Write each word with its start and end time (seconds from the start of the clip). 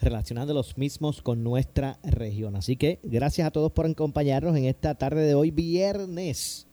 relacionando 0.00 0.54
los 0.54 0.78
mismos 0.78 1.20
con 1.22 1.42
nuestra 1.42 1.98
región. 2.02 2.54
Así 2.56 2.76
que 2.76 2.98
gracias 3.02 3.46
a 3.46 3.50
todos 3.50 3.72
por 3.72 3.86
acompañarnos 3.86 4.54
en 4.56 4.66
esta 4.66 4.94
tarde 4.94 5.22
de 5.22 5.34
hoy, 5.34 5.50
viernes. 5.50 6.66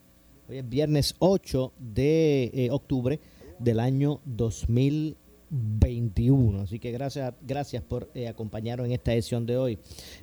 Hoy 0.48 0.58
es 0.58 0.70
viernes 0.70 1.16
8 1.20 1.73
de 1.80 2.52
eh, 2.54 2.70
octubre 2.72 3.20
del 3.59 3.80
año 3.80 4.20
2021. 4.26 6.62
Así 6.62 6.80
que 6.80 6.92
gracias, 6.92 7.34
gracias 7.42 7.82
por 7.84 8.09
eh, 8.14 8.28
acompañarnos 8.28 8.86
en 8.86 8.92
esta 8.94 9.14
edición 9.14 9.45
de 9.45 9.58
hoy. 9.58 9.80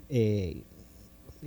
Eh, 0.08 0.64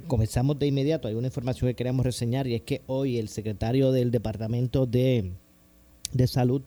comenzamos 0.07 0.57
de 0.59 0.67
inmediato. 0.67 1.07
Hay 1.07 1.15
una 1.15 1.27
información 1.27 1.69
que 1.69 1.75
queremos 1.75 2.05
reseñar 2.05 2.47
y 2.47 2.55
es 2.55 2.63
que 2.63 2.81
hoy 2.87 3.17
el 3.17 3.29
secretario 3.29 3.93
del 3.93 4.11
Departamento 4.11 4.85
de, 4.85 5.31
de 6.11 6.27
Salud, 6.27 6.63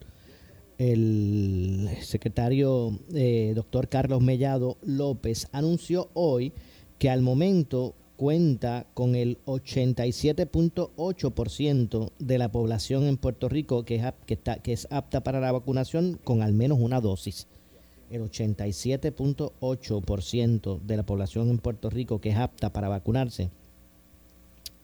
el 0.78 1.90
secretario 2.00 2.98
eh, 3.12 3.52
doctor 3.54 3.88
Carlos 3.88 4.22
Mellado 4.22 4.78
López, 4.82 5.48
anunció 5.52 6.08
hoy 6.14 6.54
que 6.98 7.10
al 7.10 7.20
momento 7.20 7.94
cuenta 8.16 8.86
con 8.94 9.14
el 9.14 9.38
87.8% 9.44 12.10
de 12.18 12.38
la 12.38 12.50
población 12.50 13.04
en 13.04 13.16
Puerto 13.16 13.48
Rico 13.48 13.84
que 13.84 13.94
es, 13.96 14.02
que, 14.26 14.34
está, 14.34 14.56
que 14.56 14.72
es 14.72 14.88
apta 14.90 15.22
para 15.22 15.38
la 15.40 15.52
vacunación 15.52 16.18
con 16.24 16.42
al 16.42 16.52
menos 16.52 16.80
una 16.80 17.00
dosis 17.00 17.46
el 18.10 18.22
87.8% 18.22 20.80
de 20.80 20.96
la 20.96 21.04
población 21.04 21.50
en 21.50 21.58
Puerto 21.58 21.90
Rico 21.90 22.20
que 22.20 22.30
es 22.30 22.36
apta 22.36 22.72
para 22.72 22.88
vacunarse, 22.88 23.50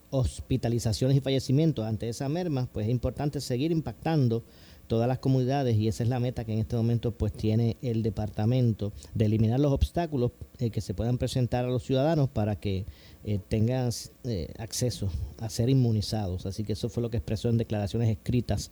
hospitalizaciones 0.09 1.17
y 1.17 1.21
fallecimientos, 1.21 1.85
ante 1.85 2.09
esa 2.09 2.29
merma, 2.29 2.67
pues 2.71 2.87
es 2.87 2.91
importante 2.91 3.41
seguir 3.41 3.71
impactando 3.71 4.43
todas 4.87 5.07
las 5.07 5.19
comunidades 5.19 5.75
y 5.77 5.87
esa 5.87 6.03
es 6.03 6.09
la 6.09 6.19
meta 6.19 6.45
que 6.45 6.53
en 6.53 6.59
este 6.59 6.75
momento 6.75 7.11
pues 7.11 7.33
tiene 7.33 7.77
el 7.81 8.03
departamento 8.03 8.93
de 9.13 9.25
eliminar 9.25 9.59
los 9.59 9.71
obstáculos 9.71 10.31
eh, 10.59 10.69
que 10.69 10.81
se 10.81 10.93
puedan 10.93 11.17
presentar 11.17 11.65
a 11.65 11.69
los 11.69 11.83
ciudadanos 11.83 12.29
para 12.29 12.55
que 12.57 12.85
eh, 13.23 13.39
tengan 13.47 13.89
eh, 14.23 14.53
acceso 14.57 15.09
a 15.39 15.49
ser 15.49 15.69
inmunizados. 15.69 16.45
Así 16.45 16.63
que 16.63 16.73
eso 16.73 16.89
fue 16.89 17.03
lo 17.03 17.09
que 17.09 17.17
expresó 17.17 17.49
en 17.49 17.57
declaraciones 17.57 18.09
escritas 18.09 18.71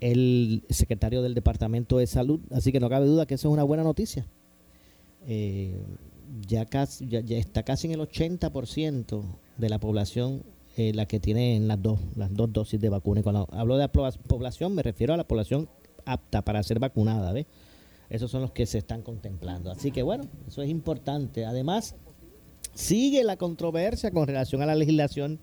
el 0.00 0.64
secretario 0.68 1.22
del 1.22 1.34
Departamento 1.34 1.98
de 1.98 2.06
Salud. 2.06 2.40
Así 2.50 2.72
que 2.72 2.80
no 2.80 2.88
cabe 2.88 3.06
duda 3.06 3.26
que 3.26 3.34
eso 3.34 3.48
es 3.48 3.52
una 3.52 3.62
buena 3.62 3.84
noticia 3.84 4.26
ya, 6.40 6.66
casi, 6.66 7.06
ya, 7.08 7.20
está 7.36 7.62
casi 7.62 7.86
en 7.86 7.94
el 7.94 8.00
80% 8.00 9.22
de 9.58 9.68
la 9.68 9.78
población 9.78 10.42
eh, 10.76 10.92
la 10.94 11.06
que 11.06 11.20
tiene 11.20 11.60
las 11.60 11.82
dos, 11.82 12.00
las 12.16 12.32
dos 12.34 12.52
dosis 12.52 12.80
de 12.80 12.88
vacuna. 12.88 13.20
Y 13.20 13.22
cuando 13.22 13.48
hablo 13.52 13.76
de 13.76 13.88
población, 13.88 14.74
me 14.74 14.82
refiero 14.82 15.14
a 15.14 15.16
la 15.16 15.26
población 15.26 15.68
apta 16.04 16.42
para 16.42 16.62
ser 16.62 16.78
vacunada. 16.78 17.32
¿ves? 17.32 17.46
Esos 18.10 18.30
son 18.30 18.42
los 18.42 18.52
que 18.52 18.66
se 18.66 18.78
están 18.78 19.02
contemplando. 19.02 19.70
Así 19.70 19.90
que 19.90 20.02
bueno, 20.02 20.24
eso 20.46 20.62
es 20.62 20.70
importante. 20.70 21.44
Además, 21.44 21.94
sigue 22.74 23.24
la 23.24 23.36
controversia 23.36 24.10
con 24.10 24.26
relación 24.26 24.62
a 24.62 24.66
la 24.66 24.74
legislación 24.74 25.38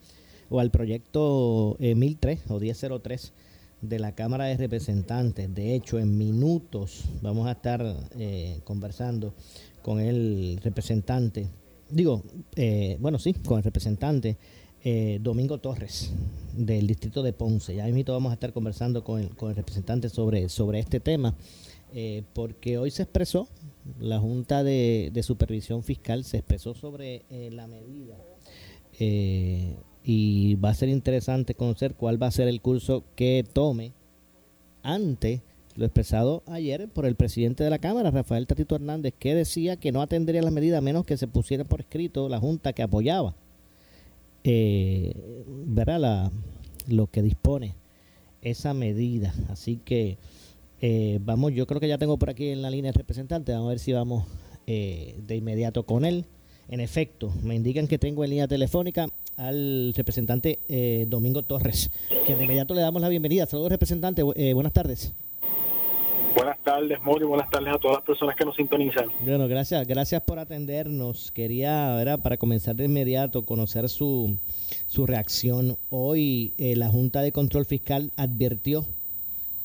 o 0.50 0.60
al 0.60 0.72
proyecto 0.72 1.78
1003 1.80 2.40
eh, 2.40 2.44
o 2.50 2.60
1003 2.60 3.34
de 3.82 4.00
la 4.00 4.14
Cámara 4.14 4.46
de 4.46 4.58
Representantes. 4.58 5.54
De 5.54 5.76
hecho, 5.76 6.00
en 6.00 6.18
minutos 6.18 7.06
vamos 7.22 7.48
a 7.48 7.54
estar 7.54 7.84
eh, 8.18 8.60
conversando 8.64 9.34
con 9.82 10.00
el 10.00 10.60
representante, 10.64 11.48
digo, 11.90 12.24
eh, 12.56 12.98
bueno, 13.00 13.18
sí, 13.18 13.34
con 13.34 13.58
el 13.58 13.64
representante 13.64 14.38
eh, 14.84 15.20
Domingo 15.22 15.58
Torres 15.58 16.12
del 16.56 16.88
distrito 16.88 17.22
de 17.24 17.34
Ponce. 17.34 17.76
Ya 17.76 17.86
mismo 17.86 18.14
vamos 18.14 18.32
a 18.32 18.34
estar 18.34 18.54
conversando 18.54 19.04
con 19.04 19.22
el, 19.22 19.36
con 19.36 19.50
el 19.50 19.56
representante 19.56 20.10
sobre, 20.10 20.50
sobre 20.50 20.80
este 20.80 21.00
tema, 21.00 21.36
eh, 21.94 22.24
porque 22.34 22.78
hoy 22.78 22.92
se 22.92 23.04
expresó, 23.04 23.48
la 24.00 24.20
Junta 24.20 24.64
de, 24.64 25.20
Supervisión 25.24 25.84
Fiscal 25.84 26.24
se 26.24 26.38
expresó 26.38 26.74
sobre 26.74 27.24
la 27.52 27.68
medida. 27.68 28.16
y 30.04 30.56
va 30.56 30.70
a 30.70 30.74
ser 30.76 30.90
interesante 30.90 31.56
conocer 31.56 31.96
cuál 31.96 32.22
va 32.22 32.28
a 32.28 32.32
ser 32.32 32.48
el 32.48 32.62
curso 32.62 33.04
que 33.16 33.46
tome 33.52 33.94
ante 34.84 35.42
lo 35.76 35.86
expresado 35.86 36.44
ayer 36.48 36.88
por 36.90 37.06
el 37.06 37.16
presidente 37.16 37.64
de 37.64 37.70
la 37.70 37.80
Cámara, 37.80 38.12
Rafael 38.12 38.48
Tatito 38.48 38.76
Hernández, 38.76 39.14
que 39.18 39.34
decía 39.34 39.78
que 39.78 39.92
no 39.92 40.02
atendería 40.02 40.42
las 40.42 40.52
medidas 40.52 40.84
menos 40.84 41.06
que 41.06 41.18
se 41.18 41.28
pusiera 41.28 41.64
por 41.64 41.82
escrito 41.82 42.28
la 42.30 42.40
Junta 42.40 42.74
que 42.74 42.84
apoyaba 42.84 43.36
eh, 44.50 45.14
La, 45.76 46.32
lo 46.88 47.08
que 47.08 47.22
dispone 47.22 47.76
esa 48.42 48.74
medida. 48.74 49.34
Así 49.50 49.78
que 49.78 50.18
eh, 50.82 51.20
vamos, 51.22 51.54
yo 51.54 51.68
creo 51.68 51.80
que 51.80 51.88
ya 51.88 51.98
tengo 51.98 52.18
por 52.18 52.30
aquí 52.30 52.50
en 52.50 52.62
la 52.62 52.70
línea 52.70 52.90
el 52.90 52.96
representante, 52.96 53.52
vamos 53.52 53.68
a 53.68 53.70
ver 53.70 53.80
si 53.80 53.94
vamos 53.94 54.26
eh, 54.68 55.20
de 55.26 55.36
inmediato 55.36 55.84
con 55.84 56.06
él. 56.06 56.26
En 56.70 56.80
efecto, 56.80 57.34
me 57.44 57.56
indican 57.56 57.88
que 57.88 57.98
tengo 57.98 58.24
en 58.24 58.30
línea 58.30 58.48
telefónica 58.48 59.10
al 59.38 59.94
representante 59.96 60.60
eh, 60.68 61.06
Domingo 61.10 61.42
Torres, 61.44 61.90
que 62.28 62.36
de 62.36 62.44
inmediato 62.44 62.74
le 62.74 62.82
damos 62.82 63.02
la 63.02 63.10
bienvenida. 63.10 63.46
Saludos, 63.46 63.72
representante, 63.72 64.22
buenas 64.24 64.74
tardes. 64.74 65.14
Buenas 66.36 66.58
tardes, 66.64 67.02
Mori. 67.02 67.26
Buenas 67.26 67.50
tardes 67.50 67.74
a 67.74 67.78
todas 67.78 67.98
las 67.98 68.06
personas 68.06 68.36
que 68.36 68.46
nos 68.46 68.56
sintonizan. 68.56 69.06
Bueno, 69.22 69.48
gracias, 69.48 69.88
gracias 69.88 70.22
por 70.22 70.40
atendernos. 70.40 71.32
Quería, 71.32 71.96
¿verdad? 71.96 72.20
para 72.20 72.38
comenzar 72.38 72.76
de 72.76 72.86
inmediato, 72.86 73.46
conocer 73.46 73.90
su, 73.90 74.38
su 74.88 75.06
reacción. 75.06 75.78
Hoy 75.90 76.54
eh, 76.58 76.76
la 76.76 76.90
Junta 76.90 77.22
de 77.22 77.32
Control 77.32 77.66
Fiscal 77.66 78.12
advirtió 78.16 78.86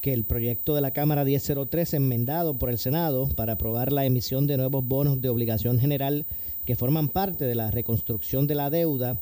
que 0.00 0.12
el 0.12 0.24
proyecto 0.24 0.74
de 0.74 0.82
la 0.82 0.90
Cámara 0.90 1.24
1003 1.24 1.94
enmendado 1.94 2.58
por 2.58 2.68
el 2.68 2.78
Senado 2.78 3.28
para 3.36 3.54
aprobar 3.54 3.90
la 3.92 4.04
emisión 4.04 4.46
de 4.46 4.58
nuevos 4.58 4.86
bonos 4.86 5.22
de 5.22 5.30
obligación 5.30 5.78
general 5.78 6.26
que 6.66 6.76
forman 6.76 7.08
parte 7.08 7.44
de 7.44 7.54
la 7.54 7.70
reconstrucción 7.70 8.46
de 8.46 8.54
la 8.54 8.70
deuda, 8.70 9.18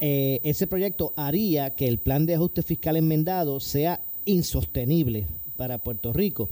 eh, 0.00 0.40
ese 0.44 0.66
proyecto 0.66 1.12
haría 1.16 1.70
que 1.70 1.88
el 1.88 1.98
plan 1.98 2.26
de 2.26 2.34
ajuste 2.34 2.62
fiscal 2.62 2.96
enmendado 2.96 3.60
sea 3.60 4.00
insostenible 4.24 5.26
para 5.56 5.78
Puerto 5.78 6.12
Rico. 6.12 6.48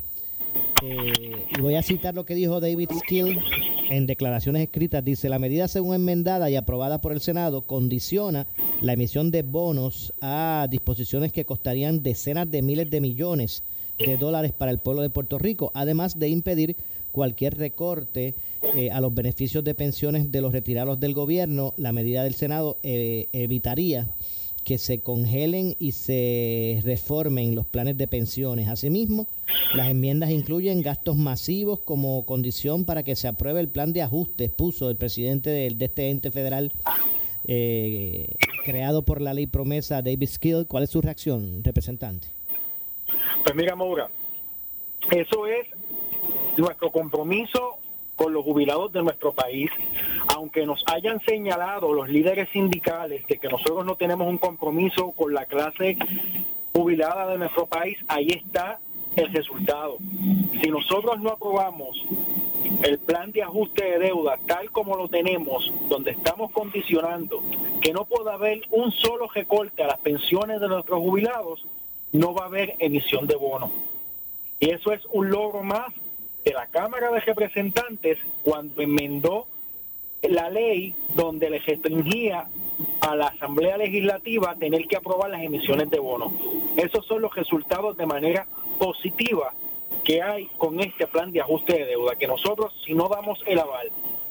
Eh, 0.82 1.46
y 1.56 1.60
voy 1.60 1.74
a 1.74 1.82
citar 1.82 2.14
lo 2.14 2.24
que 2.24 2.34
dijo 2.34 2.60
David 2.60 2.90
Skill 3.00 3.38
en 3.90 4.06
declaraciones 4.06 4.62
escritas. 4.62 5.04
Dice, 5.04 5.28
la 5.28 5.38
medida 5.38 5.68
según 5.68 5.94
enmendada 5.94 6.50
y 6.50 6.56
aprobada 6.56 7.00
por 7.00 7.12
el 7.12 7.20
Senado 7.20 7.62
condiciona 7.62 8.46
la 8.80 8.92
emisión 8.92 9.30
de 9.30 9.42
bonos 9.42 10.12
a 10.20 10.66
disposiciones 10.70 11.32
que 11.32 11.44
costarían 11.44 12.02
decenas 12.02 12.50
de 12.50 12.62
miles 12.62 12.90
de 12.90 13.00
millones 13.00 13.62
de 13.98 14.16
dólares 14.16 14.52
para 14.52 14.70
el 14.70 14.78
pueblo 14.78 15.02
de 15.02 15.10
Puerto 15.10 15.38
Rico, 15.38 15.72
además 15.74 16.18
de 16.18 16.28
impedir 16.28 16.76
cualquier 17.10 17.58
recorte 17.58 18.34
eh, 18.76 18.90
a 18.90 19.00
los 19.00 19.12
beneficios 19.12 19.64
de 19.64 19.74
pensiones 19.74 20.30
de 20.30 20.40
los 20.40 20.52
retirados 20.52 21.00
del 21.00 21.14
gobierno. 21.14 21.74
La 21.76 21.92
medida 21.92 22.22
del 22.22 22.34
Senado 22.34 22.76
eh, 22.82 23.26
evitaría 23.32 24.06
que 24.68 24.76
se 24.76 25.00
congelen 25.00 25.76
y 25.78 25.92
se 25.92 26.82
reformen 26.84 27.54
los 27.54 27.64
planes 27.64 27.96
de 27.96 28.06
pensiones. 28.06 28.68
Asimismo, 28.68 29.26
las 29.74 29.88
enmiendas 29.88 30.28
incluyen 30.28 30.82
gastos 30.82 31.16
masivos 31.16 31.80
como 31.80 32.26
condición 32.26 32.84
para 32.84 33.02
que 33.02 33.16
se 33.16 33.28
apruebe 33.28 33.60
el 33.60 33.70
plan 33.70 33.94
de 33.94 34.02
ajustes, 34.02 34.50
puso 34.50 34.90
el 34.90 34.96
presidente 34.96 35.48
de, 35.48 35.74
este 35.80 36.10
ente 36.10 36.30
federal 36.30 36.70
eh, 37.46 38.34
creado 38.62 39.06
por 39.06 39.22
la 39.22 39.32
ley 39.32 39.46
promesa, 39.46 40.02
David 40.02 40.28
Skill. 40.28 40.66
¿Cuál 40.68 40.82
es 40.82 40.90
su 40.90 41.00
reacción, 41.00 41.64
representante? 41.64 42.28
Pues 43.42 43.56
mira, 43.56 43.74
Maura, 43.74 44.10
eso 45.10 45.46
es 45.46 45.66
nuestro 46.58 46.92
compromiso 46.92 47.77
con 48.18 48.32
los 48.32 48.44
jubilados 48.44 48.92
de 48.92 49.00
nuestro 49.00 49.32
país, 49.32 49.70
aunque 50.34 50.66
nos 50.66 50.82
hayan 50.92 51.20
señalado 51.20 51.94
los 51.94 52.08
líderes 52.08 52.48
sindicales 52.52 53.24
de 53.28 53.38
que 53.38 53.48
nosotros 53.48 53.86
no 53.86 53.94
tenemos 53.94 54.26
un 54.26 54.38
compromiso 54.38 55.12
con 55.12 55.32
la 55.32 55.44
clase 55.44 55.96
jubilada 56.72 57.30
de 57.30 57.38
nuestro 57.38 57.66
país, 57.66 57.96
ahí 58.08 58.28
está 58.30 58.80
el 59.14 59.32
resultado. 59.32 59.98
Si 60.60 60.68
nosotros 60.68 61.20
no 61.20 61.30
aprobamos 61.30 62.04
el 62.82 62.98
plan 62.98 63.30
de 63.30 63.44
ajuste 63.44 63.84
de 63.84 63.98
deuda 64.00 64.36
tal 64.46 64.68
como 64.72 64.96
lo 64.96 65.08
tenemos, 65.08 65.72
donde 65.88 66.10
estamos 66.10 66.50
condicionando 66.50 67.40
que 67.80 67.92
no 67.92 68.04
pueda 68.04 68.34
haber 68.34 68.62
un 68.70 68.90
solo 68.90 69.28
recorte 69.32 69.84
a 69.84 69.86
las 69.86 69.98
pensiones 70.00 70.60
de 70.60 70.66
nuestros 70.66 70.98
jubilados, 70.98 71.64
no 72.10 72.34
va 72.34 72.44
a 72.44 72.46
haber 72.46 72.74
emisión 72.80 73.28
de 73.28 73.36
bono. 73.36 73.70
Y 74.58 74.70
eso 74.70 74.92
es 74.92 75.06
un 75.12 75.30
logro 75.30 75.62
más 75.62 75.94
de 76.48 76.54
la 76.54 76.66
Cámara 76.68 77.10
de 77.10 77.20
Representantes 77.20 78.16
cuando 78.42 78.80
enmendó 78.80 79.46
la 80.22 80.48
ley 80.48 80.94
donde 81.14 81.50
le 81.50 81.58
restringía 81.58 82.46
a 83.02 83.14
la 83.14 83.26
Asamblea 83.26 83.76
Legislativa 83.76 84.56
tener 84.58 84.86
que 84.86 84.96
aprobar 84.96 85.28
las 85.28 85.42
emisiones 85.42 85.90
de 85.90 85.98
bonos. 85.98 86.32
Esos 86.74 87.04
son 87.04 87.20
los 87.20 87.34
resultados 87.34 87.98
de 87.98 88.06
manera 88.06 88.46
positiva 88.78 89.52
que 90.04 90.22
hay 90.22 90.46
con 90.56 90.80
este 90.80 91.06
plan 91.06 91.30
de 91.32 91.42
ajuste 91.42 91.74
de 91.74 91.84
deuda, 91.84 92.16
que 92.16 92.26
nosotros 92.26 92.72
si 92.86 92.94
no 92.94 93.08
damos 93.08 93.40
el 93.44 93.58
aval 93.58 93.90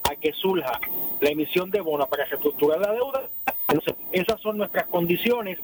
a 0.09 0.15
que 0.15 0.33
surja 0.33 0.79
la 1.21 1.29
emisión 1.29 1.69
de 1.69 1.81
bonos 1.81 2.07
para 2.07 2.25
reestructurar 2.25 2.79
la 2.79 2.93
deuda, 2.93 3.29
esas 4.11 4.41
son 4.41 4.57
nuestras 4.57 4.87
condiciones, 4.87 5.59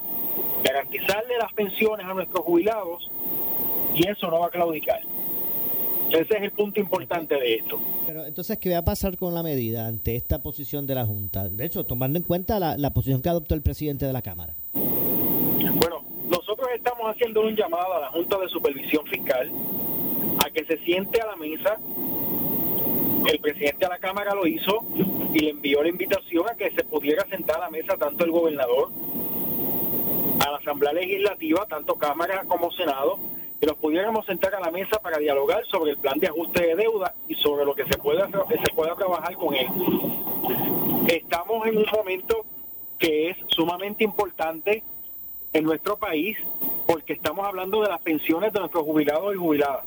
garantizarle 0.63 1.35
las 1.39 1.51
pensiones 1.53 2.05
a 2.05 2.13
nuestros 2.13 2.45
jubilados 2.45 3.09
y 3.95 4.07
eso 4.07 4.29
no 4.29 4.41
va 4.41 4.47
a 4.47 4.51
claudicar. 4.51 5.01
Ese 6.13 6.38
es 6.38 6.44
el 6.44 6.51
punto 6.51 6.80
importante 6.80 7.33
de 7.33 7.56
esto. 7.56 7.80
Pero 8.06 8.24
entonces, 8.24 8.60
¿qué 8.60 8.69
va 8.69 8.77
a 8.77 8.86
pasar 8.86 9.18
con 9.18 9.33
la 9.33 9.42
medida 9.42 9.88
ante 9.88 10.15
esta 10.15 10.44
posición 10.44 10.86
de 10.86 10.94
la 10.94 11.07
Junta? 11.07 11.50
De 11.50 11.65
hecho, 11.65 11.86
tomando 11.86 12.19
en 12.19 12.24
cuenta 12.24 12.60
la, 12.60 12.89
posición 12.92 13.19
que 13.24 13.30
adoptó 13.30 13.56
el 13.56 13.63
presidente 13.63 14.06
de 14.06 14.13
la 14.13 14.21
Cámara. 14.21 14.54
Bueno, 14.74 16.06
nosotros 16.30 16.68
estamos 16.75 17.10
haciendo 17.10 17.42
un 17.42 17.56
llamado 17.56 17.95
a 17.95 18.01
la 18.01 18.10
Junta 18.10 18.38
de 18.38 18.48
Supervisión 18.48 19.04
Fiscal 19.07 19.51
a 20.45 20.51
que 20.51 20.63
se 20.65 20.77
siente 20.86 21.19
a 21.19 21.25
la 21.25 21.36
mesa. 21.36 21.80
El 23.25 23.39
presidente 23.39 23.83
de 23.83 23.89
la 23.89 23.98
Cámara 23.98 24.36
lo 24.36 24.45
hizo 24.45 24.86
y 25.33 25.39
le 25.39 25.50
envió 25.50 25.81
la 25.81 25.89
invitación 25.89 26.48
a 26.48 26.54
que 26.54 26.69
se 26.75 26.83
pudiera 26.83 27.25
sentar 27.27 27.57
a 27.57 27.62
la 27.62 27.69
mesa 27.71 27.98
tanto 27.98 28.24
el 28.24 28.30
gobernador, 28.30 28.92
a 30.45 30.51
la 30.51 30.57
Asamblea 30.57 30.94
Legislativa, 30.94 31.65
tanto 31.68 31.95
Cámara 31.95 32.44
como 32.48 32.71
Senado, 32.71 33.18
que 33.63 33.68
nos 33.68 33.77
pudiéramos 33.77 34.25
sentar 34.25 34.54
a 34.56 34.60
la 34.60 34.71
mesa 34.71 35.00
para 35.00 35.19
dialogar 35.19 35.65
sobre 35.68 35.92
el 35.92 35.98
plan 35.98 36.19
de 36.19 36.27
ajuste 36.27 36.68
de 36.68 36.75
deuda 36.75 37.15
y 37.30 37.36
sobre 37.36 37.63
lo 37.63 37.74
que 37.74 37.86
se 37.86 37.98
pueda, 37.98 38.27
se 38.27 38.74
pueda 38.74 38.94
trabajar 38.94 39.33
con 39.36 39.56
él. 39.56 39.68
Estamos 41.07 41.65
en 41.65 41.77
un 41.77 41.86
momento 41.89 42.45
que 43.00 43.30
es 43.30 43.38
sumamente 43.48 44.04
importante 44.04 44.83
en 45.54 45.63
nuestro 45.63 45.95
país 45.95 46.36
porque 46.86 47.13
estamos 47.13 47.48
hablando 47.48 47.81
de 47.81 47.88
las 47.88 48.01
pensiones 48.01 48.51
de 48.51 48.60
nuestros 48.60 48.83
jubilados 48.83 49.33
y 49.33 49.38
jubiladas. 49.38 49.86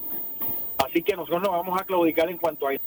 Así 0.78 1.02
que 1.02 1.14
nosotros 1.14 1.42
nos 1.42 1.50
vamos 1.50 1.78
a 1.78 1.84
claudicar 1.84 2.30
en 2.30 2.38
cuanto 2.38 2.68
a 2.68 2.72
eso. 2.72 2.84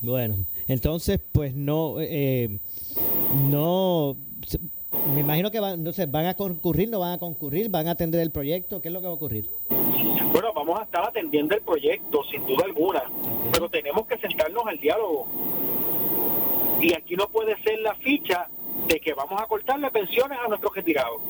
Bueno, 0.00 0.36
entonces 0.68 1.20
pues 1.32 1.54
no, 1.54 1.96
eh, 2.00 2.48
no 3.50 4.16
me 5.14 5.20
imagino 5.20 5.50
que 5.50 5.60
van, 5.60 5.74
entonces, 5.74 6.10
van 6.10 6.26
a 6.26 6.34
concurrir, 6.34 6.90
no 6.90 7.00
van 7.00 7.12
a 7.12 7.18
concurrir, 7.18 7.68
van 7.68 7.88
a 7.88 7.92
atender 7.92 8.20
el 8.20 8.30
proyecto, 8.30 8.80
¿qué 8.80 8.88
es 8.88 8.94
lo 8.94 9.00
que 9.00 9.06
va 9.06 9.12
a 9.12 9.16
ocurrir? 9.16 9.48
Bueno, 10.32 10.52
vamos 10.54 10.80
a 10.80 10.84
estar 10.84 11.04
atendiendo 11.04 11.54
el 11.54 11.62
proyecto, 11.62 12.22
sin 12.24 12.44
duda 12.46 12.64
alguna, 12.64 13.04
pero 13.52 13.68
tenemos 13.68 14.06
que 14.06 14.18
sentarnos 14.18 14.66
al 14.66 14.78
diálogo. 14.78 15.26
Y 16.80 16.92
aquí 16.94 17.16
no 17.16 17.28
puede 17.28 17.56
ser 17.62 17.78
la 17.80 17.94
ficha 17.94 18.48
de 18.86 19.00
que 19.00 19.14
vamos 19.14 19.40
a 19.40 19.46
cortarle 19.46 19.90
pensiones 19.90 20.38
a 20.44 20.48
nuestros 20.48 20.74
retirados. 20.74 21.20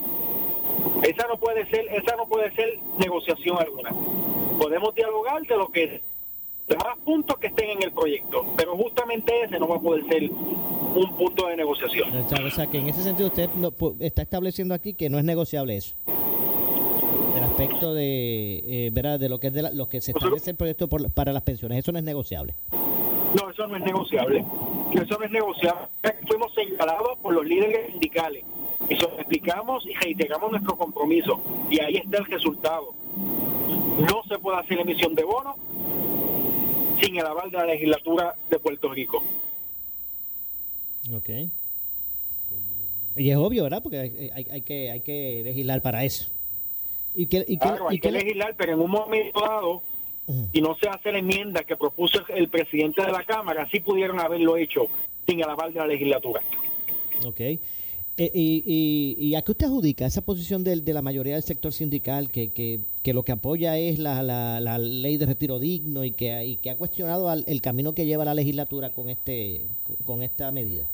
Esa 1.02 1.26
no 1.28 1.36
puede 1.36 1.66
ser, 1.66 1.86
esa 1.92 2.16
no 2.16 2.26
puede 2.26 2.52
ser 2.54 2.78
negociación 2.98 3.58
alguna. 3.58 3.90
Podemos 4.58 4.94
dialogar 4.94 5.42
de 5.42 5.56
lo 5.56 5.68
que 5.68 6.00
demás 6.66 6.96
puntos 7.04 7.38
que 7.38 7.48
estén 7.48 7.70
en 7.70 7.82
el 7.82 7.92
proyecto, 7.92 8.44
pero 8.56 8.76
justamente 8.76 9.44
ese 9.44 9.58
no 9.58 9.68
va 9.68 9.76
a 9.76 9.80
poder 9.80 10.06
ser 10.08 10.30
un 10.96 11.16
punto 11.16 11.46
de 11.46 11.56
negociación. 11.56 12.10
O 12.16 12.50
sea, 12.50 12.66
que 12.66 12.78
en 12.78 12.88
ese 12.88 13.02
sentido 13.02 13.28
usted 13.28 13.50
está 14.00 14.22
estableciendo 14.22 14.74
aquí 14.74 14.94
que 14.94 15.10
no 15.10 15.18
es 15.18 15.24
negociable 15.24 15.76
eso. 15.76 15.94
El 17.36 17.44
aspecto 17.44 17.92
de, 17.92 18.62
eh, 18.66 18.90
¿verdad? 18.92 19.20
de 19.20 19.28
lo 19.28 19.38
que 19.38 19.48
es 19.48 19.54
de 19.54 19.70
lo 19.74 19.88
que 19.88 20.00
se 20.00 20.12
establece 20.12 20.50
el 20.50 20.56
proyecto 20.56 20.88
para 20.88 21.32
las 21.34 21.42
pensiones, 21.42 21.78
eso 21.78 21.92
no 21.92 21.98
es 21.98 22.04
negociable. 22.04 22.54
No, 23.34 23.50
eso 23.50 23.66
no 23.66 23.76
es 23.76 23.82
negociable. 23.82 24.44
Eso 24.94 25.18
no 25.18 25.24
es 25.24 25.30
negociable. 25.30 25.88
Fuimos 26.26 26.54
señalados 26.54 27.18
por 27.20 27.34
los 27.34 27.44
líderes 27.44 27.90
sindicales. 27.90 28.44
Eso 28.88 29.10
explicamos 29.18 29.84
y 29.84 29.92
reiteramos 29.92 30.50
nuestro 30.50 30.76
compromiso. 30.76 31.40
Y 31.68 31.80
ahí 31.80 31.96
está 31.96 32.18
el 32.18 32.24
resultado. 32.26 32.94
No 33.98 34.22
se 34.28 34.38
puede 34.38 34.58
hacer 34.58 34.80
emisión 34.80 35.14
de 35.14 35.24
bonos 35.24 35.56
sin 37.02 37.16
el 37.16 37.26
aval 37.26 37.50
de 37.50 37.58
la 37.58 37.66
legislatura 37.66 38.34
de 38.48 38.58
Puerto 38.58 38.88
Rico. 38.88 39.22
Ok. 41.12 41.30
Y 43.16 43.30
es 43.30 43.36
obvio, 43.36 43.62
¿verdad? 43.64 43.82
Porque 43.82 43.98
hay, 43.98 44.46
hay, 44.50 44.60
que, 44.62 44.90
hay 44.90 45.00
que 45.00 45.42
legislar 45.44 45.80
para 45.80 46.04
eso. 46.04 46.28
¿Y 47.14 47.26
que, 47.26 47.44
y 47.48 47.56
claro, 47.56 47.88
hay 47.88 47.98
que, 47.98 48.10
legislar, 48.10 48.54
pero 48.56 48.74
en 48.74 48.80
un 48.80 48.90
momento 48.90 49.40
dado, 49.40 49.82
y 50.52 50.60
no 50.60 50.74
se 50.76 50.88
hace 50.88 51.12
la 51.12 51.18
enmienda 51.18 51.64
que 51.64 51.76
propuso 51.76 52.18
el 52.28 52.48
presidente 52.48 53.00
de 53.02 53.10
la 53.10 53.24
Cámara, 53.24 53.66
sí 53.70 53.80
pudieron 53.80 54.20
haberlo 54.20 54.56
hecho 54.58 54.86
sin 55.26 55.40
el 55.40 55.48
aval 55.48 55.72
de 55.72 55.80
la 55.80 55.86
legislatura. 55.86 56.42
Ok. 57.24 57.40
Eh, 58.18 58.30
y, 58.32 59.16
y, 59.18 59.34
a 59.34 59.42
qué 59.42 59.52
usted 59.52 59.66
adjudica 59.66 60.06
esa 60.06 60.22
posición 60.22 60.64
de, 60.64 60.80
de 60.80 60.94
la 60.94 61.02
mayoría 61.02 61.34
del 61.34 61.42
sector 61.42 61.70
sindical 61.72 62.30
que, 62.30 62.48
que, 62.48 62.80
que 63.02 63.12
lo 63.12 63.22
que 63.22 63.32
apoya 63.32 63.76
es 63.76 63.98
la, 63.98 64.22
la, 64.22 64.78
ley 64.78 65.18
de 65.18 65.26
retiro 65.26 65.58
digno 65.58 66.02
y 66.02 66.12
que, 66.12 66.44
y 66.44 66.56
que 66.56 66.70
ha 66.70 66.76
cuestionado 66.76 67.30
el 67.30 67.60
camino 67.60 67.94
que 67.94 68.06
lleva 68.06 68.24
la 68.24 68.32
legislatura 68.32 68.90
con, 68.90 69.10
este, 69.10 69.66
con 70.06 70.22
esta 70.22 70.50
medida? 70.50 70.88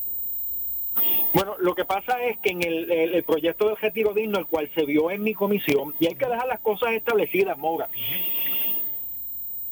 Bueno, 1.33 1.57
lo 1.59 1.75
que 1.75 1.85
pasa 1.85 2.23
es 2.23 2.39
que 2.39 2.51
en 2.51 2.63
el, 2.63 3.25
proyecto 3.25 3.69
del 3.69 3.77
retiro 3.77 4.13
digno, 4.13 4.39
el 4.39 4.47
cual 4.47 4.71
se 4.75 4.85
vio 4.85 5.11
en 5.11 5.23
mi 5.23 5.35
comisión, 5.35 5.95
y 5.99 6.07
hay 6.07 6.15
que 6.15 6.27
dejar 6.27 6.47
las 6.47 6.61
cosas 6.61 6.93
establecidas, 6.93 7.57
Mora. 7.57 7.89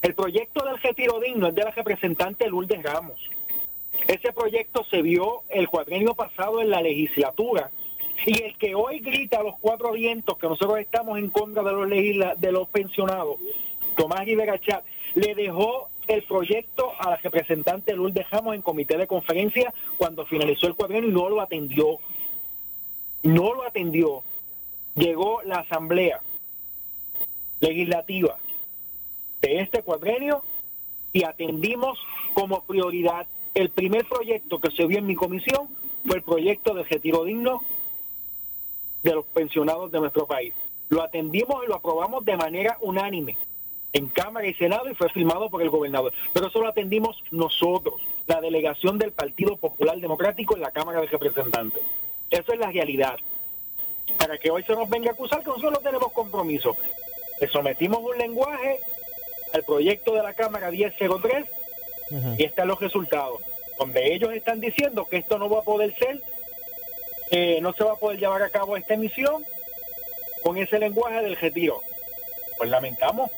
El 0.00 0.15
proyecto 0.15 0.65
del 0.65 0.79
retiro 0.79 1.21
digno 1.21 1.49
es 1.49 1.55
de 1.55 1.65
la 1.65 1.71
representante 1.73 2.49
Lourdes 2.49 2.83
Ramos. 2.83 3.21
Ese 4.09 4.33
proyecto 4.33 4.85
se 4.85 5.03
vio 5.03 5.43
el 5.50 5.69
cuadrenio 5.69 6.15
pasado 6.15 6.62
en 6.62 6.71
la 6.71 6.81
legislatura. 6.81 7.71
Y 8.25 8.43
el 8.43 8.57
que 8.57 8.75
hoy 8.75 9.00
grita 9.00 9.41
a 9.41 9.43
los 9.43 9.57
cuatro 9.61 9.93
vientos 9.93 10.39
que 10.39 10.49
nosotros 10.49 10.79
estamos 10.79 11.19
en 11.19 11.29
contra 11.29 11.62
de 11.62 11.73
los, 11.73 12.41
de 12.41 12.53
los 12.53 12.69
pensionados, 12.69 13.37
Tomás 13.97 14.25
Rivera 14.25 14.59
Chat, 14.59 14.85
le 15.15 15.35
dejó 15.35 15.89
el 16.07 16.23
proyecto 16.25 16.92
a 16.99 17.11
la 17.11 17.16
representante 17.16 17.95
Lourdes 17.95 18.14
dejamos 18.14 18.54
en 18.54 18.62
comité 18.62 18.97
de 18.97 19.07
conferencia 19.07 19.73
cuando 19.97 20.26
finalizó 20.26 20.66
el 20.66 20.75
cuadrenio 20.75 21.11
y 21.11 21.12
no 21.12 21.28
lo 21.28 21.40
atendió. 21.40 21.99
No 23.23 23.54
lo 23.54 23.64
atendió. 23.64 24.23
Llegó 24.95 25.42
la 25.42 25.61
asamblea 25.61 26.21
legislativa 27.61 28.37
de 29.40 29.61
este 29.61 29.83
cuadrenio 29.83 30.42
y 31.12 31.25
atendimos 31.25 31.99
como 32.35 32.62
prioridad 32.64 33.26
el 33.54 33.71
primer 33.71 34.07
proyecto 34.07 34.61
que 34.61 34.71
se 34.71 34.87
vio 34.87 34.99
en 34.99 35.07
mi 35.07 35.16
comisión 35.16 35.69
fue 36.07 36.16
el 36.16 36.23
proyecto 36.23 36.75
de 36.75 36.85
retiro 36.85 37.25
digno 37.25 37.61
de 39.02 39.14
los 39.14 39.25
pensionados 39.26 39.90
de 39.90 40.00
nuestro 40.00 40.26
país. 40.26 40.54
Lo 40.88 41.02
atendimos 41.02 41.64
y 41.64 41.69
lo 41.69 41.76
aprobamos 41.76 42.25
de 42.25 42.37
manera 42.37 42.78
unánime 42.80 43.37
en 43.92 44.09
Cámara 44.09 44.47
y 44.47 44.54
Senado 44.54 44.88
y 44.88 44.94
fue 44.94 45.09
firmado 45.09 45.50
por 45.50 45.62
el 45.62 45.70
gobernador. 45.70 46.12
Pero 46.32 46.49
eso 46.49 46.61
lo 46.61 46.68
atendimos 46.68 47.23
nosotros, 47.30 48.00
la 48.26 48.40
delegación 48.40 48.99
del 48.99 49.12
Partido 49.12 49.56
Popular 49.56 49.99
Democrático 49.99 50.54
en 50.54 50.62
la 50.62 50.70
Cámara 50.70 51.00
de 51.00 51.06
Representantes. 51.06 51.82
Eso 52.30 52.52
es 52.52 52.59
la 52.59 52.70
realidad. 52.70 53.16
Para 54.18 54.38
que 54.38 54.50
hoy 54.50 54.62
se 54.62 54.73
nos 54.73 54.88
venga 54.88 55.11
a 55.11 55.12
acusar 55.12 55.40
que 55.40 55.47
nosotros 55.47 55.73
no 55.73 55.78
tenemos 55.78 56.12
compromiso. 56.12 56.76
Le 57.40 57.49
sometimos 57.49 58.00
un 58.00 58.16
lenguaje 58.18 58.80
al 59.52 59.64
proyecto 59.64 60.14
de 60.14 60.23
la 60.23 60.35
Cámara 60.35 60.70
1003 60.70 61.47
y 62.38 62.44
están 62.44 62.68
los 62.68 62.80
resultados, 62.80 63.40
donde 63.78 64.14
ellos 64.14 64.32
están 64.32 64.61
diciendo 64.61 65.06
que 65.09 65.18
esto 65.18 65.38
no 65.38 65.49
va 65.49 65.61
a 65.61 65.64
poder 65.64 65.97
ser, 65.97 66.20
eh, 67.30 67.61
no 67.61 67.73
se 67.73 67.85
va 67.85 67.92
a 67.92 67.97
poder 67.97 68.18
llevar 68.18 68.42
a 68.42 68.50
cabo 68.50 68.76
esta 68.76 68.94
emisión 68.94 69.44
con 70.42 70.56
ese 70.56 70.78
lenguaje 70.78 71.23
del 71.23 71.37
retiro. 71.37 71.80
Pues 72.59 72.68
lamentamos 72.68 73.30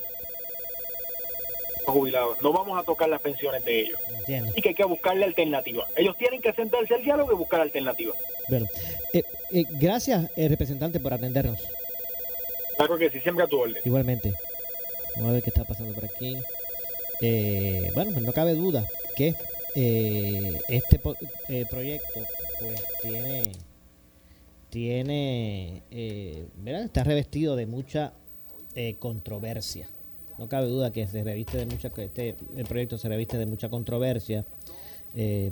jubilados, 1.85 2.41
no 2.43 2.53
vamos 2.53 2.79
a 2.79 2.85
tocar 2.85 3.09
las 3.09 3.21
pensiones 3.21 3.65
de 3.65 3.81
ellos. 3.81 4.01
Y 4.57 4.63
que 4.63 4.71
hay 4.71 4.75
que 4.75 4.85
buscarle 4.85 5.25
alternativas. 5.25 5.89
Ellos 5.97 6.17
tienen 6.17 6.41
que 6.41 6.53
sentarse 6.53 6.95
al 6.95 7.03
diálogo 7.03 7.33
y 7.33 7.37
buscar 7.37 7.61
alternativas. 7.61 8.17
Bueno, 8.49 8.67
eh, 9.13 9.25
eh, 9.51 9.65
gracias, 9.71 10.31
representante, 10.37 11.01
por 11.01 11.13
atendernos. 11.13 11.59
Claro 12.77 12.99
que 12.99 13.11
sí, 13.11 13.21
siempre 13.21 13.45
a 13.45 13.47
tu 13.47 13.61
orden. 13.61 13.77
Igualmente. 13.85 14.33
Vamos 15.17 15.31
a 15.31 15.33
ver 15.35 15.43
qué 15.43 15.51
está 15.51 15.65
pasando 15.65 15.93
por 15.95 16.05
aquí. 16.05 16.39
Eh, 17.25 17.91
bueno, 17.95 18.11
pues 18.13 18.25
no 18.25 18.33
cabe 18.33 18.55
duda 18.55 18.85
que 19.15 19.37
eh, 19.77 20.61
este 20.69 21.01
eh, 21.49 21.67
proyecto 21.71 22.21
pues 22.59 22.83
tiene 23.01 23.53
tiene 24.71 25.83
¿verdad? 26.57 26.83
está 26.83 27.05
revestido 27.05 27.55
de 27.55 27.67
mucha 27.67 28.13
controversia 28.99 29.87
no 30.43 30.49
cabe 30.49 30.67
duda 30.67 30.93
que 30.93 31.07
se 31.07 31.23
reviste 31.23 31.57
de 31.57 31.67
mucha 31.67 31.89
este 31.97 32.35
el 32.57 32.67
proyecto 32.67 32.99
se 32.99 33.09
reviste 33.09 33.39
de 33.39 33.47
mucha 33.47 33.69
controversia 33.69 34.45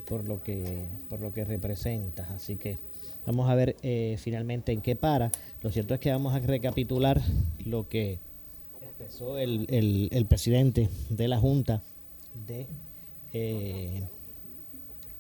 por 0.06 0.26
lo 0.26 0.42
que 0.42 0.82
por 1.09 1.20
lo 1.20 1.32
que 1.32 1.44
representa 1.44 2.26
así 2.35 2.56
que 2.56 2.78
vamos 3.25 3.49
a 3.49 3.54
ver 3.54 3.76
finalmente 4.18 4.73
en 4.73 4.80
qué 4.80 4.97
para 4.97 5.30
lo 5.62 5.70
cierto 5.70 5.94
es 5.94 6.00
que 6.00 6.11
vamos 6.11 6.35
a 6.35 6.40
recapitular 6.40 7.20
lo 7.64 7.88
que 7.88 8.18
empezó 9.00 9.38
el, 9.38 10.09
el, 10.12 10.26
presidente 10.26 10.90
de 11.09 11.26
la 11.26 11.38
Junta 11.38 11.82
de, 12.47 12.66
eh, 13.32 14.02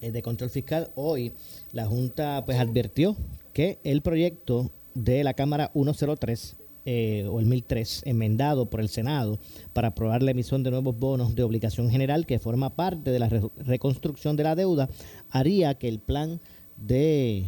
de 0.00 0.22
Control 0.22 0.50
Fiscal. 0.50 0.90
Hoy 0.96 1.32
la 1.72 1.86
Junta 1.86 2.42
pues 2.44 2.58
advirtió 2.58 3.16
que 3.54 3.78
el 3.82 4.02
proyecto 4.02 4.70
de 4.94 5.24
la 5.24 5.32
Cámara 5.32 5.70
103 5.72 6.56
eh, 6.92 7.24
o 7.30 7.38
el 7.38 7.46
1003 7.46 8.02
enmendado 8.04 8.66
por 8.66 8.80
el 8.80 8.88
Senado 8.88 9.38
para 9.72 9.88
aprobar 9.88 10.24
la 10.24 10.32
emisión 10.32 10.64
de 10.64 10.72
nuevos 10.72 10.98
bonos 10.98 11.36
de 11.36 11.44
obligación 11.44 11.88
general 11.88 12.26
que 12.26 12.40
forma 12.40 12.74
parte 12.74 13.12
de 13.12 13.20
la 13.20 13.28
reconstrucción 13.58 14.34
de 14.34 14.42
la 14.42 14.56
deuda 14.56 14.88
haría 15.30 15.74
que 15.74 15.86
el 15.86 16.00
plan 16.00 16.40
de 16.76 17.46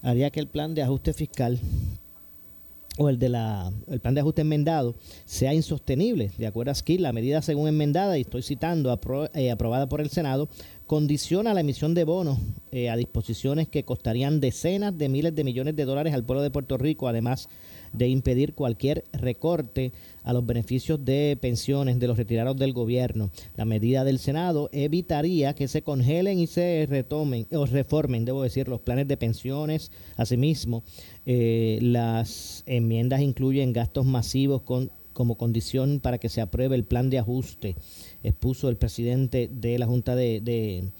haría 0.00 0.30
que 0.30 0.40
el 0.40 0.46
plan 0.46 0.74
de 0.74 0.80
ajuste 0.80 1.12
fiscal 1.12 1.60
o 2.96 3.10
el 3.10 3.18
de 3.18 3.28
la 3.28 3.70
el 3.88 4.00
plan 4.00 4.14
de 4.14 4.22
ajuste 4.22 4.40
enmendado 4.40 4.94
sea 5.26 5.52
insostenible. 5.52 6.30
De 6.38 6.46
acuerdo 6.46 6.72
a 6.72 6.74
Skill, 6.74 7.02
la 7.02 7.12
medida 7.12 7.42
según 7.42 7.68
enmendada, 7.68 8.16
y 8.16 8.22
estoy 8.22 8.40
citando, 8.42 8.98
eh, 9.34 9.50
aprobada 9.50 9.86
por 9.86 10.00
el 10.00 10.08
Senado, 10.08 10.48
condiciona 10.86 11.52
la 11.52 11.60
emisión 11.60 11.92
de 11.92 12.04
bonos 12.04 12.38
eh, 12.72 12.88
a 12.88 12.96
disposiciones 12.96 13.68
que 13.68 13.84
costarían 13.84 14.40
decenas 14.40 14.96
de 14.96 15.10
miles 15.10 15.34
de 15.34 15.44
millones 15.44 15.76
de 15.76 15.84
dólares 15.84 16.14
al 16.14 16.24
pueblo 16.24 16.42
de 16.42 16.50
Puerto 16.50 16.78
Rico, 16.78 17.06
además 17.06 17.50
de 17.94 18.08
impedir 18.08 18.54
cualquier 18.54 19.04
recorte 19.12 19.92
a 20.22 20.32
los 20.32 20.44
beneficios 20.44 21.04
de 21.04 21.38
pensiones 21.40 21.98
de 21.98 22.06
los 22.06 22.18
retirados 22.18 22.56
del 22.56 22.72
gobierno. 22.72 23.30
La 23.56 23.64
medida 23.64 24.04
del 24.04 24.18
Senado 24.18 24.68
evitaría 24.72 25.54
que 25.54 25.68
se 25.68 25.82
congelen 25.82 26.38
y 26.38 26.46
se 26.46 26.86
retomen 26.90 27.46
o 27.52 27.64
reformen, 27.66 28.24
debo 28.24 28.42
decir, 28.42 28.68
los 28.68 28.80
planes 28.80 29.08
de 29.08 29.16
pensiones. 29.16 29.90
Asimismo, 30.16 30.82
eh, 31.24 31.78
las 31.80 32.64
enmiendas 32.66 33.20
incluyen 33.20 33.72
gastos 33.72 34.04
masivos 34.04 34.62
con, 34.62 34.90
como 35.12 35.36
condición 35.36 36.00
para 36.00 36.18
que 36.18 36.28
se 36.28 36.40
apruebe 36.40 36.74
el 36.76 36.84
plan 36.84 37.10
de 37.10 37.18
ajuste, 37.18 37.76
expuso 38.22 38.68
el 38.68 38.76
presidente 38.76 39.48
de 39.50 39.78
la 39.78 39.86
Junta 39.86 40.16
de 40.16 40.40
de 40.40 40.90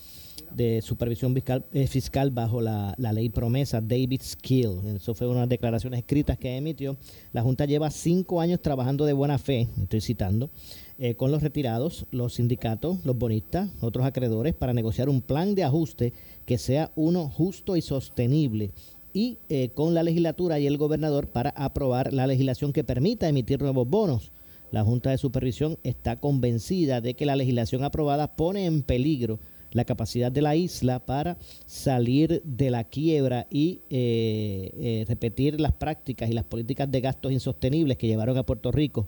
supervisión 0.83 1.35
fiscal, 1.35 1.65
eh, 1.73 2.31
bajo 2.31 2.61
la, 2.61 2.95
ley 2.99 3.29
promesa, 3.29 3.81
David 3.81 4.21
Skill. 4.23 4.97
Eso 4.97 5.15
fue 5.15 5.27
unas 5.27 5.49
declaraciones 5.49 5.99
escritas 5.99 6.39
que 6.39 6.57
emitió. 6.57 6.97
La 7.33 7.43
Junta 7.43 7.65
lleva 7.65 7.91
cinco 7.91 8.41
años 8.41 8.61
trabajando 8.61 9.05
de 9.05 9.13
buena 9.13 9.39
fe, 9.39 9.69
estoy 9.81 10.01
citando, 10.01 10.51
eh, 10.99 11.15
con 11.15 11.31
los 11.31 11.43
retirados, 11.43 12.07
los 12.11 12.35
sindicatos, 12.35 13.05
los 13.05 13.19
bonistas, 13.19 13.69
otros 13.81 14.07
acreedores, 14.07 14.55
para 14.55 14.73
negociar 14.73 15.09
un 15.09 15.21
plan 15.21 15.55
de 15.55 15.65
ajuste 15.65 16.13
que 16.47 16.59
sea 16.59 16.93
uno 16.95 17.29
justo 17.29 17.77
y 17.77 17.83
sostenible 17.83 18.71
y 19.15 19.39
eh, 19.49 19.71
con 19.73 19.95
la 19.95 20.03
legislatura 20.03 20.59
y 20.59 20.67
el 20.67 20.77
gobernador 20.77 21.29
para 21.29 21.51
aprobar 21.51 22.13
la 22.13 22.27
legislación 22.27 22.73
que 22.73 22.85
permita 22.85 23.29
emitir 23.29 23.63
nuevos 23.63 23.89
bonos. 23.89 24.33
La 24.73 24.83
Junta 24.83 25.11
de 25.11 25.19
Supervisión 25.19 25.79
está 25.85 26.17
convencida 26.17 27.01
de 27.01 27.15
que 27.15 27.27
la 27.27 27.37
legislación 27.37 27.85
aprobada 27.85 28.35
pone 28.35 28.67
en 28.67 28.83
peligro 28.83 29.39
la 29.75 29.85
capacidad 29.85 30.33
de 30.33 30.41
la 30.41 30.57
isla 30.57 31.01
para 31.01 31.37
salir 31.67 32.41
de 32.45 32.71
la 32.71 32.85
quiebra 32.85 33.47
y 33.51 33.81
eh, 33.91 34.71
eh, 34.79 35.05
repetir 35.07 35.61
las 35.61 35.73
prácticas 35.73 36.31
y 36.31 36.33
las 36.33 36.45
políticas 36.45 36.91
de 36.91 37.01
gastos 37.03 37.33
insostenibles 37.33 37.99
que 37.99 38.07
llevaron 38.07 38.39
a 38.39 38.45
Puerto 38.45 38.73
Rico 38.73 39.07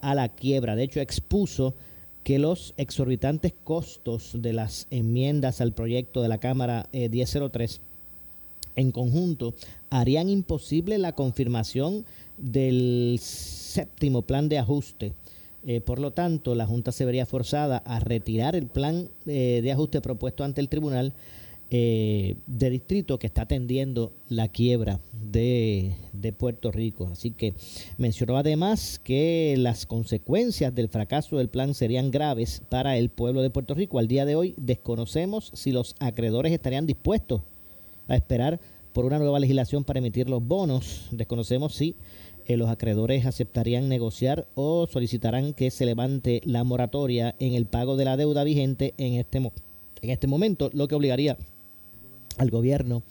a 0.00 0.14
la 0.14 0.28
quiebra. 0.28 0.76
De 0.76 0.84
hecho, 0.84 1.00
expuso 1.00 1.74
que 2.22 2.38
los 2.38 2.72
exorbitantes 2.76 3.52
costos 3.64 4.30
de 4.40 4.52
las 4.52 4.86
enmiendas 4.90 5.60
al 5.60 5.72
proyecto 5.72 6.22
de 6.22 6.28
la 6.28 6.38
Cámara 6.38 6.88
1003 6.92 7.76
eh, 7.76 7.80
en 8.76 8.92
conjunto 8.92 9.54
harían 9.90 10.28
imposible 10.28 10.98
la 10.98 11.12
confirmación 11.12 12.04
del 12.36 13.18
séptimo 13.20 14.22
plan 14.22 14.48
de 14.48 14.58
ajuste 14.58 15.12
eh, 15.68 15.80
por 15.80 15.98
lo 15.98 16.12
tanto, 16.12 16.54
la 16.54 16.64
Junta 16.64 16.92
se 16.92 17.04
vería 17.04 17.26
forzada 17.26 17.78
a 17.78 17.98
retirar 17.98 18.54
el 18.54 18.66
plan 18.66 19.08
eh, 19.26 19.60
de 19.62 19.72
ajuste 19.72 20.00
propuesto 20.00 20.44
ante 20.44 20.60
el 20.60 20.68
Tribunal 20.68 21.12
eh, 21.70 22.36
de 22.46 22.70
Distrito 22.70 23.18
que 23.18 23.26
está 23.26 23.42
atendiendo 23.42 24.12
la 24.28 24.46
quiebra 24.46 25.00
de, 25.12 25.96
de, 26.12 26.32
Puerto 26.32 26.70
Rico. 26.70 27.08
Así 27.10 27.32
que 27.32 27.54
mencionó 27.98 28.36
además 28.36 29.00
que 29.02 29.56
las 29.58 29.86
consecuencias 29.86 30.72
del 30.72 30.88
fracaso 30.88 31.38
del 31.38 31.48
plan 31.48 31.74
serían 31.74 32.12
graves 32.12 32.62
para 32.68 32.96
el 32.96 33.08
pueblo 33.08 33.42
de 33.42 33.50
Puerto 33.50 33.74
Rico. 33.74 33.98
Al 33.98 34.06
día 34.06 34.24
de 34.24 34.36
hoy 34.36 34.54
desconocemos 34.56 35.50
si 35.54 35.72
los 35.72 35.96
acreedores 35.98 36.52
estarían 36.52 36.86
dispuestos 36.86 37.40
a 38.06 38.14
esperar 38.14 38.60
por 38.96 39.04
una 39.04 39.18
nueva 39.18 39.38
legislación 39.38 39.84
para 39.84 39.98
emitir 39.98 40.30
los 40.30 40.42
bonos. 40.42 41.08
Desconocemos 41.10 41.74
si 41.74 41.96
los 42.48 42.70
acreedores 42.70 43.26
aceptarían 43.26 43.90
negociar 43.90 44.46
o 44.54 44.86
solicitarán 44.86 45.52
que 45.52 45.70
se 45.70 45.84
levante 45.84 46.40
la 46.46 46.64
moratoria 46.64 47.34
en 47.38 47.52
el 47.52 47.66
pago 47.66 47.98
de 47.98 48.06
la 48.06 48.16
deuda 48.16 48.42
vigente 48.42 48.94
en 48.96 49.12
este, 49.12 49.36
en 49.36 50.10
este 50.10 50.26
momento, 50.26 50.70
lo 50.72 50.88
que 50.88 50.94
obligaría 50.94 51.36
al 52.38 52.48
gobierno 52.48 53.02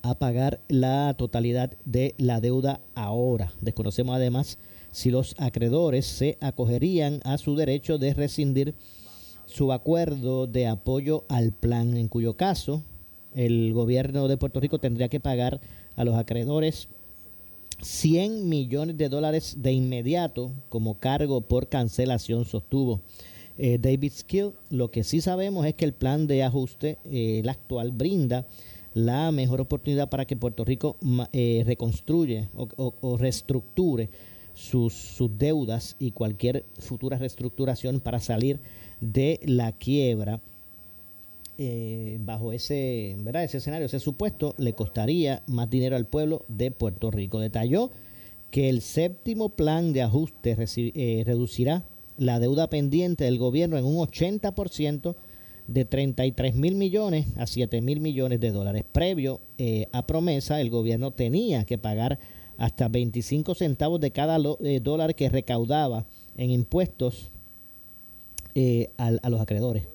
a 0.00 0.14
pagar 0.14 0.60
la 0.68 1.12
totalidad 1.12 1.76
de 1.84 2.14
la 2.16 2.40
deuda 2.40 2.80
ahora. 2.94 3.52
Desconocemos 3.60 4.16
además 4.16 4.56
si 4.92 5.10
los 5.10 5.34
acreedores 5.36 6.06
se 6.06 6.38
acogerían 6.40 7.20
a 7.22 7.36
su 7.36 7.54
derecho 7.54 7.98
de 7.98 8.14
rescindir 8.14 8.74
su 9.44 9.74
acuerdo 9.74 10.46
de 10.46 10.68
apoyo 10.68 11.26
al 11.28 11.52
plan, 11.52 11.98
en 11.98 12.08
cuyo 12.08 12.34
caso 12.34 12.82
el 13.34 13.72
gobierno 13.72 14.28
de 14.28 14.36
Puerto 14.36 14.60
Rico 14.60 14.78
tendría 14.78 15.08
que 15.08 15.20
pagar 15.20 15.60
a 15.96 16.04
los 16.04 16.16
acreedores 16.16 16.88
100 17.80 18.48
millones 18.48 18.96
de 18.96 19.08
dólares 19.08 19.56
de 19.58 19.72
inmediato 19.72 20.52
como 20.68 20.94
cargo 20.98 21.40
por 21.40 21.68
cancelación, 21.68 22.44
sostuvo 22.44 23.00
eh, 23.58 23.78
David 23.78 24.12
Skill. 24.12 24.52
Lo 24.70 24.90
que 24.90 25.04
sí 25.04 25.20
sabemos 25.20 25.66
es 25.66 25.74
que 25.74 25.84
el 25.84 25.92
plan 25.92 26.26
de 26.26 26.42
ajuste, 26.42 26.98
eh, 27.04 27.40
el 27.40 27.48
actual, 27.48 27.92
brinda 27.92 28.46
la 28.94 29.30
mejor 29.32 29.60
oportunidad 29.60 30.08
para 30.08 30.24
que 30.24 30.36
Puerto 30.36 30.64
Rico 30.64 30.96
eh, 31.32 31.62
reconstruye 31.66 32.48
o, 32.54 33.16
reestructure 33.18 34.08
sus, 34.54 34.94
sus, 34.94 35.36
deudas 35.36 35.96
y 35.98 36.12
cualquier 36.12 36.64
futura 36.78 37.18
reestructuración 37.18 37.98
para 37.98 38.20
salir 38.20 38.60
de 39.00 39.40
la 39.44 39.72
quiebra 39.72 40.40
eh, 41.56 42.18
bajo 42.20 42.52
ese, 42.52 43.14
¿verdad? 43.18 43.44
ese 43.44 43.58
escenario, 43.58 43.86
ese 43.86 44.00
supuesto, 44.00 44.56
le 44.58 44.72
costaría 44.72 45.44
más 45.46 45.70
dinero 45.70 45.94
al 45.94 46.06
pueblo 46.06 46.44
de 46.48 46.72
Puerto 46.72 47.12
Rico. 47.12 47.38
Detalló 47.38 47.92
que 48.50 48.68
el 48.68 48.80
séptimo 48.80 49.50
plan 49.50 49.92
de 49.92 50.02
ajuste 50.02 50.56
eh, 50.58 51.22
reducirá 51.24 51.84
la 52.18 52.40
deuda 52.40 52.68
pendiente 52.70 53.24
del 53.24 53.38
gobierno 53.38 53.78
en 53.78 53.84
un 53.84 53.96
80% 53.96 55.14
de 55.68 55.84
33 55.84 56.56
mil 56.56 56.74
millones 56.74 57.26
a 57.36 57.46
7 57.46 57.80
mil 57.80 58.00
millones 58.00 58.40
de 58.40 58.50
dólares. 58.50 58.84
Previo 58.90 59.40
eh, 59.56 59.86
a 59.92 60.06
promesa, 60.06 60.60
el 60.60 60.70
gobierno 60.70 61.12
tenía 61.12 61.64
que 61.64 61.78
pagar 61.78 62.18
hasta 62.58 62.88
25 62.88 63.54
centavos 63.54 64.00
de 64.00 64.10
cada 64.10 64.38
dólar 64.38 65.14
que 65.14 65.28
recaudaba 65.28 66.04
en 66.36 66.50
impuestos 66.50 67.30
a, 68.98 69.28
los 69.28 69.40
acreedores. 69.40 69.93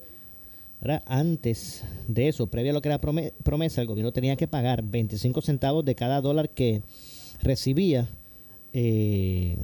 Antes 1.06 1.84
de 2.08 2.30
eso, 2.30 2.48
previo 2.48 2.72
a 2.72 2.74
lo 2.74 2.82
que 2.82 2.88
era 2.88 3.00
promesa, 3.00 3.82
el 3.82 3.88
gobierno 3.88 4.14
tenía 4.14 4.38
que 4.38 4.48
pagar 4.48 4.82
25 4.82 5.42
centavos 5.42 5.84
de 5.84 5.94
cada 5.94 6.22
dólar 6.22 6.50
que 6.50 6.82
recibía 7.42 8.08
eh, 8.72 9.58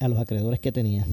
a 0.00 0.08
los 0.08 0.18
acreedores 0.18 0.58
que 0.58 0.72
tenía. 0.72 1.06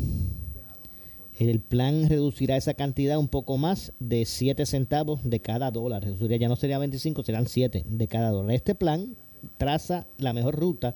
El 1.37 1.59
plan 1.59 2.09
reducirá 2.09 2.57
esa 2.57 2.73
cantidad 2.73 3.17
un 3.17 3.27
poco 3.27 3.57
más 3.57 3.93
de 3.99 4.25
7 4.25 4.65
centavos 4.65 5.21
de 5.23 5.39
cada 5.39 5.71
dólar. 5.71 6.03
Reduciría, 6.03 6.37
ya 6.37 6.49
no 6.49 6.55
sería 6.55 6.79
25, 6.79 7.23
serán 7.23 7.47
7 7.47 7.83
de 7.87 8.07
cada 8.07 8.31
dólar. 8.31 8.55
Este 8.55 8.75
plan 8.75 9.15
traza 9.57 10.05
la 10.17 10.33
mejor 10.33 10.59
ruta 10.59 10.95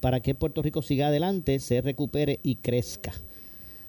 para 0.00 0.20
que 0.20 0.34
Puerto 0.34 0.62
Rico 0.62 0.82
siga 0.82 1.08
adelante, 1.08 1.58
se 1.60 1.80
recupere 1.82 2.40
y 2.42 2.56
crezca. 2.56 3.12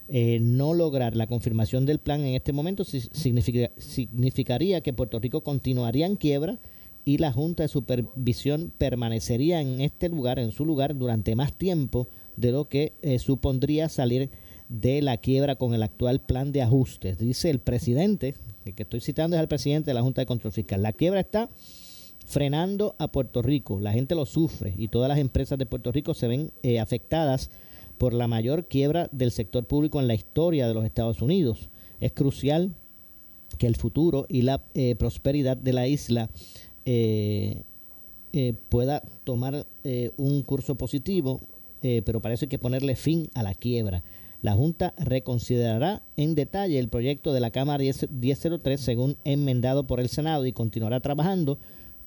Eh, 0.09 0.39
no 0.41 0.73
lograr 0.73 1.17
la 1.17 1.27
confirmación 1.27 1.85
del 1.85 1.99
plan 1.99 2.21
en 2.21 2.35
este 2.35 2.53
momento 2.53 2.85
significaría 2.85 4.81
que 4.81 4.93
Puerto 4.93 5.19
Rico 5.19 5.41
continuaría 5.41 6.05
en 6.05 6.15
quiebra 6.15 6.59
y 7.03 7.17
la 7.17 7.33
Junta 7.33 7.63
de 7.63 7.69
Supervisión 7.69 8.71
permanecería 8.77 9.61
en 9.61 9.81
este 9.81 10.09
lugar, 10.09 10.39
en 10.39 10.51
su 10.51 10.65
lugar, 10.65 10.97
durante 10.97 11.35
más 11.35 11.53
tiempo 11.53 12.07
de 12.35 12.51
lo 12.51 12.69
que 12.69 12.93
eh, 13.01 13.19
supondría 13.19 13.89
salir 13.89 14.29
de 14.69 15.01
la 15.01 15.17
quiebra 15.17 15.55
con 15.55 15.73
el 15.73 15.83
actual 15.83 16.19
plan 16.19 16.51
de 16.51 16.61
ajustes. 16.61 17.17
Dice 17.17 17.49
el 17.49 17.59
presidente, 17.59 18.35
el 18.65 18.75
que 18.75 18.83
estoy 18.83 19.01
citando 19.01 19.35
es 19.35 19.41
el 19.41 19.47
presidente 19.47 19.91
de 19.91 19.95
la 19.95 20.01
Junta 20.01 20.21
de 20.21 20.25
Control 20.25 20.51
Fiscal. 20.51 20.81
La 20.83 20.93
quiebra 20.93 21.19
está 21.19 21.49
frenando 22.25 22.95
a 22.99 23.07
Puerto 23.07 23.41
Rico. 23.41 23.79
La 23.79 23.93
gente 23.93 24.15
lo 24.15 24.25
sufre 24.25 24.73
y 24.77 24.89
todas 24.89 25.07
las 25.09 25.17
empresas 25.17 25.57
de 25.57 25.65
Puerto 25.65 25.91
Rico 25.91 26.13
se 26.13 26.27
ven 26.27 26.51
eh, 26.61 26.79
afectadas 26.79 27.49
por 27.97 28.13
la 28.13 28.27
mayor 28.27 28.65
quiebra 28.65 29.09
del 29.11 29.31
sector 29.31 29.65
público 29.65 29.99
en 29.99 30.07
la 30.07 30.13
historia 30.13 30.67
de 30.67 30.73
los 30.73 30.85
Estados 30.85 31.21
Unidos. 31.21 31.69
Es 31.99 32.11
crucial 32.11 32.71
que 33.57 33.67
el 33.67 33.75
futuro 33.75 34.25
y 34.29 34.43
la 34.43 34.61
eh, 34.73 34.95
prosperidad 34.95 35.57
de 35.57 35.73
la 35.73 35.87
isla 35.87 36.29
eh, 36.85 37.63
pueda 38.69 39.01
tomar 39.23 39.65
un 40.17 40.43
curso 40.43 40.75
positivo, 40.75 41.39
pero 41.81 42.19
parece 42.19 42.47
que 42.47 42.59
ponerle 42.59 42.95
fin 42.95 43.29
a 43.33 43.41
la 43.41 43.55
quiebra. 43.55 44.03
La 44.41 44.53
Junta 44.53 44.93
reconsiderará 44.97 46.03
en 46.15 46.35
detalle 46.35 46.77
el 46.77 46.89
proyecto 46.89 47.33
de 47.33 47.39
la 47.39 47.49
Cámara 47.49 47.83
1003 47.83 48.79
según 48.79 49.17
enmendado 49.23 49.87
por 49.87 49.99
el 49.99 50.09
Senado 50.09 50.45
y 50.45 50.51
continuará 50.51 50.99
trabajando 50.99 51.57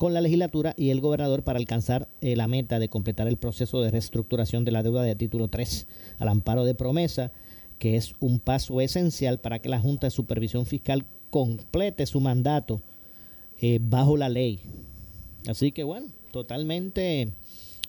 con 0.01 0.15
la 0.15 0.21
legislatura 0.21 0.73
y 0.77 0.89
el 0.89 0.99
gobernador 0.99 1.43
para 1.43 1.59
alcanzar 1.59 2.09
eh, 2.21 2.35
la 2.35 2.47
meta 2.47 2.79
de 2.79 2.89
completar 2.89 3.27
el 3.27 3.37
proceso 3.37 3.83
de 3.83 3.91
reestructuración 3.91 4.65
de 4.65 4.71
la 4.71 4.81
deuda 4.81 5.03
de 5.03 5.13
título 5.13 5.47
3 5.47 5.85
al 6.17 6.27
amparo 6.27 6.65
de 6.65 6.73
promesa, 6.73 7.31
que 7.77 7.97
es 7.97 8.13
un 8.19 8.39
paso 8.39 8.81
esencial 8.81 9.39
para 9.39 9.59
que 9.59 9.69
la 9.69 9.79
Junta 9.79 10.07
de 10.07 10.11
Supervisión 10.11 10.65
Fiscal 10.65 11.05
complete 11.29 12.07
su 12.07 12.19
mandato 12.19 12.81
eh, 13.59 13.77
bajo 13.79 14.17
la 14.17 14.27
ley. 14.27 14.61
Así 15.47 15.71
que 15.71 15.83
bueno, 15.83 16.07
totalmente 16.31 17.29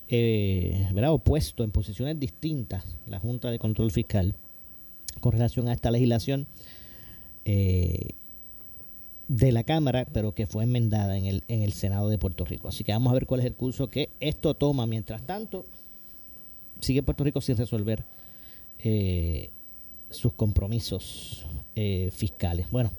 eh, 0.08 0.88
opuesto 1.08 1.64
en 1.64 1.70
posiciones 1.70 2.20
distintas 2.20 2.98
la 3.06 3.20
Junta 3.20 3.50
de 3.50 3.58
Control 3.58 3.90
Fiscal 3.90 4.34
con 5.20 5.32
relación 5.32 5.66
a 5.66 5.72
esta 5.72 5.90
legislación. 5.90 6.46
De 9.36 9.50
la 9.50 9.64
Cámara, 9.64 10.06
pero 10.12 10.34
que 10.34 10.46
fue 10.46 10.64
enmendada 10.64 11.16
en 11.16 11.24
el, 11.24 11.42
en 11.48 11.62
el 11.62 11.72
Senado 11.72 12.10
de 12.10 12.18
Puerto 12.18 12.44
Rico. 12.44 12.68
Así 12.68 12.84
que 12.84 12.92
vamos 12.92 13.10
a 13.10 13.14
ver 13.14 13.26
cuál 13.26 13.40
es 13.40 13.46
el 13.46 13.54
curso 13.54 13.88
que 13.88 14.10
esto 14.20 14.52
toma. 14.52 14.86
Mientras 14.86 15.22
tanto, 15.22 15.64
sigue 16.80 17.02
Puerto 17.02 17.24
Rico 17.24 17.40
sin 17.40 17.56
resolver 17.56 18.04
eh, 18.80 19.48
sus 20.10 20.34
compromisos 20.34 21.46
eh, 21.76 22.10
fiscales. 22.12 22.70
Bueno, 22.70 22.90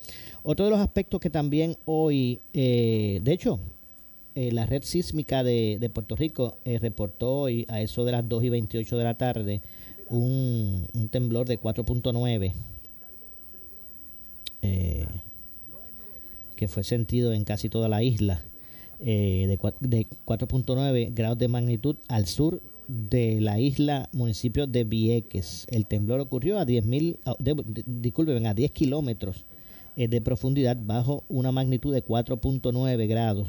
otro 0.41 0.65
de 0.65 0.71
los 0.71 0.79
aspectos 0.79 1.21
que 1.21 1.29
también 1.29 1.77
hoy, 1.85 2.39
eh, 2.53 3.19
de 3.21 3.31
hecho, 3.31 3.59
la 4.35 4.65
red 4.65 4.81
sísmica 4.81 5.43
de, 5.43 5.77
de 5.79 5.89
Puerto 5.91 6.15
Rico 6.15 6.57
reportó 6.65 7.41
hoy 7.41 7.67
a 7.69 7.81
eso 7.81 8.03
de 8.03 8.13
las 8.13 8.27
2 8.27 8.45
y 8.45 8.49
28 8.49 8.97
de 8.97 9.03
la 9.03 9.13
tarde 9.13 9.61
un, 10.09 10.87
un 10.95 11.07
temblor 11.09 11.45
de 11.47 11.59
4.9. 11.59 12.53
Eh, 14.63 15.05
que 16.55 16.67
fue 16.67 16.83
sentido 16.83 17.33
en 17.33 17.43
casi 17.43 17.69
toda 17.69 17.89
la 17.89 18.03
isla, 18.03 18.41
eh, 18.99 19.47
de, 19.47 20.07
4.9 20.25 21.13
grados 21.13 21.37
de 21.37 21.47
magnitud 21.47 21.97
al 22.07 22.25
sur 22.25 22.61
de 22.87 23.41
la 23.41 23.59
isla 23.59 24.09
municipio 24.13 24.67
de 24.67 24.83
Vieques. 24.83 25.67
El 25.69 25.85
temblor 25.85 26.21
ocurrió 26.21 26.59
a 26.59 26.65
10 26.65 26.85
mil, 26.85 27.19
disculpen, 27.85 28.45
a 28.45 28.53
10 28.53 28.71
kilómetros 28.71 29.45
eh, 29.97 30.07
de 30.07 30.21
profundidad 30.21 30.77
bajo 30.79 31.23
una 31.27 31.51
magnitud 31.51 31.93
de 31.93 32.03
4.9 32.03 33.07
grados. 33.07 33.47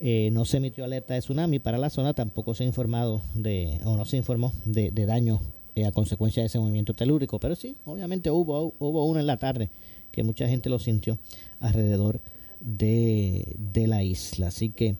Eh, 0.00 0.30
no 0.32 0.44
se 0.44 0.56
emitió 0.56 0.84
alerta 0.84 1.14
de 1.14 1.20
tsunami 1.20 1.58
para 1.58 1.78
la 1.78 1.90
zona, 1.90 2.14
tampoco 2.14 2.54
se 2.54 2.64
ha 2.64 2.66
informado 2.66 3.22
de, 3.34 3.78
o 3.84 3.96
no 3.96 4.04
se 4.04 4.16
informó 4.16 4.52
de, 4.64 4.90
daño 4.90 5.40
a 5.86 5.92
consecuencia 5.92 6.42
de 6.42 6.48
ese 6.48 6.58
movimiento 6.58 6.94
telúrico, 6.94 7.38
pero 7.38 7.54
sí, 7.54 7.76
obviamente 7.84 8.30
hubo, 8.30 8.74
hubo 8.78 9.04
uno 9.04 9.20
en 9.20 9.26
la 9.26 9.36
tarde 9.36 9.70
que 10.10 10.22
mucha 10.22 10.46
gente 10.46 10.68
lo 10.68 10.78
sintió 10.78 11.18
alrededor 11.62 12.20
de, 12.60 13.84
la 13.86 14.02
isla. 14.02 14.48
Así 14.48 14.68
que 14.68 14.96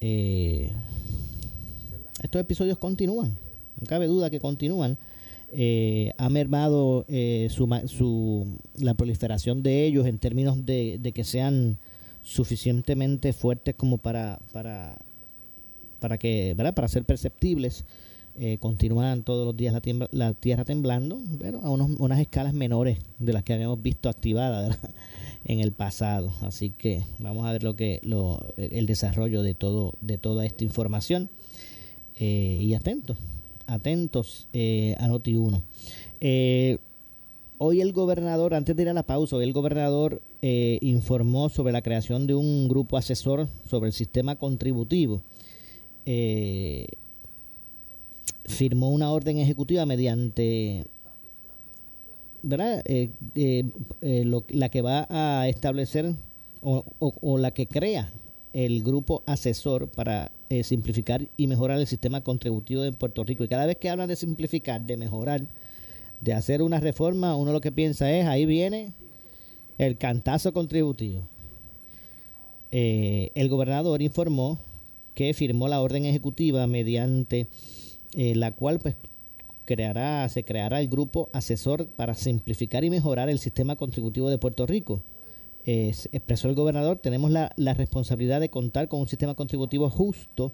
eh, 0.00 0.70
estos 2.22 2.40
episodios 2.40 2.78
continúan, 2.78 3.36
no 3.80 3.86
cabe 3.86 4.06
duda 4.06 4.30
que 4.30 4.40
continúan. 4.40 4.96
Eh, 5.50 6.12
ha 6.18 6.28
mermado 6.28 7.06
eh, 7.08 7.48
su, 7.50 7.66
su, 7.86 8.46
la 8.78 8.94
proliferación 8.94 9.62
de 9.62 9.86
ellos 9.86 10.06
en 10.06 10.18
términos 10.18 10.66
de, 10.66 11.12
que 11.14 11.24
sean 11.24 11.78
suficientemente 12.22 13.32
fuertes 13.32 13.74
como 13.74 13.96
para, 13.96 14.40
para, 14.52 14.98
para 16.00 16.18
que, 16.18 16.54
¿verdad? 16.54 16.74
para 16.74 16.88
ser 16.88 17.04
perceptibles. 17.04 17.84
continúan 18.60 19.24
todos 19.24 19.46
los 19.46 19.56
días 19.56 19.72
la, 19.72 20.08
la 20.12 20.34
tierra 20.34 20.64
temblando, 20.64 21.18
pero 21.40 21.60
a 21.62 21.70
unos, 21.70 21.90
unas 21.98 22.20
escalas 22.20 22.52
menores 22.52 22.98
de 23.18 23.32
las 23.32 23.42
que 23.42 23.54
habíamos 23.54 23.82
visto 23.82 24.08
activadas. 24.08 24.78
En 25.48 25.60
el 25.60 25.72
pasado. 25.72 26.32
Así 26.42 26.70
que 26.70 27.02
vamos 27.18 27.46
a 27.46 27.52
ver 27.52 27.64
lo 27.64 27.74
que 27.74 28.00
lo, 28.04 28.54
el 28.56 28.86
desarrollo 28.86 29.42
de 29.42 29.54
todo 29.54 29.94
de 30.00 30.18
toda 30.18 30.46
esta 30.46 30.62
información 30.62 31.30
eh, 32.20 32.58
y 32.60 32.74
atentos, 32.74 33.16
atentos 33.66 34.46
eh, 34.52 34.94
a 35.00 35.08
Noti 35.08 35.34
1. 35.34 35.62
Eh, 36.20 36.78
hoy 37.56 37.80
el 37.80 37.92
gobernador, 37.92 38.54
antes 38.54 38.76
de 38.76 38.82
ir 38.82 38.88
a 38.90 38.92
la 38.92 39.02
pausa, 39.02 39.36
hoy 39.36 39.44
el 39.44 39.52
gobernador 39.52 40.22
informó 40.40 41.48
sobre 41.48 41.72
la 41.72 41.82
creación 41.82 42.28
de 42.28 42.34
un 42.34 42.68
grupo 42.68 42.96
asesor 42.96 43.48
sobre 43.68 43.88
el 43.88 43.92
sistema 43.92 44.36
contributivo. 44.36 45.20
firmó 48.44 48.90
una 48.90 49.10
orden 49.10 49.38
ejecutiva 49.38 49.84
mediante 49.84 50.84
¿verdad? 52.42 52.82
Eh, 52.84 53.10
eh, 53.34 53.64
eh, 54.02 54.42
la 54.50 54.68
que 54.68 54.82
va 54.82 55.06
a 55.10 55.48
establecer 55.48 56.14
o, 56.60 57.38
la 57.38 57.52
que 57.52 57.66
crea 57.66 58.10
el 58.52 58.82
grupo 58.82 59.22
asesor 59.26 59.88
para 59.88 60.32
simplificar 60.62 61.28
y 61.36 61.46
mejorar 61.46 61.78
el 61.78 61.86
sistema 61.86 62.22
contributivo 62.22 62.82
de 62.82 62.92
Puerto 62.92 63.22
Rico. 63.22 63.44
Y 63.44 63.48
cada 63.48 63.66
vez 63.66 63.76
que 63.76 63.90
hablan 63.90 64.08
de 64.08 64.16
simplificar, 64.16 64.80
de 64.80 64.96
mejorar, 64.96 65.42
de 66.20 66.32
hacer 66.32 66.62
una 66.62 66.80
reforma, 66.80 67.36
uno 67.36 67.52
lo 67.52 67.60
que 67.60 67.70
piensa 67.70 68.10
es, 68.10 68.26
ahí 68.26 68.44
viene 68.46 68.92
el 69.76 69.98
cantazo 69.98 70.52
contributivo. 70.52 71.22
el 72.70 73.48
gobernador 73.48 74.02
informó 74.02 74.58
que 75.14 75.32
firmó 75.34 75.68
la 75.68 75.80
orden 75.80 76.04
ejecutiva 76.06 76.66
mediante 76.66 77.46
la 78.14 78.52
cual 78.52 78.80
pues 78.80 78.96
creará, 79.68 80.26
se 80.30 80.44
creará 80.44 80.80
el 80.80 80.88
grupo 80.88 81.28
asesor 81.34 81.88
para 81.88 82.14
simplificar 82.14 82.84
y 82.84 82.90
mejorar 82.90 83.28
el 83.28 83.38
sistema 83.38 83.76
contributivo 83.76 84.30
de 84.30 84.38
Puerto 84.38 84.66
Rico. 84.66 85.02
expresó 85.66 86.48
el 86.48 86.54
gobernador, 86.54 86.96
tenemos 86.96 87.30
la, 87.30 87.52
responsabilidad 87.74 88.40
de 88.40 88.48
contar 88.48 88.88
con 88.88 89.00
un 89.00 89.08
sistema 89.08 89.34
contributivo 89.34 89.90
justo 89.90 90.52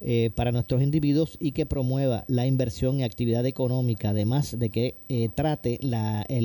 eh, 0.00 0.30
para 0.34 0.50
nuestros 0.50 0.82
individuos 0.82 1.36
y 1.38 1.52
que 1.52 1.66
promueva 1.66 2.24
la 2.26 2.48
inversión 2.48 2.98
y 2.98 3.04
actividad 3.04 3.46
económica, 3.46 4.10
además 4.10 4.58
de 4.58 4.70
que 4.70 4.96
eh, 5.08 5.28
trate 5.32 5.78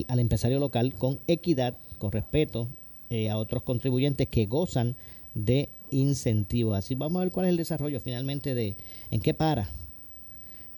al 0.07 0.19
empresario 0.19 0.59
local 0.59 0.93
con 0.93 1.19
equidad, 1.25 1.75
con 1.97 2.11
respeto 2.11 2.67
eh, 3.09 3.31
a 3.31 3.37
otros 3.37 3.63
contribuyentes 3.63 4.27
que 4.27 4.45
gozan 4.45 4.95
de 5.33 5.69
incentivos. 5.89 6.77
Así 6.77 6.93
vamos 6.93 7.19
a 7.19 7.23
ver 7.23 7.33
cuál 7.33 7.47
es 7.47 7.49
el 7.49 7.57
desarrollo 7.57 7.99
finalmente 7.99 8.53
de 8.53 8.75
en 9.09 9.19
qué 9.19 9.33
para 9.33 9.69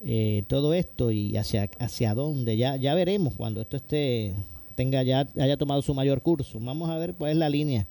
eh, 0.04 0.44
todo 0.48 0.74
esto 0.74 1.12
y 1.12 1.38
hacia, 1.38 1.70
hacia 1.80 2.14
dónde. 2.14 2.58
Ya, 2.58 2.76
ya 2.76 2.94
veremos 2.94 3.34
cuando 3.36 3.62
esto 3.62 3.78
esté 3.78 4.34
tenga 4.76 5.02
ya 5.04 5.28
haya 5.40 5.58
tomado 5.58 5.82
su 5.82 5.94
mayor 5.94 6.22
curso. 6.22 6.60
Vamos 6.60 6.90
a 6.90 6.98
ver 6.98 7.14
cuál 7.14 7.40
la 7.40 7.50
línea, 7.50 7.88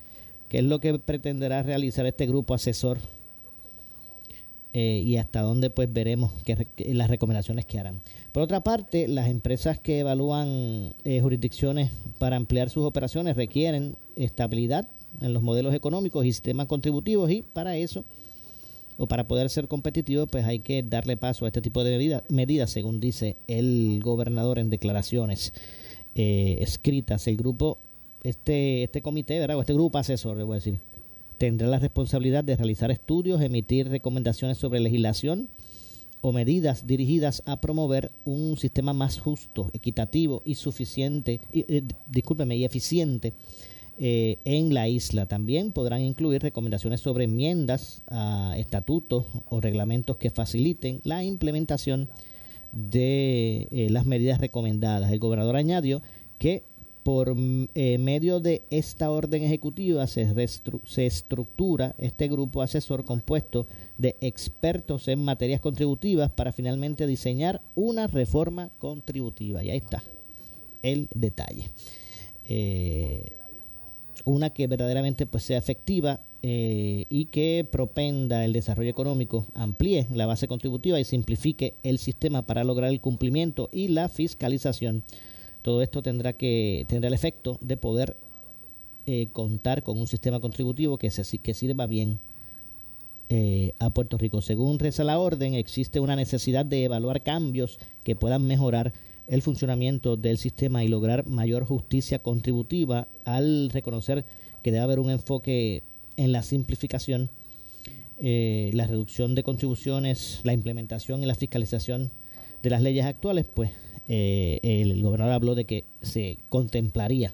qué 0.49 0.59
es 0.59 0.65
lo 0.65 0.81
que 0.81 0.99
pretenderá 0.99 1.63
realizar 1.63 2.07
este 2.07 2.27
grupo 2.27 2.55
asesor 2.55 2.99
eh, 4.73 5.03
y 5.05 5.17
hasta 5.17 5.41
dónde 5.41 5.71
pues 5.71 5.93
veremos 5.93 6.33
que, 6.45 6.67
las 6.93 7.09
recomendaciones 7.09 7.65
que 7.65 7.79
harán. 7.79 8.01
Por 8.33 8.43
otra 8.43 8.63
parte, 8.63 9.09
las 9.09 9.29
empresas 9.29 9.79
que 9.79 10.01
evalúan 10.01 10.95
eh, 11.05 11.21
jurisdicciones 11.21 11.91
para 12.19 12.37
ampliar 12.37 12.71
sus 12.71 12.85
operaciones 12.85 13.37
requieren 13.37 13.97
estabilidad 14.17 14.89
en 15.21 15.33
los 15.33 15.43
modelos 15.43 15.75
económicos 15.75 16.25
y 16.27 16.33
sistemas 16.33 16.67
contributivos 16.67 17.31
y 17.31 17.43
para 17.43 17.77
eso 17.77 18.05
o 18.97 19.07
para 19.07 19.27
poder 19.27 19.51
ser 19.51 19.69
competitivos 19.69 20.29
pues 20.31 20.45
hay 20.45 20.61
que 20.61 20.83
darle 20.83 21.17
paso 21.17 21.45
a 21.45 21.49
este 21.49 21.63
tipo 21.63 21.85
de 21.85 22.23
medidas 22.29 22.71
según 22.71 23.01
dice 23.01 23.37
el 23.47 24.01
gobernador 24.03 24.59
en 24.59 24.71
declaraciones 24.71 25.53
eh, 26.15 26.59
escritas 26.61 27.27
el 27.27 27.37
grupo 27.37 27.79
este 28.23 28.85
este 28.85 29.03
comité 29.03 29.39
¿verdad? 29.39 29.57
o 29.57 29.61
este 29.61 29.75
grupo 29.75 29.99
asesor 29.99 30.37
le 30.37 30.45
voy 30.45 30.55
a 30.55 30.57
decir 30.57 30.79
tendrá 31.39 31.69
la 31.69 31.79
responsabilidad 31.79 32.45
de 32.45 32.57
realizar 32.57 32.91
estudios, 32.91 33.41
emitir 33.41 33.89
recomendaciones 33.89 34.59
sobre 34.59 34.81
legislación 34.81 35.49
o 36.21 36.33
medidas 36.33 36.87
dirigidas 36.87 37.43
a 37.45 37.61
promover 37.61 38.11
un 38.25 38.57
sistema 38.57 38.95
más 38.95 39.21
justo, 39.21 39.71
equitativo 39.75 40.43
y 40.47 40.55
suficiente, 40.55 41.41
eh, 41.53 41.83
discúlpeme, 42.07 42.57
y 42.57 42.65
eficiente 42.65 43.35
eh, 43.97 44.39
en 44.45 44.75
la 44.75 44.89
isla. 44.89 45.27
También 45.27 45.71
podrán 45.71 46.01
incluir 46.01 46.43
recomendaciones 46.43 47.01
sobre 47.01 47.25
enmiendas 47.25 48.03
a 48.09 48.55
estatutos 48.59 49.27
o 49.49 49.61
reglamentos 49.61 50.17
que 50.17 50.31
faciliten 50.31 51.01
la 51.05 51.23
implementación 51.23 52.09
de 52.73 53.69
eh, 53.71 53.89
las 53.91 54.05
medidas 54.05 54.41
recomendadas. 54.41 55.13
El 55.13 55.21
gobernador 55.21 55.55
añadió 55.55 56.03
que 56.39 56.65
por 57.05 57.37
eh, 57.75 57.99
medio 57.99 58.41
de 58.41 58.63
esta 58.71 59.13
orden 59.13 59.45
ejecutiva 59.45 60.09
se, 60.09 60.27
estructura 60.97 61.95
este 61.99 62.27
grupo 62.27 62.63
asesor 62.63 63.05
compuesto 63.05 63.69
de 63.97 64.17
expertos 64.21 65.07
en 65.07 65.23
materias 65.23 65.61
contributivas 65.61 66.33
para 66.33 66.53
finalmente 66.53 67.07
diseñar 67.07 67.63
una 67.77 68.09
reforma 68.09 68.71
contributiva. 68.79 69.63
Y 69.63 69.71
ahí 69.71 69.77
está 69.77 70.03
el 70.83 71.09
detalle. 71.15 71.71
Una 74.25 74.51
que 74.51 74.67
verdaderamente 74.67 75.27
pues, 75.27 75.45
sea 75.45 75.59
efectiva 75.59 76.21
eh, 76.43 77.07
y 77.09 77.27
que 77.27 77.67
propenda 77.71 78.45
el 78.45 78.53
desarrollo 78.53 78.91
económico, 78.91 79.47
amplíe 79.55 80.07
la 80.13 80.27
base 80.27 80.49
contributiva 80.49 81.01
y 81.01 81.05
simplifique 81.05 81.75
el 81.83 81.99
sistema 81.99 82.43
para 82.43 82.65
lograr 82.65 82.91
el 82.91 83.01
cumplimiento 83.01 83.69
y 83.73 83.89
la 83.89 84.09
fiscalización 84.09 85.05
todo 85.65 85.81
esto 85.81 86.03
tendrá 86.03 86.35
que 86.35 86.85
tendrá 86.89 87.09
el 87.09 87.15
efecto 87.15 87.57
de 87.63 87.79
poder 87.79 88.19
eh, 89.07 89.29
contar 89.33 89.83
con 89.83 89.99
un 89.99 90.07
sistema 90.07 90.39
contributivo 90.39 90.99
que, 90.99 91.11
se, 91.11 91.25
sirva 91.25 91.87
bien 91.87 92.21
eh, 93.31 93.73
a 93.79 93.89
Puerto 93.89 94.19
Rico. 94.19 94.43
Según 94.43 94.79
reza 94.79 95.05
la 95.05 95.19
orden, 95.19 95.55
existe 95.55 96.01
una 96.01 96.17
necesidad 96.17 96.67
de 96.67 96.85
evaluar 96.85 97.23
cambios 97.23 97.79
que 98.03 98.15
puedan 98.15 98.47
mejorar 98.47 98.93
el 99.27 99.43
funcionamiento 99.43 100.17
del 100.17 100.39
sistema 100.39 100.85
y 100.85 100.89
lograr 100.89 101.27
mayor 101.27 101.65
justicia 101.65 102.19
contributiva 102.19 103.09
al 103.25 103.71
reconocer 103.71 104.25
que 104.63 104.71
debe 104.71 104.85
haber 104.85 105.01
un 105.01 105.11
enfoque 105.11 105.83
en 106.17 106.33
la 106.33 106.43
simplificación, 106.43 107.31
eh, 108.21 108.71
la 108.75 108.87
reducción 108.87 109.35
de 109.35 109.43
contribuciones, 109.43 110.41
la 110.45 110.53
implementación 110.53 111.23
y 111.23 111.27
la 111.27 111.35
fiscalización 111.35 112.11
de 112.63 112.71
las 112.71 112.83
leyes 112.83 113.05
actuales, 113.05 113.47
pues 113.53 113.71
eh, 114.09 114.61
el 114.63 115.03
gobernador 115.03 115.35
habló 115.35 115.55
de 115.55 115.65
que 115.65 115.85
se 116.03 116.39
contemplaría 116.49 117.33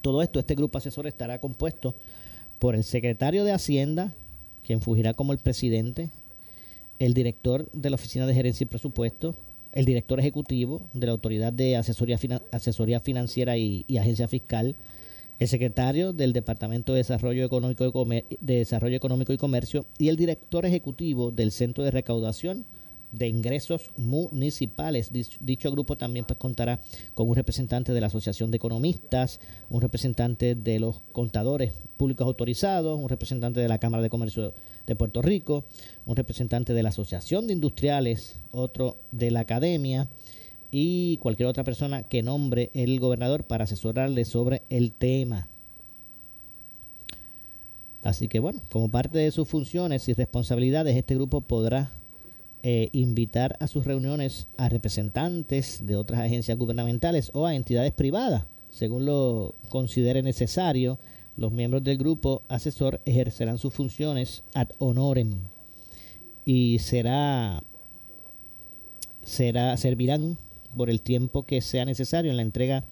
todo 0.00 0.22
esto. 0.22 0.38
Este 0.38 0.54
grupo 0.54 0.78
asesor 0.78 1.06
estará 1.06 1.40
compuesto 1.40 1.94
por 2.58 2.74
el 2.74 2.84
secretario 2.84 3.44
de 3.44 3.52
Hacienda, 3.52 4.14
quien 4.64 4.80
fugirá 4.80 5.14
como 5.14 5.32
el 5.32 5.38
presidente, 5.38 6.10
el 6.98 7.14
director 7.14 7.70
de 7.72 7.90
la 7.90 7.96
Oficina 7.96 8.26
de 8.26 8.34
Gerencia 8.34 8.64
y 8.64 8.68
Presupuesto, 8.68 9.34
el 9.74 9.84
director 9.84 10.20
ejecutivo 10.20 10.82
de 10.94 11.06
la 11.06 11.12
Autoridad 11.12 11.52
de 11.52 11.76
Asesoría, 11.76 12.16
Asesoría 12.52 13.00
Financiera 13.00 13.56
y, 13.56 13.84
Agencia 13.98 14.28
Fiscal, 14.28 14.76
el 15.40 15.48
secretario 15.48 16.12
del 16.12 16.32
Departamento 16.32 16.92
de 16.92 16.98
Desarrollo 16.98 17.44
Económico 17.44 17.84
y, 17.84 18.36
de 18.40 18.58
Desarrollo 18.58 18.96
Económico 18.96 19.32
y 19.32 19.36
Comercio 19.36 19.84
y 19.98 20.08
el 20.08 20.16
director 20.16 20.64
ejecutivo 20.64 21.32
del 21.32 21.50
Centro 21.50 21.82
de 21.82 21.90
Recaudación 21.90 22.64
de 23.10 23.28
ingresos 23.28 23.90
municipales. 23.96 25.10
Dicho 25.12 25.72
grupo 25.72 25.96
también 25.96 26.24
pues, 26.24 26.38
contará 26.38 26.80
con 27.14 27.28
un 27.28 27.34
representante 27.34 27.92
de 27.92 28.00
la 28.00 28.06
Asociación 28.06 28.52
de 28.52 28.58
Economistas, 28.58 29.40
un 29.70 29.80
representante 29.80 30.54
de 30.54 30.78
los 30.78 31.00
contadores 31.12 31.72
públicos 31.96 32.26
autorizados, 32.26 32.98
un 32.98 33.08
representante 33.08 33.60
de 33.60 33.68
la 33.68 33.78
Cámara 33.78 34.02
de 34.04 34.10
Comercio 34.10 34.54
de 34.86 34.96
Puerto 34.96 35.22
Rico, 35.22 35.64
un 36.06 36.16
representante 36.16 36.74
de 36.74 36.82
la 36.82 36.90
Asociación 36.90 37.46
de 37.46 37.54
Industriales, 37.54 38.38
otro 38.52 38.96
de 39.12 39.30
la 39.30 39.40
Academia 39.40 40.08
y 40.70 41.18
cualquier 41.18 41.48
otra 41.48 41.64
persona 41.64 42.02
que 42.02 42.22
nombre 42.22 42.70
el 42.74 42.98
gobernador 43.00 43.44
para 43.44 43.64
asesorarle 43.64 44.24
sobre 44.24 44.62
el 44.70 44.92
tema. 44.92 45.48
Así 48.02 48.28
que 48.28 48.38
bueno, 48.38 48.60
como 48.70 48.90
parte 48.90 49.18
de 49.18 49.30
sus 49.30 49.48
funciones 49.48 50.08
y 50.08 50.12
responsabilidades, 50.12 50.96
este 50.96 51.14
grupo 51.14 51.40
podrá 51.40 51.92
eh, 52.62 52.90
invitar 52.92 53.56
a 53.60 53.66
sus 53.66 53.84
reuniones 53.84 54.46
a 54.56 54.68
representantes 54.68 55.86
de 55.86 55.96
otras 55.96 56.20
agencias 56.20 56.58
gubernamentales 56.58 57.30
o 57.34 57.46
a 57.46 57.54
entidades 57.54 57.92
privadas, 57.92 58.44
según 58.68 59.06
lo 59.06 59.54
considere 59.68 60.22
necesario. 60.22 60.98
Los 61.36 61.52
miembros 61.52 61.82
del 61.82 61.98
grupo 61.98 62.42
asesor 62.48 63.00
ejercerán 63.06 63.58
sus 63.58 63.74
funciones 63.74 64.44
ad 64.54 64.68
honorem 64.78 65.48
y 66.44 66.78
será, 66.78 67.62
será 69.22 69.76
servirán 69.76 70.38
por 70.76 70.90
el 70.90 71.00
tiempo 71.00 71.44
que 71.44 71.60
sea 71.60 71.84
necesario 71.84 72.30
en 72.30 72.36
la 72.36 72.42
entrega 72.42 72.84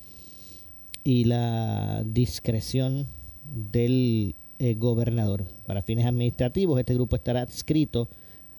y 1.04 1.24
la 1.24 2.02
discreción 2.04 3.06
del 3.44 4.34
eh, 4.58 4.74
gobernador. 4.74 5.44
Para 5.66 5.82
fines 5.82 6.06
administrativos, 6.06 6.78
este 6.78 6.94
grupo 6.94 7.16
estará 7.16 7.42
adscrito 7.42 8.08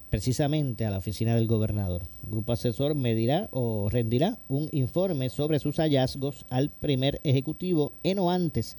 precisamente 0.10 0.86
a 0.86 0.92
la 0.92 1.00
oficina 1.00 1.36
del 1.36 1.48
gobernador. 1.48 2.04
El 2.24 2.32
grupo 2.32 2.54
asesor 2.54 2.94
medirá 2.96 3.50
o 3.52 3.90
rendirá 3.90 4.38
un 4.48 4.70
informe 4.72 5.30
sobre 5.30 5.60
sus 5.60 5.78
hallazgos 5.78 6.46
al 6.50 6.70
primer 6.70 7.20
ejecutivo 7.24 7.94
en 8.04 8.20
o 8.20 8.30
antes 8.30 8.78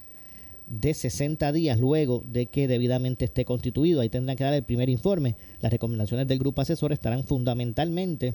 de 0.66 0.94
60 0.94 1.52
días 1.52 1.78
luego 1.78 2.22
de 2.26 2.46
que 2.46 2.68
debidamente 2.68 3.24
esté 3.24 3.44
constituido. 3.44 4.00
Ahí 4.00 4.08
tendrán 4.08 4.36
que 4.36 4.44
dar 4.44 4.54
el 4.54 4.64
primer 4.64 4.88
informe. 4.88 5.36
Las 5.60 5.72
recomendaciones 5.72 6.26
del 6.26 6.38
grupo 6.38 6.62
asesor 6.62 6.92
estarán 6.92 7.24
fundamentalmente 7.24 8.34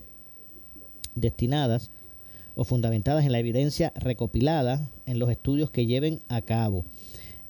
destinadas 1.15 1.91
o 2.55 2.63
fundamentadas 2.63 3.25
en 3.25 3.31
la 3.31 3.39
evidencia 3.39 3.93
recopilada 3.95 4.89
en 5.05 5.19
los 5.19 5.29
estudios 5.29 5.71
que 5.71 5.85
lleven 5.85 6.21
a 6.27 6.41
cabo. 6.41 6.85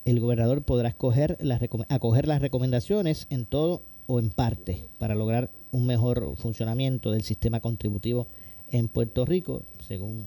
El 0.06 0.20
gobernador 0.20 0.64
podrá 0.64 0.90
escoger 0.90 1.38
las, 1.42 1.62
acoger 1.90 2.28
las 2.28 2.42
recomendaciones 2.42 3.28
en 3.30 3.46
todo 3.46 3.84
o 4.08 4.20
en 4.20 4.30
parte 4.30 4.88
para 4.98 5.16
lograr 5.16 5.52
un 5.72 5.86
mejor 5.86 6.36
funcionamiento 6.38 7.12
del 7.12 7.24
sistema 7.24 7.60
contributivo 7.60 8.28
en 8.72 8.88
Puerto 8.88 9.26
Rico, 9.26 9.64
según 9.88 10.26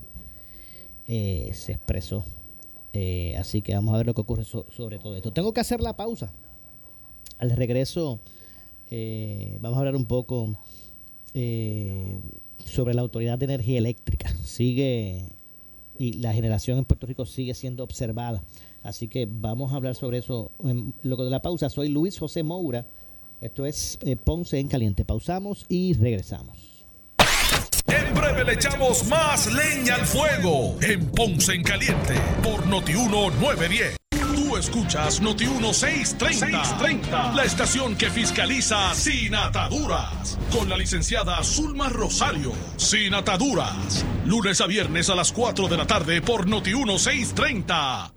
eh, 1.07 1.51
se 1.53 1.73
expresó. 1.73 2.25
Eh, 2.93 3.37
así 3.39 3.63
que 3.63 3.75
vamos 3.75 3.95
a 3.95 3.99
ver 3.99 4.07
lo 4.07 4.15
que 4.15 4.21
ocurre 4.21 4.45
sobre 4.45 4.99
todo 4.99 5.17
esto. 5.17 5.33
Tengo 5.33 5.53
que 5.53 5.61
hacer 5.61 5.81
la 5.81 5.97
pausa. 5.97 6.33
Al 7.39 7.51
regreso 7.51 8.21
eh, 8.91 9.59
vamos 9.61 9.77
a 9.77 9.81
hablar 9.81 9.97
un 9.97 10.07
poco 10.07 10.57
sobre 12.65 12.95
la 12.95 13.01
Autoridad 13.01 13.39
de 13.39 13.47
Energía 13.47 13.79
Eléctrica. 13.79 14.35
Sigue 14.45 15.27
y 15.99 16.15
la 16.15 16.33
generación 16.33 16.79
en 16.79 16.85
Puerto 16.85 17.07
Rico 17.07 17.25
sigue 17.27 17.55
siendo 17.55 17.85
observada. 17.85 18.43
Así 18.83 19.09
que 19.09 19.27
vamos 19.31 19.73
a 19.73 19.77
hablar 19.77 19.95
sobre 19.95 20.19
eso 20.19 20.51
en 20.63 20.93
de 21.03 21.31
la 21.31 21.41
pausa. 21.41 21.71
Soy 21.71 21.89
Luis 21.89 22.19
José 22.19 22.43
Moura 22.43 22.87
esto 23.43 23.67
es 23.67 23.99
eh, 24.03 24.15
Ponce 24.15 24.61
en 24.61 24.69
Caliente. 24.69 25.05
Pausamos 25.05 25.67
y 25.69 25.95
regresamos. 25.95 26.72
En 28.13 28.21
breve 28.21 28.45
le 28.45 28.53
echamos 28.53 29.07
más 29.07 29.51
leña 29.51 29.95
al 29.95 30.05
fuego. 30.05 30.77
En 30.83 31.11
Ponce 31.13 31.55
en 31.55 31.63
Caliente 31.63 32.15
por 32.43 32.67
Notiuno 32.67 33.31
910. 33.31 33.97
Tú 34.11 34.57
escuchas 34.59 35.23
Noti 35.23 35.47
630, 35.47 37.33
la 37.33 37.45
estación 37.45 37.97
que 37.97 38.11
fiscaliza 38.11 38.95
sin 38.95 39.35
ataduras, 39.35 40.39
con 40.53 40.69
la 40.69 40.77
licenciada 40.77 41.43
Zulma 41.43 41.89
Rosario, 41.89 42.53
sin 42.77 43.15
ataduras, 43.15 44.05
lunes 44.27 44.61
a 44.61 44.67
viernes 44.67 45.09
a 45.09 45.15
las 45.15 45.33
4 45.33 45.69
de 45.69 45.77
la 45.79 45.87
tarde 45.87 46.21
por 46.21 46.47
Noti 46.47 46.73
630. 46.73 48.12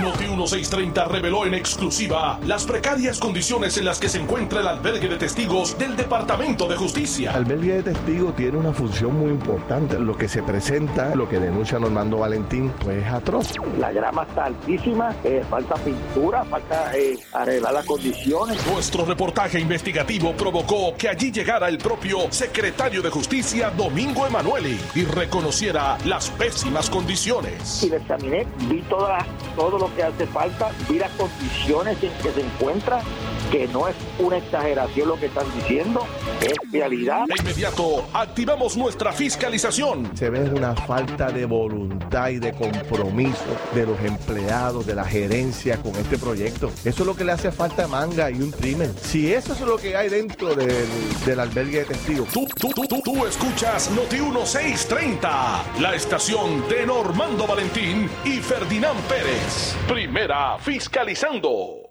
Noti 0.00 0.24
1630 0.24 1.04
reveló 1.06 1.46
en 1.46 1.54
exclusiva 1.54 2.38
las 2.46 2.66
precarias 2.66 3.18
condiciones 3.18 3.76
en 3.78 3.84
las 3.86 3.98
que 3.98 4.08
se 4.08 4.20
encuentra 4.20 4.60
el 4.60 4.68
albergue 4.68 5.08
de 5.08 5.16
testigos 5.16 5.78
del 5.78 5.96
Departamento 5.96 6.68
de 6.68 6.76
Justicia. 6.76 7.30
El 7.30 7.36
albergue 7.38 7.74
de 7.74 7.82
testigos 7.82 8.36
tiene 8.36 8.58
una 8.58 8.72
función 8.72 9.18
muy 9.18 9.30
importante. 9.30 9.98
Lo 9.98 10.16
que 10.16 10.28
se 10.28 10.42
presenta, 10.42 11.14
lo 11.14 11.28
que 11.28 11.38
denuncia 11.38 11.78
Normando 11.78 12.18
Valentín, 12.18 12.72
pues 12.84 13.04
es 13.04 13.12
atroz. 13.12 13.54
La 13.78 13.90
grama 13.92 14.24
está 14.24 14.44
altísima, 14.44 15.14
eh, 15.24 15.42
falta 15.48 15.74
pintura, 15.76 16.44
falta 16.44 16.96
eh, 16.96 17.18
arreglar 17.32 17.72
las 17.72 17.86
condiciones. 17.86 18.66
Nuestro 18.66 19.04
reportaje 19.04 19.58
investigativo 19.58 20.32
provocó 20.34 20.94
que 20.96 21.08
allí 21.08 21.32
llegara 21.32 21.68
el 21.68 21.78
propio 21.78 22.30
secretario 22.30 23.02
de 23.02 23.10
Justicia, 23.10 23.70
Domingo 23.70 24.26
Emanueli, 24.26 24.78
y 24.94 25.04
reconociera 25.04 25.96
las 26.04 26.30
pésimas 26.30 26.90
condiciones. 26.90 27.82
Y 27.82 27.90
le 27.90 27.96
examiné, 27.96 28.46
vi 28.68 28.82
toda, 28.82 29.24
todo 29.58 29.76
lo 29.76 29.92
que 29.96 30.04
hace 30.04 30.24
falta, 30.28 30.70
vi 30.88 31.00
las 31.00 31.10
condiciones 31.12 32.00
en 32.00 32.12
que 32.22 32.30
se 32.30 32.40
encuentra, 32.40 33.02
que 33.50 33.66
no 33.68 33.88
es 33.88 33.96
una 34.18 34.38
exageración 34.38 35.08
lo 35.08 35.18
que 35.18 35.26
están 35.26 35.46
diciendo, 35.54 36.06
es 36.40 36.54
realidad. 36.72 37.24
De 37.26 37.34
inmediato, 37.40 38.06
activamos 38.12 38.76
nuestra 38.76 39.12
fiscalización. 39.12 40.10
Se 40.16 40.30
ve 40.30 40.50
una 40.50 40.74
falta 40.74 41.30
de 41.30 41.44
voluntad 41.46 42.28
y 42.28 42.38
de 42.38 42.52
compromiso 42.52 43.44
de 43.74 43.86
los 43.86 43.98
empleados, 44.00 44.86
de 44.86 44.94
la 44.94 45.04
gerencia 45.04 45.80
con 45.80 45.94
este 45.96 46.18
proyecto. 46.18 46.70
Eso 46.84 47.02
es 47.02 47.06
lo 47.06 47.14
que 47.14 47.24
le 47.24 47.32
hace 47.32 47.50
falta 47.50 47.84
a 47.84 47.88
Manga 47.88 48.30
y 48.30 48.40
un 48.40 48.50
crimen. 48.50 48.92
Si 49.00 49.32
eso 49.32 49.52
es 49.52 49.60
lo 49.60 49.76
que 49.76 49.96
hay 49.96 50.08
dentro 50.08 50.54
del, 50.54 50.86
del 51.24 51.40
albergue 51.40 51.80
de 51.80 51.84
testigos. 51.86 52.28
Tú, 52.28 52.46
tú, 52.58 52.68
tú, 52.68 52.86
tú, 52.86 53.00
tú 53.02 53.26
escuchas 53.26 53.90
Noti 53.90 54.20
1630, 54.20 55.80
la 55.80 55.94
estación 55.94 56.68
de 56.68 56.86
Normando 56.86 57.46
Valentín 57.46 58.08
y 58.24 58.38
Ferdinand 58.38 59.00
Pérez. 59.02 59.74
Primera 59.88 60.58
fiscalizando. 60.58 61.87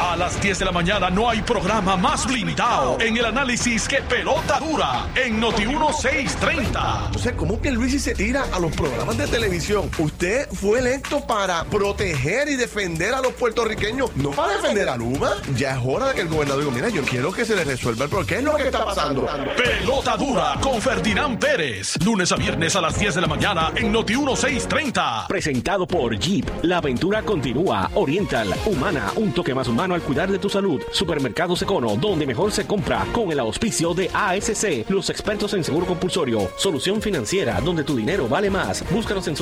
A 0.00 0.16
las 0.16 0.40
10 0.40 0.58
de 0.58 0.64
la 0.64 0.72
mañana 0.72 1.10
no 1.10 1.28
hay 1.28 1.42
programa 1.42 1.96
más 1.96 2.26
blindado 2.26 2.98
en 3.00 3.16
el 3.16 3.24
análisis 3.26 3.88
que 3.88 4.00
pelota 4.02 4.58
dura 4.58 5.06
en 5.14 5.38
Noti 5.38 5.66
1630. 5.66 7.10
O 7.14 7.18
sea, 7.18 7.36
¿cómo 7.36 7.60
que 7.60 7.70
Luis 7.70 8.02
se 8.02 8.14
tira 8.14 8.44
a 8.52 8.58
los 8.58 8.74
programas 8.74 9.18
de 9.18 9.26
televisión? 9.26 9.90
Usted 10.20 10.50
fue 10.52 10.80
electo 10.80 11.26
para 11.26 11.64
proteger 11.64 12.46
y 12.50 12.56
defender 12.56 13.14
a 13.14 13.22
los 13.22 13.32
puertorriqueños, 13.32 14.14
no 14.16 14.32
para 14.32 14.52
defender 14.56 14.86
a 14.90 14.98
Luma. 14.98 15.32
Ya 15.56 15.78
es 15.78 15.82
hora 15.82 16.08
de 16.08 16.14
que 16.14 16.20
el 16.20 16.28
gobernador 16.28 16.62
diga, 16.62 16.74
mira, 16.74 16.88
yo 16.90 17.02
quiero 17.04 17.32
que 17.32 17.46
se 17.46 17.56
le 17.56 17.64
resuelva 17.64 18.04
el 18.04 18.10
problema. 18.10 18.28
¿Qué 18.28 18.36
es 18.36 18.44
lo 18.44 18.54
que 18.54 18.64
está 18.64 18.84
pasando? 18.84 19.26
Pelota 19.56 20.18
dura 20.18 20.58
con 20.60 20.78
Ferdinand 20.82 21.38
Pérez. 21.38 21.96
Lunes 22.04 22.30
a 22.32 22.36
viernes 22.36 22.76
a 22.76 22.82
las 22.82 23.00
10 23.00 23.14
de 23.14 23.20
la 23.22 23.28
mañana 23.28 23.72
en 23.74 23.90
Noti 23.90 24.14
1630. 24.14 25.24
Presentado 25.26 25.86
por 25.86 26.18
Jeep, 26.18 26.46
la 26.64 26.76
aventura 26.76 27.22
continúa. 27.22 27.90
Oriental, 27.94 28.54
humana, 28.66 29.14
un 29.16 29.32
toque 29.32 29.54
más 29.54 29.68
humano 29.68 29.94
al 29.94 30.02
cuidar 30.02 30.30
de 30.30 30.38
tu 30.38 30.50
salud. 30.50 30.82
Supermercados 30.92 31.62
Econo, 31.62 31.96
donde 31.96 32.26
mejor 32.26 32.52
se 32.52 32.66
compra. 32.66 33.06
Con 33.14 33.32
el 33.32 33.40
auspicio 33.40 33.94
de 33.94 34.10
ASC, 34.12 34.86
los 34.90 35.08
expertos 35.08 35.54
en 35.54 35.64
seguro 35.64 35.86
compulsorio. 35.86 36.50
Solución 36.58 37.00
financiera, 37.00 37.58
donde 37.62 37.84
tu 37.84 37.96
dinero 37.96 38.28
vale 38.28 38.50
más. 38.50 38.84
Búscanos 38.90 39.26
en 39.26 39.36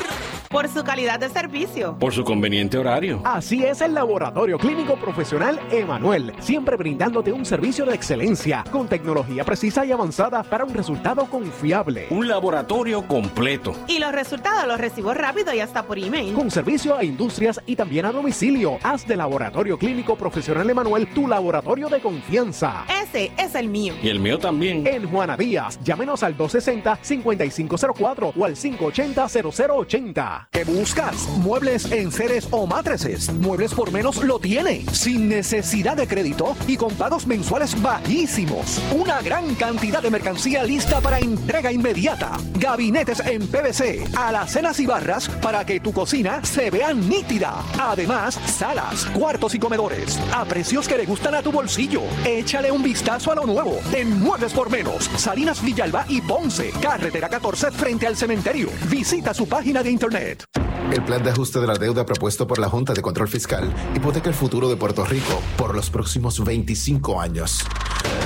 Por 0.51 0.69
su 0.69 0.85
calidad 0.85 1.19
de 1.19 1.29
servicio. 1.29 1.99
Por 1.99 2.13
su 2.13 2.25
conveniente 2.25 2.79
horario. 2.79 3.21
Así 3.25 3.65
es 3.65 3.81
el 3.81 3.95
Laboratorio 3.95 4.59
Clínico 4.59 4.97
Profesional 4.97 5.59
Emanuel, 5.71 6.35
siempre 6.41 6.77
brindándote 6.77 7.33
un 7.33 7.45
servicio 7.45 7.85
de 7.85 7.95
excelencia, 7.95 8.65
con 8.71 8.87
tecnología 8.87 9.45
precisa 9.45 9.85
y 9.85 9.93
avanzada 9.93 10.43
para 10.43 10.65
un 10.65 10.75
resultado 10.75 11.27
confiable. 11.27 12.07
Un 12.11 12.29
laboratorio 12.29 13.07
completo. 13.07 13.75
Y 13.89 13.99
los 13.99 14.13
resultados 14.13 14.67
los 14.67 14.79
recibo 14.79 15.15
rápido 15.15 15.53
y 15.53 15.61
hasta 15.61 15.83
por 15.83 15.99
email. 15.99 16.35
Con 16.35 16.51
servicio 16.51 16.97
a 16.97 17.03
industrias 17.03 17.61
y 17.67 17.77
también 17.77 18.07
a 18.07 18.13
domicilio. 18.13 18.79
Haz 18.83 19.07
de 19.07 19.17
Laboratorio 19.17 19.79
Clínico 19.79 20.17
Profesional 20.17 20.69
Emanuel 20.71 21.09
tu 21.09 21.27
laboratorio 21.27 21.46
de 21.47 22.01
confianza. 22.01 22.85
Ese 23.03 23.31
es 23.39 23.55
el 23.55 23.69
mío. 23.69 23.95
Y 24.03 24.09
el 24.09 24.19
mío 24.19 24.37
también. 24.39 24.85
En 24.87 25.09
Juana 25.09 25.37
Díaz, 25.37 25.79
llámenos 25.85 26.25
al 26.25 26.37
260-5504 26.37 28.33
o 28.37 28.45
al 28.45 28.57
580-0080. 28.57 30.49
¿Qué 30.51 30.65
buscas? 30.65 31.29
¿Muebles 31.39 31.93
en 31.93 32.11
seres 32.11 32.49
o 32.51 32.67
matrices? 32.67 33.33
Muebles 33.33 33.73
por 33.75 33.93
menos 33.93 34.25
lo 34.25 34.41
tiene, 34.41 34.85
sin 34.93 35.29
necesidad 35.29 35.97
de 35.97 36.09
crédito 36.09 36.57
y 36.67 36.77
con 36.77 36.93
pagos 36.95 37.29
mensuales 37.29 37.81
bajísimos. 37.81 38.83
Una 38.93 39.23
gran 39.23 39.55
cantidad 39.55 40.03
de 40.03 40.11
mercancía 40.11 40.65
lista 40.65 41.01
para 41.01 41.21
entrega 41.21 41.71
inmediata. 41.71 42.33
Gabinetes 42.59 43.21
en 43.21 43.47
PVC, 43.47 44.05
alacenas 44.17 44.81
y 44.81 44.87
barras 44.87 45.29
para 45.29 45.65
que 45.65 45.79
tu 45.79 45.93
cocina 45.93 46.45
se 46.45 46.71
vea 46.71 46.93
nítida. 46.93 47.63
Además, 47.79 48.35
salas, 48.35 49.07
cuartos 49.07 49.55
y 49.55 49.61
comedores 49.61 50.19
a 50.33 50.45
precios 50.45 50.89
que 50.89 50.97
le 50.99 51.07
gustan 51.07 51.36
a 51.37 51.43
tu 51.43 51.53
bolsillo. 51.53 52.03
Échale 52.25 52.71
un 52.71 52.83
vistazo 52.83 53.31
a 53.31 53.35
lo 53.35 53.47
nuevo 53.47 53.79
en 53.93 54.21
Muebles 54.21 54.53
por 54.53 54.71
Menos, 54.71 55.11
Salinas 55.17 55.63
Villalba 55.63 56.05
y 56.09 56.21
Ponce, 56.21 56.71
carretera 56.81 57.29
14 57.29 57.71
frente 57.71 58.07
al 58.07 58.17
cementerio. 58.17 58.69
Visita 58.89 59.35
su 59.35 59.49
página 59.49 59.83
de 59.83 59.91
internet. 59.91 60.66
El 60.93 61.03
plan 61.03 61.23
de 61.23 61.31
ajuste 61.31 61.61
de 61.61 61.67
la 61.67 61.75
deuda 61.75 62.07
propuesto 62.07 62.47
por 62.47 62.59
la 62.59 62.69
Junta 62.69 62.93
de 62.93 63.03
Control 63.03 63.29
Fiscal 63.29 63.73
hipoteca 63.95 64.29
el 64.29 64.35
futuro 64.35 64.69
de 64.69 64.77
Puerto 64.77 65.05
Rico 65.05 65.43
por 65.57 65.75
los 65.75 65.91
próximos 65.91 66.43
25 66.43 67.21
años. 67.21 67.65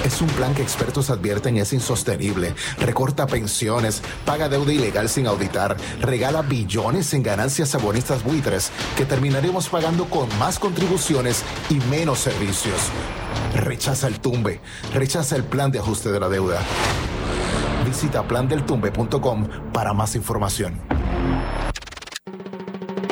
Es 0.04 0.20
un 0.20 0.28
plan 0.28 0.54
que 0.54 0.62
expertos 0.62 1.10
advierten 1.10 1.56
es 1.56 1.72
insostenible. 1.72 2.54
Recorta 2.78 3.26
pensiones, 3.26 4.02
paga 4.24 4.48
deuda 4.48 4.72
ilegal 4.72 5.08
sin 5.08 5.26
auditar, 5.26 5.76
regala 6.00 6.42
billones 6.42 7.12
en 7.14 7.22
ganancias 7.22 7.74
a 7.74 7.78
bonistas 7.78 8.22
buitres 8.22 8.70
que 8.96 9.06
terminaremos 9.06 9.68
pagando 9.68 10.04
con 10.04 10.28
más 10.38 10.58
contribuciones 10.58 11.42
y 11.70 11.74
menos 11.90 12.18
servicios. 12.18 12.76
Rechaza 13.54 14.06
el 14.06 14.20
tumbe, 14.20 14.60
rechaza 14.92 15.34
el 15.36 15.44
plan 15.44 15.70
de 15.70 15.78
ajuste 15.78 16.12
de 16.12 16.20
la 16.20 16.28
deuda. 16.28 16.60
Visita 17.86 18.22
plandeltumbe.com 18.22 19.48
para 19.72 19.92
más 19.92 20.14
información. 20.14 20.80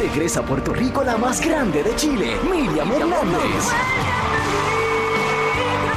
Regresa 0.00 0.40
a 0.40 0.42
Puerto 0.42 0.72
Rico 0.72 1.04
la 1.04 1.18
más 1.18 1.44
grande 1.44 1.82
de 1.82 1.94
Chile, 1.94 2.34
Miriam 2.50 2.90
Hernández. 2.90 3.68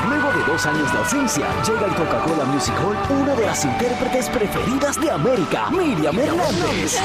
Luego 0.10 0.30
de 0.34 0.44
dos 0.44 0.66
años 0.66 0.92
de 0.92 0.98
ausencia, 0.98 1.46
llega 1.66 1.86
al 1.86 1.96
Coca-Cola 1.96 2.44
Music 2.44 2.74
Hall 2.84 2.98
una 3.18 3.34
de 3.34 3.46
las 3.46 3.64
intérpretes 3.64 4.28
preferidas 4.28 5.00
de 5.00 5.10
América, 5.10 5.70
Miriam 5.70 6.20
Hernández. 6.20 7.00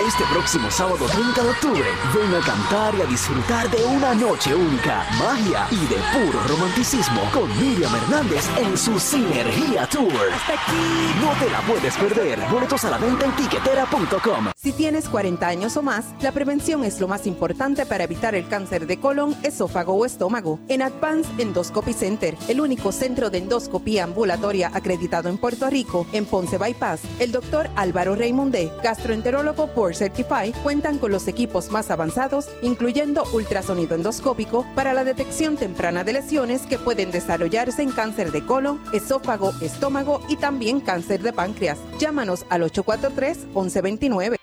Este 0.00 0.24
próximo 0.24 0.70
sábado 0.70 1.04
30 1.06 1.42
de 1.42 1.50
octubre, 1.50 1.84
ven 2.14 2.34
a 2.34 2.40
cantar 2.40 2.94
y 2.94 3.02
a 3.02 3.04
disfrutar 3.04 3.70
de 3.70 3.84
una 3.84 4.14
noche 4.14 4.54
única, 4.54 5.06
magia 5.18 5.66
y 5.70 5.86
de 5.86 5.96
puro 6.14 6.42
romanticismo 6.48 7.20
con 7.30 7.46
Miriam 7.60 7.94
Hernández 7.94 8.48
en 8.56 8.76
su 8.78 8.98
Sinergia 8.98 9.86
Tour. 9.86 10.10
Hasta 10.32 10.54
aquí. 10.54 11.20
No 11.20 11.32
te 11.38 11.50
la 11.50 11.60
puedes 11.60 11.94
perder. 11.96 12.40
Boletos 12.50 12.82
a 12.84 12.90
la 12.90 12.98
venta 12.98 13.26
en 13.26 13.32
tiquetera.com. 13.32 14.48
Si 14.56 14.72
tienes 14.72 15.10
40 15.10 15.46
años 15.46 15.76
o 15.76 15.82
más, 15.82 16.06
la 16.22 16.32
prevención 16.32 16.84
es 16.84 16.98
lo 16.98 17.06
más 17.06 17.26
importante 17.26 17.84
para 17.84 18.04
evitar 18.04 18.34
el 18.34 18.48
cáncer 18.48 18.86
de 18.86 18.98
colon, 18.98 19.36
esófago 19.42 19.92
o 19.92 20.06
estómago. 20.06 20.58
En 20.68 20.80
Advance 20.80 21.30
Endoscopy 21.36 21.92
Center, 21.92 22.36
el 22.48 22.62
único 22.62 22.92
centro 22.92 23.28
de 23.28 23.38
endoscopía 23.38 24.04
ambulatoria 24.04 24.70
acreditado 24.72 25.28
en 25.28 25.36
Puerto 25.36 25.68
Rico, 25.68 26.06
en 26.12 26.24
Ponce 26.24 26.56
Bypass, 26.56 27.02
el 27.18 27.30
doctor 27.30 27.68
Álvaro 27.76 28.14
Raymondé, 28.14 28.72
gastroenterólogo 28.82 29.66
por 29.66 29.81
Certify, 29.90 30.52
cuentan 30.62 30.98
con 30.98 31.10
los 31.10 31.26
equipos 31.26 31.70
más 31.70 31.90
avanzados, 31.90 32.48
incluyendo 32.62 33.24
ultrasonido 33.32 33.96
endoscópico, 33.96 34.64
para 34.74 34.94
la 34.94 35.04
detección 35.04 35.56
temprana 35.56 36.04
de 36.04 36.12
lesiones 36.12 36.62
que 36.62 36.78
pueden 36.78 37.10
desarrollarse 37.10 37.82
en 37.82 37.90
cáncer 37.90 38.30
de 38.30 38.46
colon, 38.46 38.80
esófago, 38.92 39.52
estómago 39.60 40.20
y 40.28 40.36
también 40.36 40.80
cáncer 40.80 41.22
de 41.22 41.32
páncreas. 41.32 41.78
Llámanos 41.98 42.46
al 42.48 42.62
843-1129. 42.62 44.36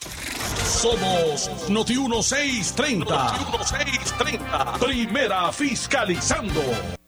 Somos 0.66 1.70
Noti 1.70 1.98
1630. 1.98 3.04
Noti 3.06 3.46
1630. 3.46 4.74
Primera 4.80 5.52
fiscalizando. 5.52 6.99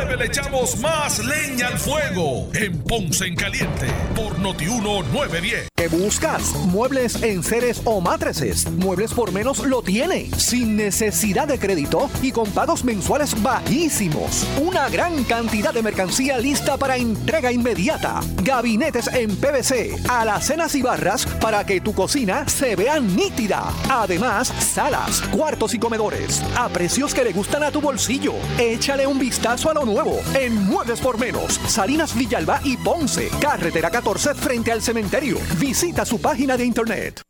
Le 0.00 0.26
echamos 0.26 0.78
más 0.78 1.18
leña 1.24 1.68
al 1.68 1.78
fuego 1.78 2.48
en 2.54 2.82
Ponce 2.82 3.26
en 3.26 3.36
Caliente 3.36 3.86
por 4.16 4.38
Noti 4.38 4.64
1910. 4.64 5.68
¿Qué 5.76 5.88
buscas? 5.88 6.54
Muebles 6.66 7.22
en 7.22 7.42
seres 7.42 7.80
o 7.84 8.00
matrices. 8.00 8.70
Muebles 8.70 9.12
por 9.12 9.32
menos 9.32 9.60
lo 9.60 9.82
tiene. 9.82 10.30
Sin 10.36 10.76
necesidad 10.76 11.48
de 11.48 11.58
crédito 11.58 12.10
y 12.22 12.32
con 12.32 12.50
pagos 12.50 12.84
mensuales 12.84 13.40
bajísimos. 13.42 14.46
Una 14.60 14.88
gran 14.88 15.24
cantidad 15.24 15.72
de 15.72 15.82
mercancía 15.82 16.38
lista 16.38 16.76
para 16.76 16.96
entrega 16.96 17.52
inmediata. 17.52 18.20
Gabinetes 18.42 19.06
en 19.08 19.34
PVC, 19.36 19.96
alacenas 20.08 20.74
y 20.74 20.82
barras 20.82 21.24
para 21.40 21.64
que 21.64 21.80
tu 21.80 21.94
cocina 21.94 22.48
se 22.48 22.76
vea 22.76 23.00
nítida. 23.00 23.72
Además, 23.88 24.48
salas, 24.48 25.22
cuartos 25.34 25.72
y 25.72 25.78
comedores 25.78 26.42
a 26.56 26.68
precios 26.68 27.14
que 27.14 27.24
le 27.24 27.32
gustan 27.32 27.62
a 27.62 27.70
tu 27.70 27.80
bolsillo. 27.80 28.34
Échale 28.58 29.06
un 29.06 29.18
vistazo 29.18 29.70
a 29.70 29.74
lo 29.74 29.89
nuevo 29.90 30.20
en 30.34 30.54
Muebles 30.66 31.00
por 31.00 31.18
Menos, 31.18 31.60
Salinas 31.66 32.16
Villalba 32.16 32.60
y 32.64 32.76
Ponce, 32.76 33.28
carretera 33.40 33.90
14 33.90 34.34
frente 34.34 34.72
al 34.72 34.82
cementerio. 34.82 35.38
Visita 35.58 36.04
su 36.04 36.20
página 36.20 36.56
de 36.56 36.64
internet. 36.64 37.29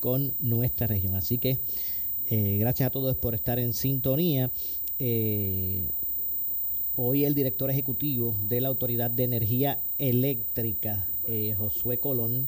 con 0.00 0.34
nuestra 0.40 0.86
región. 0.86 1.14
Así 1.14 1.38
que 1.38 1.58
eh, 2.30 2.58
gracias 2.60 2.88
a 2.88 2.90
todos 2.90 3.16
por 3.16 3.34
estar 3.34 3.58
en 3.58 3.72
sintonía. 3.72 4.50
Eh, 4.98 5.82
hoy 6.94 7.24
el 7.24 7.34
director 7.34 7.70
ejecutivo 7.70 8.34
de 8.50 8.60
la 8.60 8.68
Autoridad 8.68 9.10
de 9.10 9.24
Energía 9.24 9.80
Eléctrica, 9.98 11.06
eh, 11.26 11.54
Josué 11.56 11.98
Colón, 11.98 12.46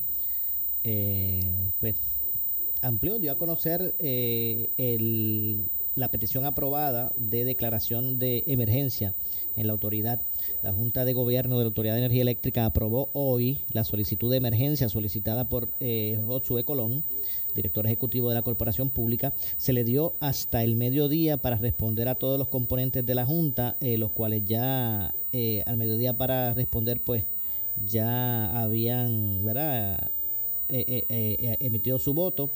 pues 0.83 1.97
amplió, 2.83 3.19
dio 3.19 3.33
a 3.33 3.39
conocer 3.39 3.95
el, 3.99 5.67
la 5.95 6.11
petición 6.11 6.45
aprobada 6.47 7.13
de 7.17 7.45
declaración 7.45 8.19
de 8.19 8.45
emergencia 8.47 9.15
en 9.57 9.67
la 9.67 9.75
autoridad. 9.75 10.21
La 10.63 10.73
Junta 10.73 11.05
de 11.05 11.13
Gobierno 11.13 11.59
de 11.59 11.65
la 11.65 11.69
Autoridad 11.69 11.95
de 11.95 12.01
Energía 12.01 12.23
Eléctrica 12.23 12.65
aprobó 12.65 13.11
hoy 13.13 13.61
la 13.73 13.85
solicitud 13.85 14.31
de 14.31 14.39
emergencia 14.39 14.89
solicitada 14.89 15.49
por 15.49 15.69
Josué 16.27 16.65
Colón 16.65 17.05
director 17.55 17.87
ejecutivo 17.87 18.29
de 18.29 18.35
la 18.35 18.43
Corporación 18.43 18.91
Pública, 18.91 19.33
se 19.57 19.73
le 19.73 19.85
dio 19.85 20.15
hasta 20.21 20.63
el 20.63 20.77
mediodía 20.77 21.37
para 21.37 21.57
responder 21.57 22.09
a 22.09 22.15
todos 22.15 22.39
los 22.39 22.49
componentes 22.49 23.05
de 23.05 23.15
la 23.15 23.27
Junta, 23.27 23.77
eh, 23.81 23.99
los 23.99 24.13
cuales 24.13 24.45
ya 24.45 25.15
eh, 25.33 25.63
al 25.67 25.77
mediodía 25.77 26.13
para 26.13 26.55
responder, 26.55 27.01
pues 27.01 27.25
ya 27.87 28.63
habían 28.63 29.45
¿verdad? 29.45 30.11
Eh, 30.69 31.57
emitido 31.61 31.99
su 31.99 32.15
voto. 32.15 32.51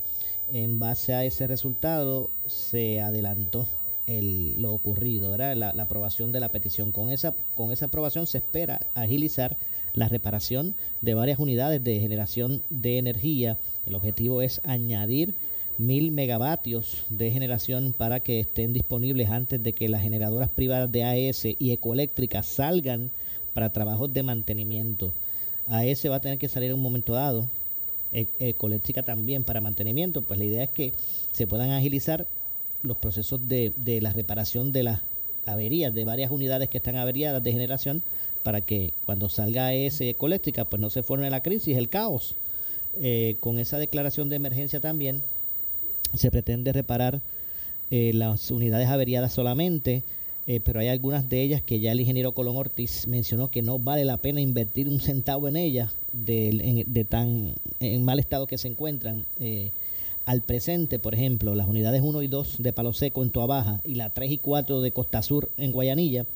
En 0.52 0.78
base 0.78 1.14
a 1.14 1.24
ese 1.24 1.46
resultado 1.46 2.30
se 2.46 3.00
adelantó 3.00 3.66
el, 4.06 4.60
lo 4.60 4.72
ocurrido, 4.72 5.30
¿verdad? 5.30 5.56
La, 5.56 5.72
la, 5.72 5.84
aprobación 5.84 6.32
de 6.32 6.40
la 6.40 6.50
petición. 6.50 6.92
Con 6.92 7.10
esa, 7.10 7.34
con 7.54 7.72
esa 7.72 7.86
aprobación 7.86 8.26
se 8.26 8.38
espera 8.38 8.80
agilizar 8.94 9.56
la 9.94 10.08
reparación 10.08 10.74
de 11.00 11.14
varias 11.14 11.38
unidades 11.38 11.82
de 11.82 12.00
generación 12.00 12.62
de 12.68 12.98
energía. 12.98 13.56
El 13.86 13.94
objetivo 13.94 14.42
es 14.42 14.60
añadir 14.64 15.34
mil 15.78 16.10
megavatios 16.10 17.04
de 17.08 17.30
generación 17.30 17.92
para 17.96 18.20
que 18.20 18.40
estén 18.40 18.72
disponibles 18.72 19.30
antes 19.30 19.62
de 19.62 19.72
que 19.72 19.88
las 19.88 20.02
generadoras 20.02 20.50
privadas 20.50 20.90
de 20.90 21.04
AES 21.04 21.46
y 21.58 21.72
Ecoeléctrica 21.72 22.42
salgan 22.42 23.10
para 23.54 23.72
trabajos 23.72 24.12
de 24.12 24.22
mantenimiento. 24.22 25.14
AES 25.68 26.10
va 26.10 26.16
a 26.16 26.20
tener 26.20 26.38
que 26.38 26.48
salir 26.48 26.70
en 26.70 26.76
un 26.76 26.82
momento 26.82 27.14
dado, 27.14 27.48
e, 28.12 28.26
Ecoeléctrica 28.38 29.02
también 29.02 29.44
para 29.44 29.60
mantenimiento. 29.60 30.22
Pues 30.22 30.38
la 30.38 30.44
idea 30.44 30.64
es 30.64 30.70
que 30.70 30.92
se 31.32 31.46
puedan 31.46 31.70
agilizar 31.70 32.26
los 32.82 32.96
procesos 32.96 33.48
de, 33.48 33.72
de 33.76 34.00
la 34.00 34.12
reparación 34.12 34.72
de 34.72 34.82
las 34.82 35.00
averías 35.46 35.94
de 35.94 36.04
varias 36.04 36.30
unidades 36.30 36.68
que 36.68 36.78
están 36.78 36.96
averiadas 36.96 37.42
de 37.42 37.52
generación 37.52 38.02
para 38.44 38.60
que 38.60 38.92
cuando 39.04 39.28
salga 39.28 39.74
ese 39.74 40.10
ecoeléctrica 40.10 40.66
pues 40.66 40.80
no 40.80 40.90
se 40.90 41.02
forme 41.02 41.28
la 41.30 41.42
crisis, 41.42 41.76
el 41.76 41.88
caos. 41.88 42.36
Eh, 43.00 43.36
con 43.40 43.58
esa 43.58 43.78
declaración 43.78 44.28
de 44.28 44.36
emergencia 44.36 44.78
también 44.78 45.22
se 46.14 46.30
pretende 46.30 46.72
reparar 46.72 47.20
eh, 47.90 48.12
las 48.14 48.52
unidades 48.52 48.88
averiadas 48.88 49.32
solamente, 49.32 50.04
eh, 50.46 50.60
pero 50.62 50.78
hay 50.78 50.88
algunas 50.88 51.28
de 51.28 51.42
ellas 51.42 51.62
que 51.62 51.80
ya 51.80 51.90
el 51.90 52.00
ingeniero 52.00 52.32
Colón 52.32 52.56
Ortiz 52.56 53.08
mencionó 53.08 53.50
que 53.50 53.62
no 53.62 53.80
vale 53.80 54.04
la 54.04 54.18
pena 54.18 54.40
invertir 54.40 54.88
un 54.88 55.00
centavo 55.00 55.48
en 55.48 55.56
ellas 55.56 55.92
de, 56.12 57.06
tan 57.08 57.54
en 57.80 58.04
mal 58.04 58.20
estado 58.20 58.46
que 58.46 58.58
se 58.58 58.68
encuentran. 58.68 59.24
al 60.26 60.42
presente, 60.42 60.98
por 60.98 61.14
ejemplo, 61.14 61.54
las 61.54 61.66
unidades 61.66 62.02
1 62.02 62.22
y 62.22 62.28
2 62.28 62.62
de 62.62 62.72
Palo 62.72 62.92
Seco 62.92 63.22
en 63.22 63.32
Baja 63.32 63.80
y 63.84 63.96
la 63.96 64.10
3 64.10 64.30
y 64.30 64.38
4 64.38 64.80
de 64.82 64.92
Costa 64.92 65.22
Sur 65.22 65.50
en 65.56 65.72
Guayanilla, 65.72 66.26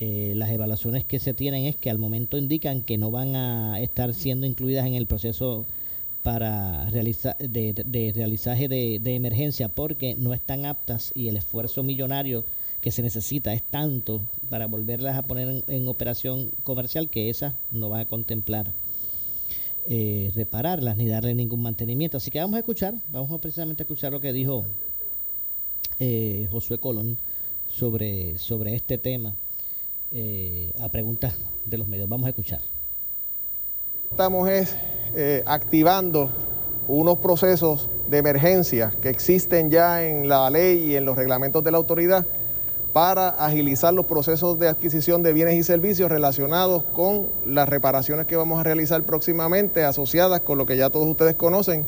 eh, 0.00 0.34
las 0.36 0.50
evaluaciones 0.50 1.04
que 1.04 1.18
se 1.18 1.34
tienen 1.34 1.64
es 1.64 1.74
que 1.74 1.90
al 1.90 1.98
momento 1.98 2.38
indican 2.38 2.82
que 2.82 2.96
no 2.96 3.10
van 3.10 3.34
a 3.34 3.80
estar 3.80 4.14
siendo 4.14 4.46
incluidas 4.46 4.86
en 4.86 4.94
el 4.94 5.06
proceso 5.06 5.66
para 6.22 6.88
realizar 6.90 7.36
de, 7.38 7.72
de 7.72 8.12
realizaje 8.14 8.68
de, 8.68 9.14
emergencia 9.16 9.68
porque 9.68 10.14
no 10.14 10.34
están 10.34 10.66
aptas 10.66 11.10
y 11.16 11.26
el 11.26 11.36
esfuerzo 11.36 11.82
millonario 11.82 12.44
que 12.80 12.92
se 12.92 13.02
necesita 13.02 13.52
es 13.52 13.62
tanto 13.64 14.22
para 14.48 14.68
volverlas 14.68 15.16
a 15.16 15.22
poner 15.22 15.64
en, 15.66 15.88
operación 15.88 16.52
comercial 16.62 17.08
que 17.08 17.28
esas 17.28 17.54
no 17.72 17.88
van 17.88 18.00
a 18.02 18.08
contemplar 18.08 18.72
eh, 19.88 20.30
repararlas 20.36 20.96
ni 20.96 21.08
darle 21.08 21.34
ningún 21.34 21.62
mantenimiento. 21.62 22.18
Así 22.18 22.30
que 22.30 22.38
vamos 22.38 22.54
a 22.54 22.60
escuchar, 22.60 22.94
vamos 23.10 23.32
a 23.32 23.38
precisamente 23.38 23.82
a 23.82 23.84
escuchar 23.84 24.12
lo 24.12 24.20
que 24.20 24.32
dijo 24.32 24.64
eh, 25.98 26.46
Josué 26.52 26.78
Colón 26.78 27.18
sobre, 27.68 28.38
sobre 28.38 28.76
este 28.76 28.96
tema 28.96 29.34
eh, 30.12 30.72
a 30.80 30.88
preguntas 30.88 31.34
de 31.64 31.78
los 31.78 31.86
medios. 31.86 32.08
Vamos 32.08 32.26
a 32.26 32.30
escuchar. 32.30 32.60
Estamos 34.10 34.48
es, 34.48 34.74
eh, 35.14 35.42
activando 35.46 36.30
unos 36.86 37.18
procesos 37.18 37.88
de 38.08 38.18
emergencia 38.18 38.94
que 39.02 39.10
existen 39.10 39.70
ya 39.70 40.02
en 40.02 40.28
la 40.28 40.48
ley 40.48 40.92
y 40.92 40.96
en 40.96 41.04
los 41.04 41.16
reglamentos 41.16 41.62
de 41.62 41.70
la 41.70 41.76
autoridad 41.76 42.26
para 42.92 43.28
agilizar 43.28 43.92
los 43.92 44.06
procesos 44.06 44.58
de 44.58 44.68
adquisición 44.68 45.22
de 45.22 45.32
bienes 45.32 45.54
y 45.54 45.62
servicios 45.62 46.10
relacionados 46.10 46.82
con 46.84 47.28
las 47.44 47.68
reparaciones 47.68 48.26
que 48.26 48.36
vamos 48.36 48.58
a 48.58 48.62
realizar 48.62 49.02
próximamente 49.04 49.84
asociadas 49.84 50.40
con 50.40 50.56
lo 50.56 50.66
que 50.66 50.76
ya 50.76 50.88
todos 50.88 51.06
ustedes 51.06 51.36
conocen, 51.36 51.84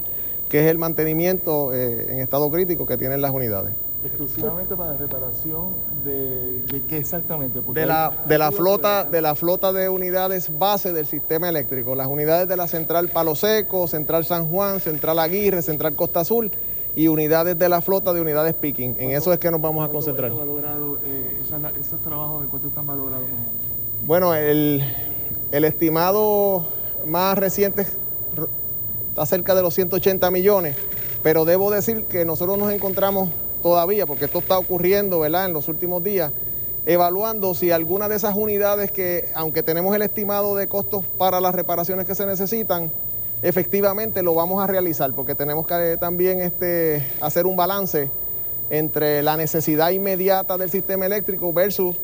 que 0.49 0.61
es 0.61 0.71
el 0.71 0.79
mantenimiento 0.79 1.75
eh, 1.75 2.13
en 2.13 2.21
estado 2.21 2.51
crítico 2.51 2.87
que 2.87 2.99
tienen 2.99 3.23
las 3.23 3.33
unidades. 3.33 3.73
Exclusivamente 4.05 4.75
para 4.77 4.97
reparación 4.97 5.75
de, 6.05 6.61
de 6.63 6.83
qué 6.89 6.97
exactamente? 6.99 7.61
Porque 7.61 7.81
De 7.81 7.87
la, 7.87 8.07
hay- 8.09 8.17
de 8.29 8.39
la 8.39 8.51
flota 8.51 9.05
de 9.05 9.21
la 9.21 9.35
flota 9.35 9.73
de 9.73 9.89
unidades 9.91 10.57
base 10.59 10.93
del 10.93 11.07
sistema 11.07 11.49
eléctrico, 11.49 11.95
las 11.95 12.07
unidades 12.07 12.49
de 12.49 12.57
la 12.57 12.67
central 12.67 13.09
Palo 13.09 13.35
Seco, 13.35 13.87
central 13.89 14.25
San 14.25 14.49
Juan, 14.51 14.81
central 14.81 15.19
Aguirre, 15.19 15.61
central 15.63 15.95
Costa 15.95 16.21
Azul 16.21 16.51
y 16.97 17.09
unidades 17.09 17.59
de 17.59 17.69
la 17.69 17.81
flota 17.83 18.13
de 18.13 18.21
unidades 18.23 18.55
picking. 18.55 18.97
En 18.99 19.11
eso 19.11 19.33
es 19.33 19.39
que 19.39 19.51
nos 19.51 19.61
vamos 19.61 19.87
a 19.89 19.93
concentrar. 19.93 20.31
¿Cuánto 20.33 20.51
ha 20.51 20.55
valorado, 20.55 20.99
eh, 21.05 21.39
esos 21.79 22.01
trabajos 22.01 22.43
de 22.43 22.49
cuánto 22.49 22.69
están 22.69 22.87
valorados? 22.87 23.27
Bueno, 24.07 24.35
el, 24.35 24.83
el 25.53 25.65
estimado 25.65 26.65
más 27.07 27.37
reciente 27.37 27.87
está 29.11 29.27
cerca 29.27 29.55
de 29.55 29.63
los 29.63 29.75
180 29.75 30.31
millones, 30.31 30.75
pero 31.23 31.45
debo 31.45 31.71
decir 31.71 32.05
que 32.07 32.25
nosotros 32.25 32.57
nos 32.59 32.73
encontramos 32.73 33.29
todavía, 33.63 34.07
porque 34.07 34.27
esto 34.27 34.39
está 34.39 34.59
ocurriendo 34.59 35.21
¿verdad? 35.21 35.47
en 35.47 35.53
los 35.53 35.69
últimos 35.69 36.03
días, 36.03 36.33
evaluando 36.87 37.55
si 37.55 37.71
alguna 37.71 38.09
de 38.09 38.17
esas 38.17 38.35
unidades 38.35 38.91
que, 38.91 39.29
aunque 39.35 39.63
tenemos 39.63 39.95
el 39.95 40.03
estimado 40.03 40.57
de 40.57 40.67
costos 40.67 41.05
para 41.19 41.41
las 41.41 41.55
reparaciones 41.55 42.07
que 42.07 42.15
se 42.15 42.27
necesitan, 42.27 42.91
efectivamente 43.43 44.23
lo 44.23 44.35
vamos 44.35 44.63
a 44.63 44.67
realizar, 44.67 45.13
porque 45.15 45.35
tenemos 45.35 45.67
que 45.67 45.97
también 45.99 46.41
este, 46.41 47.05
hacer 47.21 47.47
un 47.47 47.57
balance 47.57 48.09
entre 48.71 49.23
la 49.23 49.37
necesidad 49.37 49.91
inmediata 49.91 50.57
del 50.57 50.71
sistema 50.71 51.07
eléctrico 51.07 51.53
versus 51.53 51.97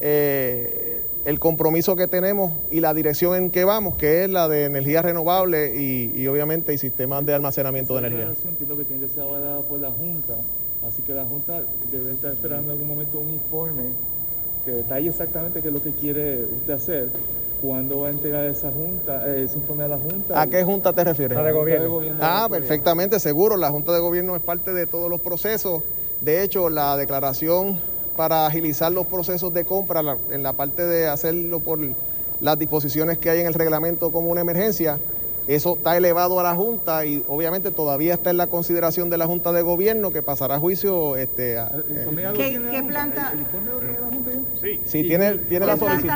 eh, 0.00 1.00
el 1.24 1.38
compromiso 1.38 1.96
que 1.96 2.08
tenemos 2.08 2.52
y 2.70 2.80
la 2.80 2.92
dirección 2.94 3.36
en 3.36 3.50
que 3.50 3.64
vamos, 3.64 3.96
que 3.96 4.24
es 4.24 4.30
la 4.30 4.48
de 4.48 4.64
energía 4.64 5.02
renovable 5.02 5.74
y, 5.76 6.26
obviamente 6.26 6.74
y 6.74 6.78
sistemas 6.78 7.24
de 7.24 7.34
almacenamiento 7.34 7.94
de 7.94 8.00
energía. 8.00 8.32
Así 10.86 11.02
que 11.02 11.14
la 11.14 11.24
Junta 11.24 11.62
debe 11.90 12.12
estar 12.12 12.32
esperando 12.32 12.64
en 12.72 12.78
algún 12.78 12.88
momento 12.88 13.18
un 13.18 13.28
informe 13.30 13.84
que 14.64 14.72
detalle 14.72 15.08
exactamente 15.08 15.60
qué 15.60 15.68
es 15.68 15.74
lo 15.74 15.82
que 15.82 15.90
quiere 15.92 16.44
usted 16.44 16.74
hacer, 16.74 17.08
cuándo 17.60 18.00
va 18.00 18.08
a 18.08 18.10
entregar 18.10 18.44
esa 18.46 18.70
junta, 18.70 19.28
eh, 19.28 19.44
ese 19.44 19.58
informe 19.58 19.84
a 19.84 19.88
la 19.88 19.98
Junta. 19.98 20.40
¿A 20.40 20.46
qué 20.46 20.62
junta 20.64 20.92
te 20.92 21.04
refieres? 21.04 21.36
A 21.38 21.42
la 21.42 21.48
de 21.48 21.54
Gobierno. 21.54 22.18
Ah, 22.20 22.48
perfectamente, 22.50 23.18
seguro. 23.20 23.56
La 23.56 23.70
Junta 23.70 23.92
de 23.92 24.00
Gobierno 24.00 24.34
es 24.36 24.42
parte 24.42 24.72
de 24.72 24.86
todos 24.86 25.10
los 25.10 25.20
procesos. 25.20 25.82
De 26.20 26.42
hecho, 26.42 26.70
la 26.70 26.96
declaración 26.96 27.78
para 28.16 28.46
agilizar 28.46 28.92
los 28.92 29.06
procesos 29.06 29.52
de 29.54 29.64
compra, 29.64 30.02
la- 30.02 30.18
en 30.30 30.42
la 30.42 30.52
parte 30.52 30.84
de 30.84 31.08
hacerlo 31.08 31.60
por 31.60 31.78
las 32.40 32.58
disposiciones 32.58 33.18
que 33.18 33.30
hay 33.30 33.40
en 33.40 33.46
el 33.46 33.54
reglamento 33.54 34.10
como 34.12 34.28
una 34.30 34.40
emergencia, 34.42 34.98
eso 35.46 35.74
está 35.74 35.96
elevado 35.96 36.38
a 36.38 36.42
la 36.42 36.54
Junta 36.54 37.04
y 37.04 37.24
obviamente 37.28 37.70
todavía 37.70 38.14
está 38.14 38.30
en 38.30 38.36
la 38.36 38.46
consideración 38.46 39.10
de 39.10 39.18
la 39.18 39.26
Junta 39.26 39.52
de 39.52 39.62
Gobierno 39.62 40.10
que 40.10 40.22
pasará 40.22 40.54
a 40.56 40.58
juicio. 40.58 41.16
Este, 41.16 41.58
a- 41.58 41.70
eh, 41.88 42.32
¿Qué, 42.36 42.60
qué 42.70 42.82
planta? 42.82 43.32
Sí. 44.60 44.80
Sí, 44.84 45.02
tiene- 45.02 45.38
tiene 45.38 45.66
la 45.66 45.76
solicitud. 45.76 46.12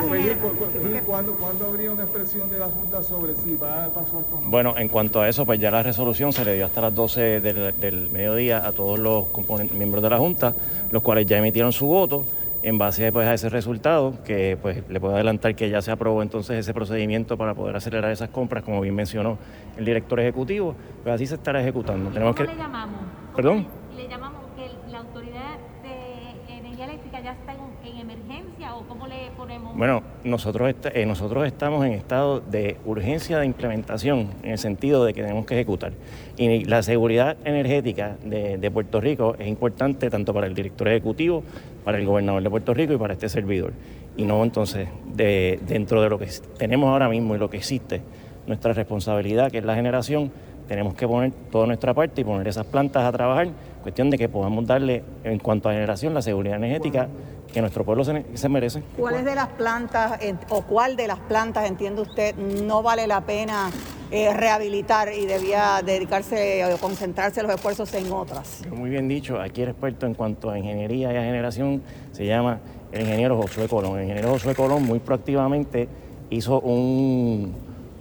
¿Cuándo, 1.05 1.33
¿Cuándo 1.35 1.65
habría 1.67 1.91
una 1.91 2.03
expresión 2.03 2.49
de 2.49 2.59
la 2.59 2.67
Junta 2.67 3.03
sobre 3.03 3.35
si 3.35 3.55
va 3.55 3.85
a 3.85 3.89
pasar 3.89 4.19
esto 4.21 4.35
o 4.37 4.41
no? 4.41 4.49
Bueno, 4.49 4.77
en 4.77 4.87
cuanto 4.87 5.21
a 5.21 5.29
eso, 5.29 5.45
pues 5.45 5.59
ya 5.59 5.71
la 5.71 5.83
resolución 5.83 6.31
se 6.33 6.45
le 6.45 6.55
dio 6.55 6.65
hasta 6.65 6.81
las 6.81 6.95
12 6.95 7.41
del, 7.41 7.73
del 7.79 8.09
mediodía 8.09 8.65
a 8.65 8.71
todos 8.71 8.99
los 8.99 9.25
miembros 9.73 10.03
de 10.03 10.09
la 10.09 10.17
Junta, 10.17 10.53
los 10.91 11.03
cuales 11.03 11.25
ya 11.25 11.37
emitieron 11.37 11.71
su 11.71 11.87
voto. 11.87 12.23
En 12.67 12.77
base 12.77 13.13
pues, 13.13 13.25
a 13.25 13.33
ese 13.33 13.47
resultado, 13.47 14.21
que 14.25 14.57
pues 14.61 14.83
le 14.89 14.99
puedo 14.99 15.15
adelantar 15.15 15.55
que 15.55 15.69
ya 15.69 15.81
se 15.81 15.89
aprobó 15.89 16.21
entonces 16.21 16.57
ese 16.57 16.73
procedimiento 16.73 17.37
para 17.37 17.53
poder 17.53 17.77
acelerar 17.77 18.11
esas 18.11 18.27
compras, 18.27 18.61
como 18.61 18.81
bien 18.81 18.93
mencionó 18.93 19.37
el 19.77 19.85
director 19.85 20.19
ejecutivo, 20.19 20.75
pues 21.01 21.15
así 21.15 21.25
se 21.25 21.35
estará 21.35 21.61
ejecutando. 21.61 22.09
Tenemos 22.09 22.35
que... 22.35 22.43
¿Cómo 22.43 22.57
le 22.57 22.61
llamamos? 22.61 22.99
¿Perdón? 23.37 23.67
¿Le 23.95 24.09
llamamos 24.09 24.41
que 24.57 24.91
la 24.91 24.97
autoridad 24.99 25.55
de 25.81 26.57
energía 26.57 26.85
eléctrica 26.87 27.21
ya 27.21 27.31
está 27.31 27.53
en, 27.53 27.89
en 27.89 27.99
emergencia 27.99 28.75
o 28.75 28.85
cómo 28.85 29.07
le 29.07 29.31
ponemos? 29.37 29.66
Bueno, 29.77 30.01
nosotros, 30.23 30.73
eh, 30.91 31.05
nosotros 31.05 31.45
estamos 31.45 31.85
en 31.85 31.91
estado 31.91 32.39
de 32.39 32.77
urgencia 32.83 33.37
de 33.37 33.45
implementación, 33.45 34.29
en 34.41 34.53
el 34.53 34.57
sentido 34.57 35.05
de 35.05 35.13
que 35.13 35.21
tenemos 35.21 35.45
que 35.45 35.53
ejecutar. 35.53 35.91
Y 36.35 36.65
la 36.65 36.81
seguridad 36.81 37.37
energética 37.45 38.17
de, 38.25 38.71
Puerto 38.71 38.99
Rico 38.99 39.35
es 39.37 39.45
importante 39.45 40.09
tanto 40.09 40.33
para 40.33 40.47
el 40.47 40.55
director 40.55 40.87
ejecutivo, 40.87 41.43
para 41.83 41.99
el 41.99 42.07
gobernador 42.07 42.41
de 42.41 42.49
Puerto 42.49 42.73
Rico 42.73 42.93
y 42.93 42.97
para 42.97 43.13
este 43.13 43.29
servidor. 43.29 43.73
Y 44.17 44.23
no 44.23 44.43
entonces, 44.43 44.87
de- 45.13 45.59
dentro 45.67 46.01
de 46.01 46.09
lo 46.09 46.17
que 46.17 46.27
tenemos 46.57 46.89
ahora 46.89 47.07
mismo 47.07 47.35
y 47.35 47.37
lo 47.37 47.51
que 47.51 47.57
existe, 47.57 48.01
nuestra 48.47 48.73
responsabilidad, 48.73 49.51
que 49.51 49.59
es 49.59 49.63
la 49.63 49.75
generación, 49.75 50.31
tenemos 50.67 50.95
que 50.95 51.07
poner 51.07 51.31
toda 51.51 51.67
nuestra 51.67 51.93
parte 51.93 52.21
y 52.21 52.23
poner 52.23 52.47
esas 52.47 52.65
plantas 52.65 53.03
a 53.03 53.11
trabajar, 53.11 53.49
cuestión 53.83 54.09
de 54.09 54.17
que 54.17 54.27
podamos 54.27 54.65
darle, 54.65 55.03
en 55.23 55.37
cuanto 55.37 55.69
a 55.69 55.73
generación, 55.73 56.15
la 56.15 56.23
seguridad 56.23 56.57
energética 56.57 57.07
que 57.53 57.61
nuestro 57.61 57.83
pueblo 57.83 58.03
se, 58.03 58.25
se 58.35 58.49
merece. 58.49 58.83
¿Cuáles 58.97 59.25
de 59.25 59.35
las 59.35 59.47
plantas 59.49 60.21
en- 60.21 60.39
o 60.49 60.61
cuál 60.63 60.95
de 60.95 61.07
las 61.07 61.19
plantas 61.19 61.67
entiende 61.67 62.01
usted 62.01 62.35
no 62.35 62.83
vale 62.83 63.07
la 63.07 63.21
pena 63.21 63.69
eh, 64.11 64.33
rehabilitar 64.33 65.11
y 65.13 65.25
debía 65.25 65.81
dedicarse 65.85 66.63
o 66.65 66.77
concentrarse 66.77 67.41
los 67.43 67.51
esfuerzos 67.53 67.93
en 67.93 68.11
otras? 68.11 68.61
Muy 68.71 68.89
bien 68.89 69.07
dicho, 69.07 69.39
aquí 69.41 69.61
el 69.61 69.69
experto 69.69 70.05
en 70.05 70.13
cuanto 70.13 70.49
a 70.49 70.57
ingeniería 70.57 71.11
y 71.13 71.17
a 71.17 71.21
generación 71.21 71.81
se 72.11 72.25
llama 72.25 72.59
el 72.91 73.01
ingeniero 73.01 73.35
Josué 73.41 73.67
Colón. 73.67 73.97
El 73.97 74.03
ingeniero 74.03 74.29
Josué 74.29 74.55
Colón 74.55 74.83
muy 74.83 74.99
proactivamente 74.99 75.87
hizo 76.29 76.59
un, 76.61 77.53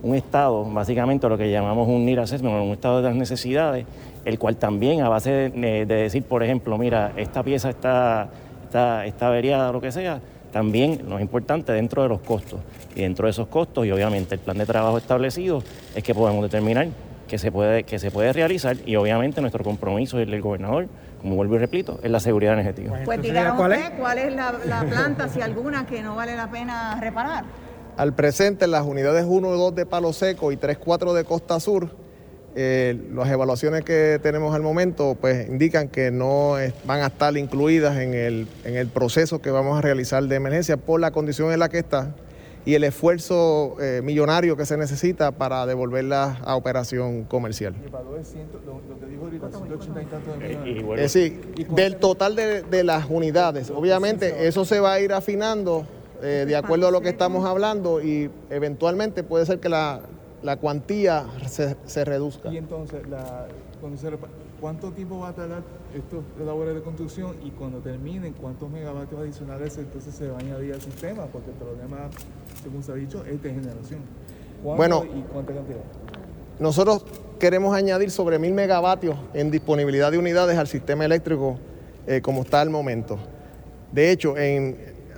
un 0.03 0.15
estado, 0.15 0.65
básicamente 0.65 1.29
lo 1.29 1.37
que 1.39 1.51
llamamos 1.51 1.89
un 1.89 2.05
NIR 2.05 2.21
assessment, 2.21 2.55
un 2.65 2.73
estado 2.73 2.99
de 2.99 3.09
las 3.09 3.17
necesidades, 3.17 3.85
el 4.25 4.39
cual 4.39 4.57
también 4.57 5.01
a 5.03 5.09
base 5.09 5.31
de, 5.51 5.87
de 5.87 5.95
decir, 5.95 6.23
por 6.25 6.43
ejemplo, 6.45 6.79
mira, 6.79 7.13
esta 7.17 7.43
pieza 7.43 7.71
está, 7.71 8.29
está, 8.77 9.07
está 9.07 9.29
averiada 9.29 9.71
o 9.71 9.73
lo 9.73 9.81
que 9.81 9.91
sea, 9.91 10.21
también 10.53 11.03
lo 11.09 11.19
importante 11.19 11.73
dentro 11.73 12.03
de 12.03 12.09
los 12.09 12.21
costos. 12.21 12.61
Y 12.95 13.03
dentro 13.03 13.27
de 13.27 13.31
esos 13.31 13.49
costos 13.49 13.87
y 13.87 13.91
obviamente 13.91 14.35
el 14.35 14.41
plan 14.41 14.59
de 14.59 14.67
trabajo 14.67 14.99
establecido 14.99 15.63
es 15.95 16.03
que 16.03 16.15
podemos 16.15 16.43
determinar 16.43 16.89
que 17.27 17.39
se 17.39 17.51
puede, 17.51 17.85
que 17.85 17.99
se 17.99 18.11
puede 18.11 18.33
realizar 18.33 18.77
y 18.87 18.97
obviamente 18.97 19.41
nuestro 19.41 19.65
compromiso 19.65 20.19
y 20.19 20.23
el 20.23 20.31
del 20.31 20.43
gobernador, 20.43 20.87
como 21.21 21.35
vuelvo 21.35 21.57
y 21.57 21.59
repito, 21.59 21.99
es 22.03 22.11
la 22.11 22.21
seguridad 22.21 22.53
energética. 22.53 23.01
Pues 23.05 23.21
diga 23.21 23.55
usted 23.59 23.99
cuál 23.99 24.19
es 24.19 24.33
la, 24.35 24.55
la 24.65 24.85
planta, 24.85 25.29
si 25.29 25.41
alguna, 25.41 25.87
que 25.87 26.03
no 26.03 26.15
vale 26.15 26.37
la 26.37 26.51
pena 26.51 26.99
reparar. 27.01 27.45
Al 27.97 28.15
presente, 28.15 28.67
las 28.67 28.85
unidades 28.85 29.25
1 29.27 29.55
y 29.55 29.59
2 29.59 29.75
de 29.75 29.87
Palo 29.87 30.13
Seco 30.13 30.53
y 30.53 30.57
3, 30.57 30.79
4 30.79 31.15
de 31.15 31.25
Costa 31.25 31.59
Sur, 31.59 31.91
eh, 32.59 32.99
las 33.15 33.29
evaluaciones 33.31 33.85
que 33.85 34.19
tenemos 34.23 34.55
al 34.55 34.63
momento 34.63 35.17
pues 35.21 35.47
indican 35.49 35.89
que 35.89 36.11
no 36.11 36.59
es- 36.59 36.73
van 36.87 37.03
a 37.03 37.07
estar 37.09 37.37
incluidas 37.37 37.99
en 37.99 38.15
el, 38.15 38.49
en 38.65 38.77
el 38.77 38.89
proceso 38.89 39.41
que 39.43 39.51
vamos 39.51 39.79
a 39.79 39.83
realizar 39.83 40.23
de 40.25 40.37
emergencia 40.37 40.77
por 40.79 40.99
la 41.01 41.11
condición 41.11 41.53
en 41.53 41.59
la 41.61 41.69
que 41.69 41.79
está 41.79 42.15
y 42.65 42.75
el 42.75 42.83
esfuerzo 42.83 43.77
eh, 43.81 44.01
millonario 44.03 44.57
que 44.57 44.67
se 44.67 44.77
necesita 44.77 45.31
para 45.33 45.67
devolverlas 45.67 46.39
a 46.45 46.57
operación 46.57 47.23
comercial. 47.25 47.75
Es 48.21 48.29
ciento- 48.33 48.61
lo, 48.67 48.81
lo 48.89 48.99
que 48.99 49.07
dijo 49.07 49.25
ahorita, 49.25 49.49
180 49.51 50.03
y 50.03 50.07
tantos 50.07 50.39
de 50.39 50.53
Eh. 50.53 50.85
Es 51.05 51.13
decir, 51.13 51.55
del 51.75 51.97
total 51.97 52.35
de, 52.35 52.63
de 52.63 52.83
las 52.85 53.07
unidades. 53.09 53.71
Obviamente 53.71 54.49
eso 54.49 54.65
se 54.65 54.81
va 54.81 54.95
a 54.95 55.01
ir 55.01 55.13
afinando 55.13 55.87
eh, 56.23 56.45
de 56.49 56.57
acuerdo 56.57 56.89
a 56.89 56.91
lo 56.91 57.03
que 57.03 57.11
estamos 57.11 57.45
hablando 57.45 58.03
y 58.03 58.31
eventualmente 58.51 59.23
puede 59.23 59.47
ser 59.47 59.61
que 59.61 59.69
la, 59.69 60.01
la 60.47 60.57
cuantía 60.57 61.27
se, 61.49 61.77
se 61.87 62.05
reduzca. 62.05 62.51
Y 62.53 62.57
entonces, 62.57 63.07
la, 63.09 63.49
cuando 63.81 63.99
se 63.99 64.09
repa- 64.11 64.29
¿cuánto 64.61 64.93
tiempo 64.93 65.19
va 65.19 65.29
a 65.31 65.33
tardar 65.35 65.63
estos 65.95 66.23
labores 66.45 66.75
de 66.77 66.83
construcción 66.83 67.35
y 67.45 67.51
cuando 67.51 67.79
terminen, 67.79 68.33
cuántos 68.33 68.71
megavatios 68.71 69.21
adicionales 69.21 69.77
entonces 69.77 70.15
se 70.15 70.29
va 70.29 70.37
a 70.39 70.41
añadir 70.41 70.73
al 70.75 70.81
sistema? 70.81 71.25
Porque 71.27 71.51
el 71.51 71.57
problema, 71.57 72.09
según 72.63 72.83
se 72.85 72.93
ha 72.93 72.95
dicho, 72.95 73.25
es 73.25 73.43
de 73.43 73.51
generación. 73.51 74.01
¿Cuándo 74.63 75.01
Bueno. 75.01 75.05
y 75.19 75.23
cuánta 75.33 75.53
cantidad? 75.53 75.81
Nosotros 76.61 77.05
queremos 77.41 77.75
añadir 77.77 78.11
sobre 78.11 78.39
mil 78.39 78.55
megavatios 78.55 79.17
en 79.35 79.51
disponibilidad 79.51 80.11
de 80.13 80.19
unidades 80.19 80.57
al 80.57 80.69
sistema 80.69 81.05
eléctrico 81.05 81.59
eh, 82.07 82.21
como 82.23 82.43
está 82.43 82.61
al 82.61 82.71
momento. 82.71 83.19
De 83.93 84.11
hecho, 84.13 84.39
en, 84.39 84.77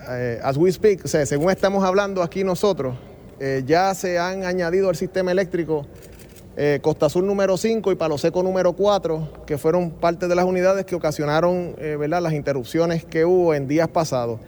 eh, 0.09 0.41
as 0.43 0.57
we 0.57 0.73
speak, 0.73 1.05
o 1.05 1.09
sea, 1.09 1.25
según 1.27 1.51
estamos 1.51 1.85
hablando 1.85 2.23
aquí 2.23 2.43
nosotros, 2.43 2.97
eh, 3.41 3.63
ya 3.67 3.95
se 3.95 4.19
han 4.19 4.45
añadido 4.45 4.89
al 4.89 4.97
sistema 4.97 5.31
eléctrico 5.31 5.87
eh, 6.57 6.81
Costa 6.83 7.09
Sur 7.09 7.23
número 7.23 7.57
5 7.57 7.93
y 7.93 7.95
Palo 7.95 8.19
Seco 8.19 8.43
número 8.43 8.73
4, 8.73 9.45
que 9.47 9.59
fueron 9.59 9.93
parte 9.93 10.27
de 10.27 10.35
las 10.35 10.45
unidades 10.45 10.85
que 10.85 10.97
ocasionaron 10.97 11.77
eh, 11.79 11.97
¿verdad? 11.97 12.21
las 12.21 12.33
interrupciones 12.33 13.05
que 13.05 13.25
hubo 13.25 13.55
en 13.55 13.69
días 13.69 13.87
pasados. 13.87 14.41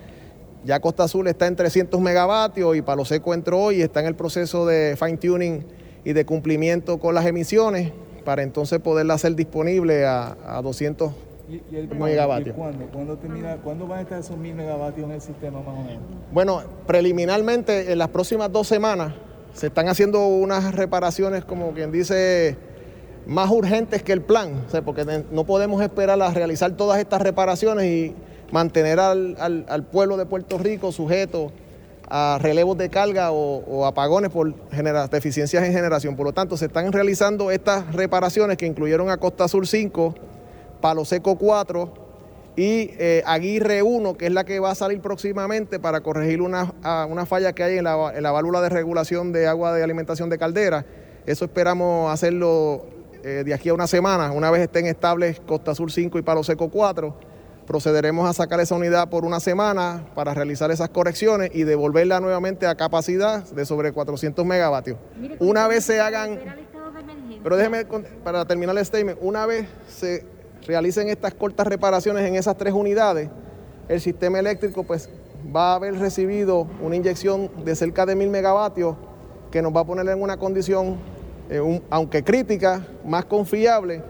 Ya 0.65 0.81
Costa 0.81 1.05
Azul 1.05 1.29
está 1.29 1.47
en 1.47 1.55
300 1.55 2.01
megavatios 2.01 2.77
y 2.77 2.83
Palo 2.83 3.05
Seco 3.05 3.33
entró 3.33 3.61
hoy 3.61 3.77
y 3.77 3.83
está 3.83 4.01
en 4.01 4.07
el 4.07 4.17
proceso 4.17 4.67
de 4.67 4.97
fine 4.99 5.19
tuning 5.19 5.65
y 6.05 6.13
de 6.13 6.27
cumplimiento 6.27 6.99
con 6.99 7.15
las 7.15 7.27
emisiones 7.27 7.93
para 8.25 8.43
entonces 8.43 8.81
poderla 8.81 9.15
hacer 9.15 9.37
disponible 9.37 10.05
a, 10.05 10.37
a 10.45 10.61
200 10.63 11.13
¿Y, 11.51 11.63
y 11.75 11.77
el 11.79 11.89
megavatios. 11.89 12.55
¿Y 12.57 12.59
cuándo? 12.59 12.87
¿Cuándo, 12.93 13.17
termina, 13.19 13.57
¿Cuándo 13.57 13.87
van 13.87 13.99
a 13.99 14.03
estar 14.03 14.21
esos 14.21 14.37
mil 14.37 14.55
megavatios 14.55 15.07
en 15.07 15.13
el 15.15 15.21
sistema 15.21 15.59
más 15.61 15.79
o 15.79 15.83
menos? 15.83 16.03
Bueno, 16.33 16.63
preliminarmente 16.87 17.91
en 17.93 17.99
las 17.99 18.09
próximas 18.09 18.53
dos 18.53 18.69
semanas 18.69 19.15
se 19.53 19.67
están 19.67 19.89
haciendo 19.89 20.27
unas 20.27 20.75
reparaciones, 20.75 21.45
como 21.45 21.73
quien 21.73 21.91
dice, 21.91 22.57
más 23.27 23.51
urgentes 23.51 24.03
que 24.03 24.13
el 24.13 24.21
plan, 24.23 24.63
o 24.67 24.71
sea, 24.71 24.83
porque 24.83 25.05
no 25.33 25.45
podemos 25.45 25.83
esperar 25.83 26.21
a 26.23 26.31
realizar 26.31 26.71
todas 26.73 27.01
estas 27.01 27.21
reparaciones 27.21 27.85
y 27.87 28.15
mantener 28.53 29.01
al, 29.01 29.37
al- 29.41 29.67
al 29.69 29.85
pueblo 29.85 30.17
de 30.17 30.27
Puerto 30.27 30.57
Rico 30.59 30.93
sujeto 30.93 31.51
a 32.09 32.39
relevos 32.41 32.77
de 32.77 32.91
carga 32.91 33.31
o, 33.33 33.59
o 33.67 33.87
apagones 33.87 34.31
por 34.31 34.53
genera- 34.71 35.07
deficiencias 35.09 35.65
en 35.65 35.73
generación. 35.73 36.17
Por 36.17 36.27
lo 36.27 36.33
tanto, 36.33 36.57
se 36.57 36.67
están 36.67 36.93
realizando 36.93 37.51
estas 37.51 37.93
reparaciones 37.95 38.57
que 38.57 38.67
incluyeron 38.67 39.11
a 39.11 39.17
Costa 39.17 39.47
Sur 39.49 39.67
5, 39.67 40.15
Palo 40.81 41.05
Seco 41.05 41.37
4 41.37 41.93
y 42.57 42.91
eh, 42.99 43.23
Aguirre 43.27 43.83
1, 43.83 44.15
que 44.17 44.27
es 44.27 44.33
la 44.33 44.45
que 44.45 44.59
va 44.61 44.73
a 44.73 44.75
salir 44.75 45.01
próximamente 45.01 45.79
para 45.79 46.01
corregir 46.01 46.43
una, 46.43 46.75
a- 46.83 47.07
una 47.09 47.25
falla 47.27 47.53
que 47.53 47.63
hay 47.63 47.79
en 47.79 47.85
la, 47.85 48.13
en 48.15 48.23
la 48.23 48.33
válvula 48.33 48.61
de 48.61 48.69
regulación 48.69 49.33
de 49.33 49.47
agua 49.47 49.73
de 49.73 49.83
alimentación 49.83 50.29
de 50.29 50.37
caldera. 50.39 50.85
Eso 51.27 51.45
esperamos 51.45 52.13
hacerlo 52.13 52.85
eh, 53.23 53.43
de 53.45 53.55
aquí 53.55 53.69
a 53.69 53.75
una 53.75 53.87
semana, 53.87 54.33
una 54.33 54.51
vez 54.51 54.63
estén 54.63 54.87
estables 54.87 55.41
Costa 55.47 55.75
Sur 55.75 55.93
5 55.93 56.19
y 56.19 56.23
Palo 56.23 56.43
Seco 56.43 56.69
4. 56.71 57.31
Procederemos 57.67 58.29
a 58.29 58.33
sacar 58.33 58.59
esa 58.59 58.75
unidad 58.75 59.09
por 59.11 59.25
una 59.25 59.39
semana 59.39 60.07
para 60.17 60.35
realizar 60.35 60.73
esas 60.73 60.89
correcciones 60.89 61.51
y 61.55 61.63
devolverla 61.63 62.19
nuevamente 62.19 62.67
a 62.67 62.75
capacidad 62.75 63.45
de 63.45 63.65
sobre 63.65 63.93
400 63.93 64.45
megavatios. 64.45 64.99
Una 65.39 65.69
vez 65.69 65.85
se 65.85 66.01
hagan 66.01 66.37
pero 67.45 67.57
déjeme, 67.57 67.85
para 68.25 68.45
terminar 68.45 68.77
el 68.77 68.85
statement, 68.85 69.19
una 69.23 69.47
vez 69.47 69.69
se 69.89 70.25
realicen 70.67 71.09
estas 71.09 71.35
cortas 71.35 71.67
reparaciones 71.67 72.27
en 72.27 72.35
esas 72.37 72.57
tres 72.57 72.73
unidades, 72.75 73.29
el 73.89 74.01
sistema 74.01 74.39
eléctrico 74.39 74.85
pues 74.85 75.09
va 75.55 75.73
a 75.73 75.75
haber 75.77 75.99
recibido 75.99 76.67
una 76.83 76.97
inyección 76.97 77.51
de 77.65 77.75
cerca 77.75 78.07
de 78.07 78.15
mil 78.15 78.29
megavatios 78.31 78.97
que 79.51 79.63
nos 79.63 79.75
va 79.75 79.81
a 79.81 79.85
poner 79.85 80.09
en 80.09 80.23
una 80.23 80.37
condición, 80.37 80.97
eh, 81.49 81.61
un- 81.61 81.83
aunque 81.91 82.23
crítica, 82.23 82.87
más 83.05 83.25
confiable, 83.25 84.03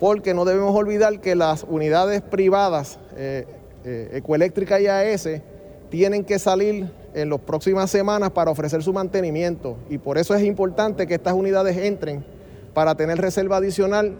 porque 0.00 0.34
no 0.34 0.44
debemos 0.44 0.74
olvidar 0.74 1.20
que 1.20 1.34
las 1.36 1.64
unidades 1.68 2.22
privadas, 2.22 2.98
eh, 3.16 3.46
eh, 3.84 4.10
Ecoeléctrica 4.14 4.80
y 4.80 4.86
AES, 4.88 5.40
tienen 5.90 6.24
que 6.24 6.38
salir 6.38 6.90
en 7.14 7.28
las 7.30 7.38
próximas 7.40 7.90
semanas 7.90 8.30
para 8.30 8.50
ofrecer 8.50 8.82
su 8.82 8.92
mantenimiento. 8.92 9.76
Y 9.90 9.98
por 9.98 10.16
eso 10.18 10.34
es 10.34 10.42
importante 10.42 11.06
que 11.06 11.14
estas 11.14 11.34
unidades 11.34 11.76
entren 11.76 12.24
para 12.74 12.94
tener 12.94 13.18
reserva 13.18 13.58
adicional, 13.58 14.14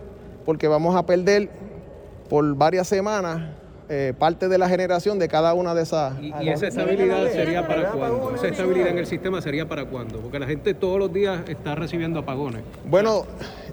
porque 0.45 0.68
vamos 0.68 0.95
a 0.97 1.05
perder 1.07 1.49
por 2.28 2.55
varias 2.57 2.88
semanas 2.88 3.43
eh, 3.88 4.14
parte 4.18 4.49
de 4.49 4.57
la 4.57 4.68
generación 4.68 5.18
de 5.18 5.28
cada 5.28 5.53
una 5.53 5.74
de 5.74 5.82
esas. 5.82 6.14
¿Y, 6.20 6.32
y 6.40 6.49
esa 6.49 6.68
estabilidad 6.68 7.30
sería 7.30 7.66
para 7.66 7.90
cuándo? 7.90 8.34
¿Esa 8.34 8.49
estabilidad 8.49 8.88
en 8.88 8.99
el 8.99 9.07
sistema 9.07 9.43
sería 9.43 9.68
para 9.68 9.84
cuándo? 9.84 10.20
Porque 10.20 10.38
la 10.38 10.47
gente 10.47 10.72
todos 10.72 10.99
los 10.99 11.12
días 11.12 11.43
está 11.49 11.74
recibiendo 11.74 12.20
apagones. 12.20 12.62
Bueno, 12.88 13.26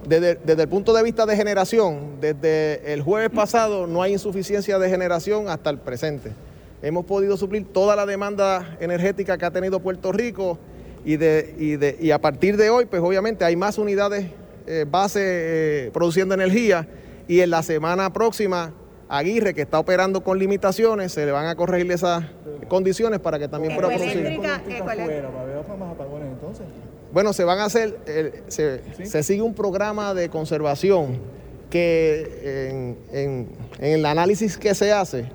desde, 0.06 0.36
desde 0.36 0.64
el 0.64 0.68
punto 0.68 0.94
de 0.94 1.04
vista 1.04 1.26
de 1.26 1.38
generación, 1.38 2.20
desde 2.20 2.92
el 2.92 3.02
jueves 3.02 3.30
pasado 3.30 3.88
no 3.88 4.02
hay 4.02 4.14
insuficiencia 4.14 4.78
de 4.78 4.90
generación 4.90 5.48
hasta 5.48 5.70
el 5.70 5.78
presente. 5.78 6.34
Hemos 6.82 7.06
podido 7.06 7.38
suplir 7.38 7.66
toda 7.72 7.96
la 7.96 8.06
demanda 8.06 8.78
energética 8.82 9.38
que 9.38 9.46
ha 9.46 9.52
tenido 9.52 9.80
Puerto 9.80 10.12
Rico 10.12 10.58
y, 11.06 11.16
de, 11.16 11.56
y, 11.58 11.76
de, 11.78 11.98
y 12.00 12.12
a 12.12 12.20
partir 12.20 12.58
de 12.58 12.70
hoy, 12.70 12.86
pues 12.86 13.02
obviamente 13.02 13.46
hay 13.46 13.56
más 13.56 13.78
unidades 13.78 14.28
eh, 14.70 14.86
base 14.90 15.20
eh, 15.24 15.92
produciendo 15.92 16.34
energía 16.36 16.88
y 17.28 17.42
en 17.42 17.50
la 17.50 17.62
semana 17.64 18.14
próxima 18.14 18.74
Aguirre, 19.12 19.56
que 19.56 19.64
está 19.64 19.80
operando 19.80 20.24
con 20.24 20.38
limitaciones, 20.38 21.12
se 21.12 21.26
le 21.26 21.32
van 21.32 21.48
a 21.48 21.56
corregir 21.56 21.92
esas 21.92 22.24
condiciones 22.68 23.20
para 23.20 23.40
que 23.40 23.48
también 23.48 23.74
pueda 23.76 23.90
producir. 23.98 24.24
Bueno, 27.12 27.34
se 27.34 27.44
van 27.44 27.58
a 27.58 27.66
hacer, 27.66 27.98
eh, 28.06 28.44
se, 28.50 28.82
se 29.08 29.24
sigue 29.24 29.42
un 29.42 29.56
programa 29.56 30.14
de 30.14 30.30
conservación 30.30 31.18
que 31.72 32.68
en, 32.70 32.98
en- 33.12 33.48
en 33.80 33.94
el 34.00 34.06
análisis 34.06 34.58
que 34.58 34.76
se 34.76 34.92
hace, 34.92 35.26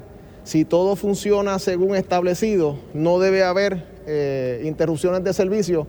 si 0.44 0.64
todo 0.64 0.94
funciona 0.94 1.58
según 1.58 1.96
establecido, 1.96 2.76
no 2.92 3.18
debe 3.18 3.42
haber 3.42 3.84
eh, 4.06 4.62
interrupciones 4.64 5.24
de 5.24 5.32
servicio 5.32 5.86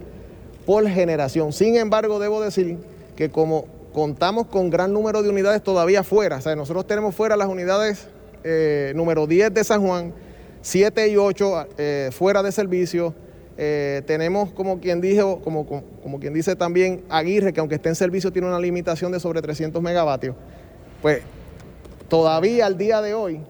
por 0.65 0.87
generación. 0.87 1.53
Sin 1.53 1.75
embargo, 1.75 2.17
debo 2.17 2.41
decir 2.41 2.77
que 3.15 3.29
como 3.29 3.65
contamos 3.93 4.47
con 4.47 4.69
gran 4.69 4.91
número 4.91 5.23
de 5.23 5.29
unidades 5.29 5.63
todavía 5.63 6.03
fuera, 6.03 6.37
o 6.37 6.41
sea, 6.41 6.55
nosotros 6.55 6.85
tenemos 6.85 7.15
fuera 7.15 7.35
las 7.37 7.47
unidades 7.47 8.07
eh, 8.43 8.93
número 8.95 9.25
10 9.25 9.53
de 9.53 9.63
San 9.63 9.81
Juan, 9.81 10.13
7 10.61 11.07
y 11.07 11.17
8 11.17 11.67
eh, 11.77 12.09
fuera 12.11 12.43
de 12.43 12.51
servicio, 12.51 13.13
eh, 13.57 14.01
tenemos 14.05 14.51
como 14.51 14.81
quien 14.81 14.99
dijo, 14.99 15.39
como, 15.39 15.65
como, 15.65 15.83
como 16.03 16.19
quien 16.19 16.33
dice 16.33 16.55
también 16.55 17.05
Aguirre, 17.09 17.53
que 17.53 17.61
aunque 17.61 17.75
esté 17.75 17.89
en 17.89 17.95
servicio 17.95 18.31
tiene 18.31 18.47
una 18.47 18.59
limitación 18.59 19.11
de 19.11 19.19
sobre 19.19 19.41
300 19.41 19.81
megavatios. 19.81 20.35
Pues 21.01 21.21
todavía 22.09 22.65
al 22.65 22.77
día 22.77 23.01
de 23.01 23.13
hoy 23.13 23.41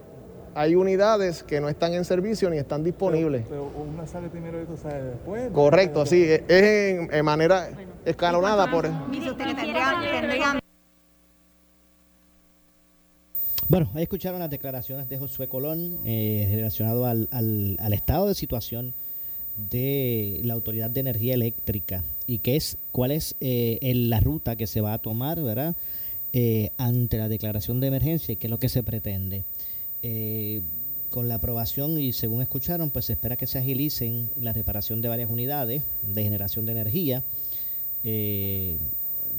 hay 0.56 0.74
unidades 0.74 1.42
que 1.42 1.60
no 1.60 1.68
están 1.68 1.92
en 1.94 2.04
servicio 2.04 2.48
ni 2.50 2.56
están 2.56 2.82
disponibles. 2.82 3.44
Pero 3.48 3.70
una 3.76 4.06
sale 4.06 4.28
primero 4.28 4.58
y 4.58 4.64
otra 4.64 4.76
sale 4.78 5.02
después. 5.04 5.44
¿no? 5.48 5.52
Correcto, 5.52 6.06
sí, 6.06 6.22
es 6.24 6.42
en, 6.48 7.12
en 7.12 7.24
manera 7.24 7.68
escalonada 8.04 8.70
por 8.70 8.88
Dice 9.10 9.30
usted 9.30 9.44
que 9.46 9.54
tendrían, 9.54 10.02
tendrían 10.02 10.58
Bueno, 13.68 13.90
ahí 13.94 14.04
escucharon 14.04 14.40
las 14.40 14.50
declaraciones 14.50 15.08
de 15.08 15.18
Josué 15.18 15.48
Colón 15.48 15.98
eh, 16.04 16.48
relacionado 16.54 17.04
al, 17.06 17.28
al- 17.32 17.76
al 17.80 17.92
estado 17.92 18.28
de 18.28 18.34
situación 18.34 18.94
de 19.70 20.40
la 20.44 20.54
Autoridad 20.54 20.88
de 20.90 21.00
Energía 21.00 21.34
Eléctrica 21.34 22.04
y 22.26 22.38
qué 22.38 22.56
es, 22.56 22.76
cuál 22.92 23.10
es 23.10 23.34
eh, 23.40 23.78
el- 23.82 24.08
la 24.10 24.20
ruta 24.20 24.56
que 24.56 24.66
se 24.66 24.80
va 24.80 24.92
a 24.94 24.98
tomar, 24.98 25.40
¿verdad? 25.42 25.74
Eh, 26.32 26.70
ante 26.76 27.18
la 27.18 27.28
declaración 27.28 27.80
de 27.80 27.86
emergencia 27.88 28.32
y 28.32 28.36
qué 28.36 28.46
es 28.46 28.50
lo 28.50 28.58
que 28.58 28.68
se 28.68 28.82
pretende. 28.82 29.44
Eh, 30.08 30.62
con 31.10 31.28
la 31.28 31.36
aprobación 31.36 31.98
y 31.98 32.12
según 32.12 32.40
escucharon, 32.40 32.90
pues 32.90 33.06
se 33.06 33.14
espera 33.14 33.36
que 33.36 33.48
se 33.48 33.58
agilicen 33.58 34.30
la 34.40 34.52
reparación 34.52 35.00
de 35.00 35.08
varias 35.08 35.28
unidades 35.28 35.82
de 36.02 36.22
generación 36.22 36.64
de 36.64 36.72
energía. 36.72 37.24
Eh, 38.04 38.76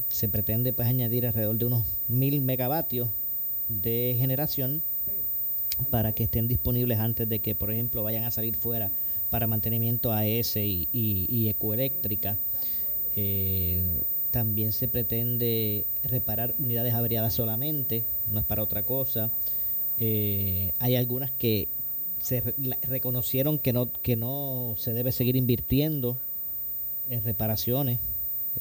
se 0.09 0.27
pretende 0.27 0.73
pues 0.73 0.89
añadir 0.89 1.25
alrededor 1.25 1.57
de 1.57 1.65
unos 1.65 1.85
mil 2.09 2.41
megavatios 2.41 3.07
de 3.69 4.17
generación 4.19 4.81
para 5.89 6.11
que 6.11 6.23
estén 6.23 6.49
disponibles 6.49 6.99
antes 6.99 7.29
de 7.29 7.39
que, 7.39 7.55
por 7.55 7.71
ejemplo, 7.71 8.03
vayan 8.03 8.25
a 8.25 8.31
salir 8.31 8.57
fuera 8.57 8.91
para 9.29 9.47
mantenimiento 9.47 10.11
AES 10.11 10.57
y, 10.57 10.89
y, 10.91 11.27
y 11.29 11.47
Ecoeléctrica. 11.47 12.37
Eh, 13.15 13.83
también 14.31 14.73
se 14.73 14.89
pretende 14.89 15.85
reparar 16.03 16.55
unidades 16.59 16.93
averiadas 16.93 17.33
solamente, 17.33 18.03
no 18.29 18.39
es 18.39 18.45
para 18.45 18.63
otra 18.63 18.83
cosa. 18.83 19.31
Eh, 19.99 20.73
hay 20.79 20.95
algunas 20.95 21.31
que 21.31 21.67
se 22.21 22.41
re- 22.41 22.53
reconocieron 22.83 23.57
que 23.57 23.73
no, 23.73 23.91
que 24.01 24.15
no 24.15 24.75
se 24.77 24.93
debe 24.93 25.11
seguir 25.11 25.35
invirtiendo 25.35 26.17
en 27.09 27.23
reparaciones. 27.23 27.99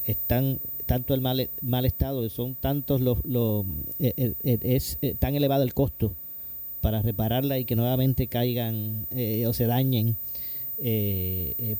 Están 0.05 0.61
tanto 0.87 1.15
el 1.15 1.21
mal, 1.21 1.51
mal 1.63 1.85
estado, 1.85 2.29
son 2.31 2.55
tantos 2.55 3.01
los, 3.01 3.25
los 3.25 3.65
eh, 3.99 4.13
eh, 4.17 4.35
eh, 4.45 4.59
es 4.63 4.99
tan 5.19 5.35
elevado 5.35 5.63
el 5.63 5.75
costo 5.75 6.13
para 6.81 7.03
repararla 7.03 7.59
y 7.59 7.65
que 7.65 7.75
nuevamente 7.75 8.29
caigan 8.29 9.07
o 9.47 9.53
se 9.53 9.67
dañen. 9.67 10.17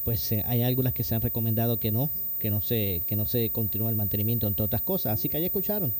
pues 0.03 0.33
hay 0.45 0.63
algunas 0.63 0.93
que 0.93 1.05
se 1.05 1.15
han 1.15 1.21
recomendado 1.21 1.79
que 1.79 1.93
no, 1.93 2.11
que 2.41 2.51
no 2.51 2.61
se, 2.61 3.03
que 3.07 3.15
no 3.15 3.27
se 3.27 3.51
continúe 3.51 3.89
el 3.91 3.97
mantenimiento 3.97 4.49
entre 4.49 4.65
otras 4.65 4.83
cosas. 4.83 5.13
Así 5.13 5.29
que 5.29 5.37
ahí 5.37 5.45
escucharon 5.45 5.93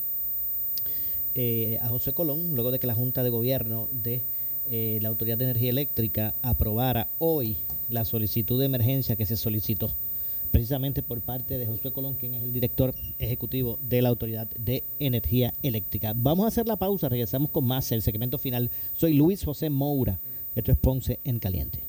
eh, 1.39 1.77
a 1.83 1.87
José 1.89 2.13
Colón, 2.13 2.55
luego 2.55 2.71
de 2.71 2.79
que 2.79 2.87
la 2.87 2.95
Junta 2.95 3.21
de 3.21 3.29
Gobierno 3.29 3.89
de 3.91 4.23
eh, 4.71 4.97
la 5.03 5.09
Autoridad 5.09 5.37
de 5.37 5.43
Energía 5.43 5.69
Eléctrica 5.69 6.33
aprobara 6.41 7.09
hoy 7.19 7.57
la 7.89 8.05
solicitud 8.05 8.59
de 8.59 8.65
emergencia 8.65 9.15
que 9.15 9.27
se 9.27 9.37
solicitó 9.37 9.93
precisamente 10.49 11.03
por 11.03 11.21
parte 11.21 11.59
de 11.59 11.67
José 11.67 11.91
Colón, 11.91 12.15
quien 12.15 12.33
es 12.33 12.41
el 12.41 12.53
director 12.53 12.95
ejecutivo 13.19 13.77
de 13.83 14.01
la 14.01 14.09
Autoridad 14.09 14.47
de 14.57 14.83
Energía 14.97 15.53
Eléctrica. 15.61 16.13
Vamos 16.15 16.45
a 16.45 16.47
hacer 16.47 16.65
la 16.65 16.75
pausa, 16.75 17.07
regresamos 17.07 17.51
con 17.51 17.65
más, 17.65 17.91
el 17.91 18.01
segmento 18.01 18.39
final. 18.39 18.71
Soy 18.95 19.13
Luis 19.13 19.45
José 19.45 19.69
Moura, 19.69 20.19
esto 20.55 20.71
es 20.71 20.77
Ponce 20.79 21.19
en 21.23 21.37
Caliente. 21.37 21.83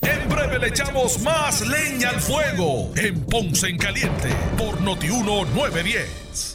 En 0.00 0.26
breve 0.30 0.58
le 0.58 0.68
echamos 0.68 1.20
más 1.20 1.60
leña 1.68 2.08
al 2.08 2.20
fuego 2.20 2.90
en 2.96 3.20
Ponce 3.26 3.68
en 3.68 3.76
Caliente 3.76 4.30
por 4.56 4.80
Notiuno 4.80 5.44
910. 5.54 6.54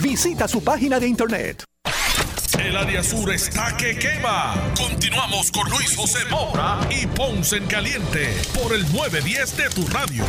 Visita 0.00 0.48
su 0.48 0.62
página 0.62 0.98
de 0.98 1.08
internet. 1.08 1.64
El 2.58 2.76
área 2.76 3.02
sur 3.02 3.30
está 3.32 3.76
que 3.76 3.98
quema. 3.98 4.54
Continuamos 4.76 5.50
con 5.50 5.68
Luis 5.70 5.96
José 5.96 6.18
Moura 6.30 6.80
y 6.90 7.06
Ponce 7.06 7.56
en 7.56 7.66
Caliente 7.66 8.28
por 8.54 8.74
el 8.74 8.82
910 8.92 9.56
de 9.56 9.70
tu 9.70 9.86
radio. 9.88 10.24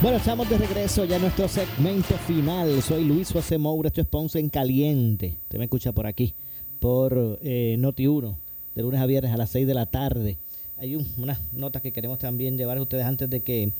Bueno, 0.00 0.18
estamos 0.18 0.48
de 0.50 0.58
regreso 0.58 1.04
ya 1.04 1.16
en 1.16 1.22
nuestro 1.22 1.48
segmento 1.48 2.16
final. 2.26 2.82
Soy 2.82 3.04
Luis 3.04 3.32
José 3.32 3.58
Moura, 3.58 3.88
esto 3.88 4.00
es 4.00 4.06
Ponce 4.06 4.38
en 4.38 4.48
Caliente. 4.48 5.36
Usted 5.42 5.58
me 5.58 5.64
escucha 5.64 5.92
por 5.92 6.06
aquí, 6.06 6.34
por 6.80 7.38
eh, 7.42 7.76
Noti1, 7.78 8.36
de 8.74 8.82
lunes 8.82 9.00
a 9.00 9.06
viernes 9.06 9.32
a 9.32 9.36
las 9.36 9.50
6 9.50 9.66
de 9.66 9.74
la 9.74 9.86
tarde. 9.86 10.38
Hay 10.82 10.96
un, 10.96 11.06
unas 11.16 11.38
notas 11.52 11.80
que 11.80 11.92
queremos 11.92 12.18
también 12.18 12.58
llevar 12.58 12.76
a 12.76 12.82
ustedes 12.82 13.04
antes 13.04 13.30
de 13.30 13.40
que 13.40 13.70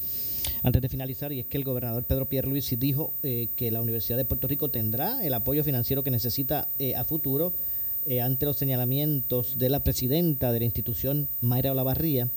antes 0.62 0.80
de 0.80 0.88
finalizar, 0.88 1.32
y 1.32 1.40
es 1.40 1.46
que 1.46 1.57
el 1.57 1.64
gobernador 1.64 2.05
Pedro 2.05 2.28
Pierluisi 2.28 2.76
dijo 2.76 3.12
eh, 3.24 3.48
que 3.57 3.72
la 3.72 3.82
Universidad 3.82 4.16
de 4.16 4.24
Puerto 4.24 4.46
Rico 4.46 4.68
tendrá 4.70 5.20
el 5.26 5.34
apoyo 5.34 5.64
financiero 5.64 6.05
que 6.05 6.12
necesita 6.12 6.68
eh, 6.78 6.94
a 6.94 7.05
futuro 7.05 7.55
eh, 8.07 8.20
ante 8.20 8.46
los 8.46 8.57
señalamientos 8.57 9.59
de 9.59 9.68
la 9.68 9.82
presidenta 9.82 10.53
de 10.53 10.61
la 10.61 10.64
institución, 10.64 11.26
Mayra 11.40 11.72
Olavarría, 11.72 12.28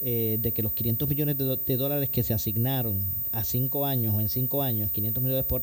eh, 0.00 0.38
de 0.42 0.50
que 0.50 0.64
los 0.64 0.72
500 0.72 1.08
millones 1.08 1.38
de, 1.38 1.76
dólares 1.76 2.10
que 2.10 2.24
se 2.24 2.34
asignaron 2.34 3.04
a 3.30 3.44
cinco 3.44 3.86
años 3.86 4.16
o 4.16 4.20
en 4.20 4.28
cinco 4.28 4.62
años, 4.64 4.90
500 4.90 5.22
millones 5.22 5.44
por, 5.44 5.62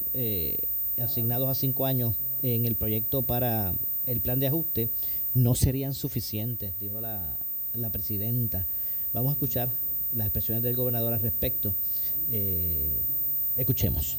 asignados 0.98 1.50
a 1.50 1.56
cinco 1.56 1.86
años 1.86 2.16
en 2.42 2.64
el 2.64 2.76
proyecto 2.76 3.22
para 3.22 3.74
el 4.06 4.22
plan 4.22 4.40
de 4.40 4.48
ajuste, 4.48 4.88
no 5.34 5.56
serían 5.56 5.94
suficientes, 5.94 6.72
dijo 6.80 7.02
la, 7.02 7.38
la 7.78 7.92
presidenta. 7.92 8.66
Vamos 9.14 9.32
a 9.32 9.34
escuchar 9.34 9.70
las 10.14 10.28
expresiones 10.28 10.64
del 10.64 10.76
gobernador 10.76 11.14
al 11.14 11.22
respecto. 11.22 11.74
Eh, 12.32 12.90
escuchemos. 13.56 14.18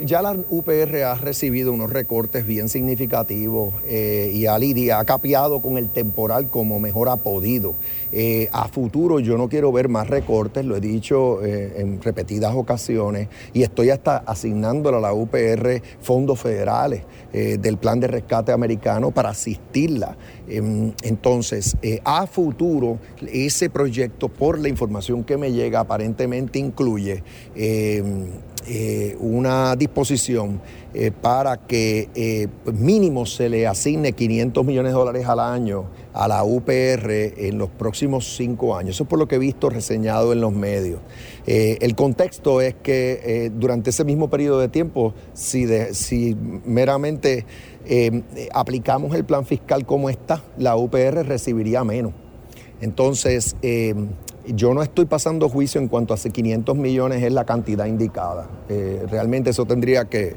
Ya 0.00 0.22
la 0.22 0.30
UPR 0.48 1.02
ha 1.02 1.16
recibido 1.16 1.72
unos 1.72 1.90
recortes 1.90 2.46
bien 2.46 2.68
significativos 2.68 3.74
eh, 3.84 4.30
y 4.32 4.46
ha, 4.46 4.56
lidia- 4.56 5.00
ha 5.00 5.04
capeado 5.04 5.60
con 5.60 5.76
el 5.76 5.90
temporal 5.90 6.48
como 6.50 6.78
mejor 6.78 7.08
ha 7.08 7.16
podido. 7.16 7.74
Eh, 8.12 8.48
a 8.52 8.68
futuro 8.68 9.18
yo 9.18 9.36
no 9.36 9.48
quiero 9.48 9.72
ver 9.72 9.88
más 9.88 10.06
recortes, 10.06 10.64
lo 10.64 10.76
he 10.76 10.80
dicho 10.80 11.44
eh, 11.44 11.72
en 11.78 12.00
repetidas 12.00 12.54
ocasiones, 12.54 13.26
y 13.52 13.62
estoy 13.64 13.90
hasta 13.90 14.18
asignándole 14.18 14.98
a 14.98 15.00
la 15.00 15.12
UPR 15.12 15.82
fondos 16.00 16.38
federales 16.38 17.02
del 17.32 17.76
plan 17.76 18.00
de 18.00 18.06
rescate 18.06 18.52
americano 18.52 19.10
para 19.10 19.30
asistirla. 19.30 20.16
Em, 20.48 20.92
entonces, 21.02 21.76
a 22.04 22.26
futuro, 22.26 22.98
ese 23.30 23.68
proyecto, 23.68 24.28
por 24.28 24.58
la 24.58 24.68
información 24.68 25.24
que 25.24 25.36
me 25.36 25.52
llega, 25.52 25.80
aparentemente 25.80 26.58
incluye 26.58 27.22
em, 27.54 28.28
eh, 28.70 29.16
una 29.18 29.76
disposición 29.76 30.60
eh, 30.92 31.10
para 31.10 31.56
que 31.56 32.10
eh, 32.14 32.48
mínimo 32.70 33.24
se 33.24 33.48
le 33.48 33.66
asigne 33.66 34.12
500 34.12 34.62
millones 34.62 34.92
de 34.92 34.98
dólares 34.98 35.26
al 35.26 35.40
año 35.40 35.86
a 36.12 36.28
la 36.28 36.44
UPR 36.44 37.10
en 37.10 37.56
los 37.56 37.70
próximos 37.70 38.36
cinco 38.36 38.76
años. 38.76 38.96
Eso 38.96 39.04
es 39.04 39.08
por 39.08 39.18
lo 39.18 39.26
que 39.26 39.36
he 39.36 39.38
visto 39.38 39.70
reseñado 39.70 40.34
en 40.34 40.42
los 40.42 40.52
medios. 40.52 41.00
El 41.46 41.94
contexto 41.94 42.60
es 42.60 42.74
que 42.74 43.50
durante 43.54 43.88
ese 43.90 44.04
mismo 44.04 44.28
periodo 44.28 44.60
de 44.60 44.68
tiempo, 44.68 45.14
si, 45.32 45.66
si 45.92 46.36
meramente 46.66 47.46
aplicamos 48.52 49.14
el 49.14 49.24
plan 49.24 49.46
fiscal 49.46 49.86
como 49.86 50.10
está, 50.10 50.42
la 50.58 50.76
UPR 50.76 51.24
recibiría 51.24 51.84
menos. 51.84 52.12
Entonces, 52.80 53.56
yo 54.54 54.74
no 54.74 54.82
estoy 54.82 55.06
pasando 55.06 55.48
juicio 55.48 55.80
en 55.80 55.88
cuanto 55.88 56.14
a 56.14 56.16
si 56.16 56.30
500 56.30 56.76
millones 56.76 57.22
es 57.22 57.32
la 57.32 57.44
cantidad 57.44 57.86
indicada. 57.86 58.48
Eh, 58.68 59.04
realmente 59.10 59.50
eso 59.50 59.64
tendría 59.64 60.06
que, 60.06 60.36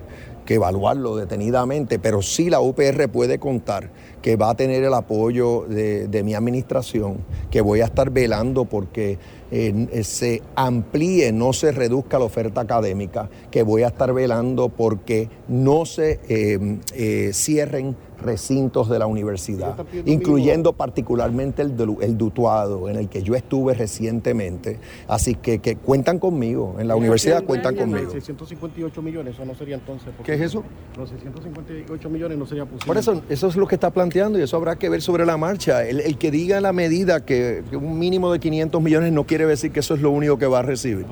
evaluarlo 0.52 1.16
detenidamente, 1.16 1.98
pero 1.98 2.22
sí 2.22 2.50
la 2.50 2.60
UPR 2.60 3.08
puede 3.08 3.40
contar 3.40 3.90
que 4.22 4.36
va 4.36 4.50
a 4.50 4.56
tener 4.56 4.84
el 4.84 4.94
apoyo 4.94 5.62
de, 5.62 6.24
mi 6.26 6.34
administración, 6.34 7.20
que 7.50 7.62
voy 7.62 7.80
a 7.80 7.86
estar 7.86 8.10
velando 8.10 8.66
porque 8.66 9.18
eh, 9.50 10.02
se 10.04 10.42
amplíe, 10.56 11.32
no 11.32 11.54
se 11.54 11.72
reduzca 11.72 12.20
la 12.20 12.26
oferta 12.26 12.60
académica, 12.60 13.30
que 13.50 13.64
voy 13.64 13.84
a 13.84 13.88
estar 13.88 14.12
velando 14.12 14.68
porque 14.68 15.30
no 15.48 15.86
se 15.86 16.20
eh, 16.28 17.32
cierren 17.32 17.96
recintos 18.22 18.90
de 18.90 19.00
la 19.00 19.08
universidad, 19.08 19.76
incluyendo 20.06 20.74
particularmente 20.74 21.62
el, 21.62 21.74
el 22.02 22.18
Dutuado, 22.18 22.90
en 22.90 22.98
el 22.98 23.10
que 23.10 23.24
yo 23.24 23.36
estuve 23.36 23.74
recientemente. 23.74 24.80
Así 25.08 25.36
que, 25.36 25.60
que 25.60 25.76
cuentan 25.76 26.20
conmigo, 26.20 26.76
en 26.80 26.88
la 26.88 26.96
universidad 26.96 27.44
cuentan 27.44 27.76
conmigo. 27.76 28.12
658 28.12 29.02
millones, 29.02 29.36
eso 29.36 29.46
no 29.46 29.56
sería 29.56 29.76
entonces. 29.76 30.10
¿Qué 30.24 30.34
es 30.34 30.42
eso? 30.42 30.64
Los 30.98 31.10
658 31.10 32.10
millones 32.10 32.38
no 32.38 32.46
sería 32.46 32.66
posible. 32.66 32.86
Por 32.86 32.98
eso, 32.98 33.22
eso 33.30 33.48
es 33.48 33.56
lo 33.56 33.68
que 33.68 33.76
está 33.76 33.90
planteando 33.90 34.40
y 34.40 34.42
eso 34.42 34.58
habrá 34.58 34.76
que 34.78 34.90
ver 34.90 35.02
sobre 35.02 35.26
la 35.26 35.38
marcha. 35.38 35.86
El, 35.86 36.00
el 36.00 36.18
que 36.18 36.32
diga 36.32 36.58
en 36.58 36.64
la 36.64 36.74
medida 36.74 37.26
que, 37.26 37.64
que 37.70 37.78
un 37.78 37.98
mínimo 37.98 38.32
de 38.32 38.40
500 38.40 38.82
millones 38.82 39.12
no 39.12 39.26
quiere 39.26 39.46
decir 39.46 39.72
que 39.72 39.80
eso 39.80 39.96
es 39.96 40.02
lo 40.02 40.12
único 40.12 40.38
que 40.38 40.46
va 40.46 40.60
a 40.60 40.64
recibir. 40.64 41.06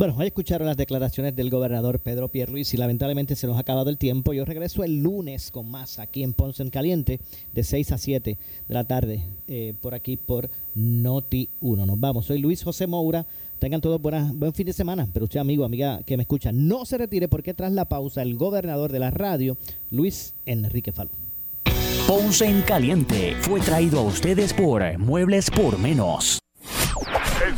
Bueno, 0.00 0.14
hoy 0.16 0.28
escucharon 0.28 0.66
las 0.66 0.78
declaraciones 0.78 1.36
del 1.36 1.50
gobernador 1.50 1.98
Pedro 1.98 2.28
Pierluisi. 2.28 2.78
Lamentablemente 2.78 3.36
se 3.36 3.46
nos 3.46 3.58
ha 3.58 3.60
acabado 3.60 3.90
el 3.90 3.98
tiempo. 3.98 4.32
Yo 4.32 4.46
regreso 4.46 4.82
el 4.82 5.02
lunes 5.02 5.50
con 5.50 5.70
más 5.70 5.98
aquí 5.98 6.22
en 6.22 6.32
Ponce 6.32 6.62
en 6.62 6.70
Caliente 6.70 7.20
de 7.52 7.62
6 7.62 7.92
a 7.92 7.98
7 7.98 8.38
de 8.66 8.74
la 8.74 8.84
tarde 8.84 9.22
eh, 9.46 9.74
por 9.82 9.94
aquí 9.94 10.16
por 10.16 10.48
Noti 10.74 11.50
1. 11.60 11.84
Nos 11.84 12.00
vamos. 12.00 12.24
Soy 12.24 12.38
Luis 12.38 12.64
José 12.64 12.86
Moura. 12.86 13.26
Tengan 13.58 13.82
todos 13.82 14.00
buenas, 14.00 14.34
buen 14.34 14.54
fin 14.54 14.64
de 14.64 14.72
semana. 14.72 15.06
Pero 15.12 15.26
usted, 15.26 15.38
amigo, 15.38 15.66
amiga 15.66 16.00
que 16.06 16.16
me 16.16 16.22
escucha, 16.22 16.50
no 16.50 16.86
se 16.86 16.96
retire 16.96 17.28
porque 17.28 17.52
tras 17.52 17.72
la 17.72 17.84
pausa 17.84 18.22
el 18.22 18.36
gobernador 18.36 18.92
de 18.92 19.00
la 19.00 19.10
radio, 19.10 19.58
Luis 19.90 20.32
Enrique 20.46 20.92
Falú. 20.92 21.10
Ponce 22.06 22.46
en 22.46 22.62
Caliente 22.62 23.34
fue 23.40 23.60
traído 23.60 23.98
a 23.98 24.04
ustedes 24.04 24.54
por 24.54 24.98
Muebles 24.98 25.50
por 25.50 25.78
Menos. 25.78 26.40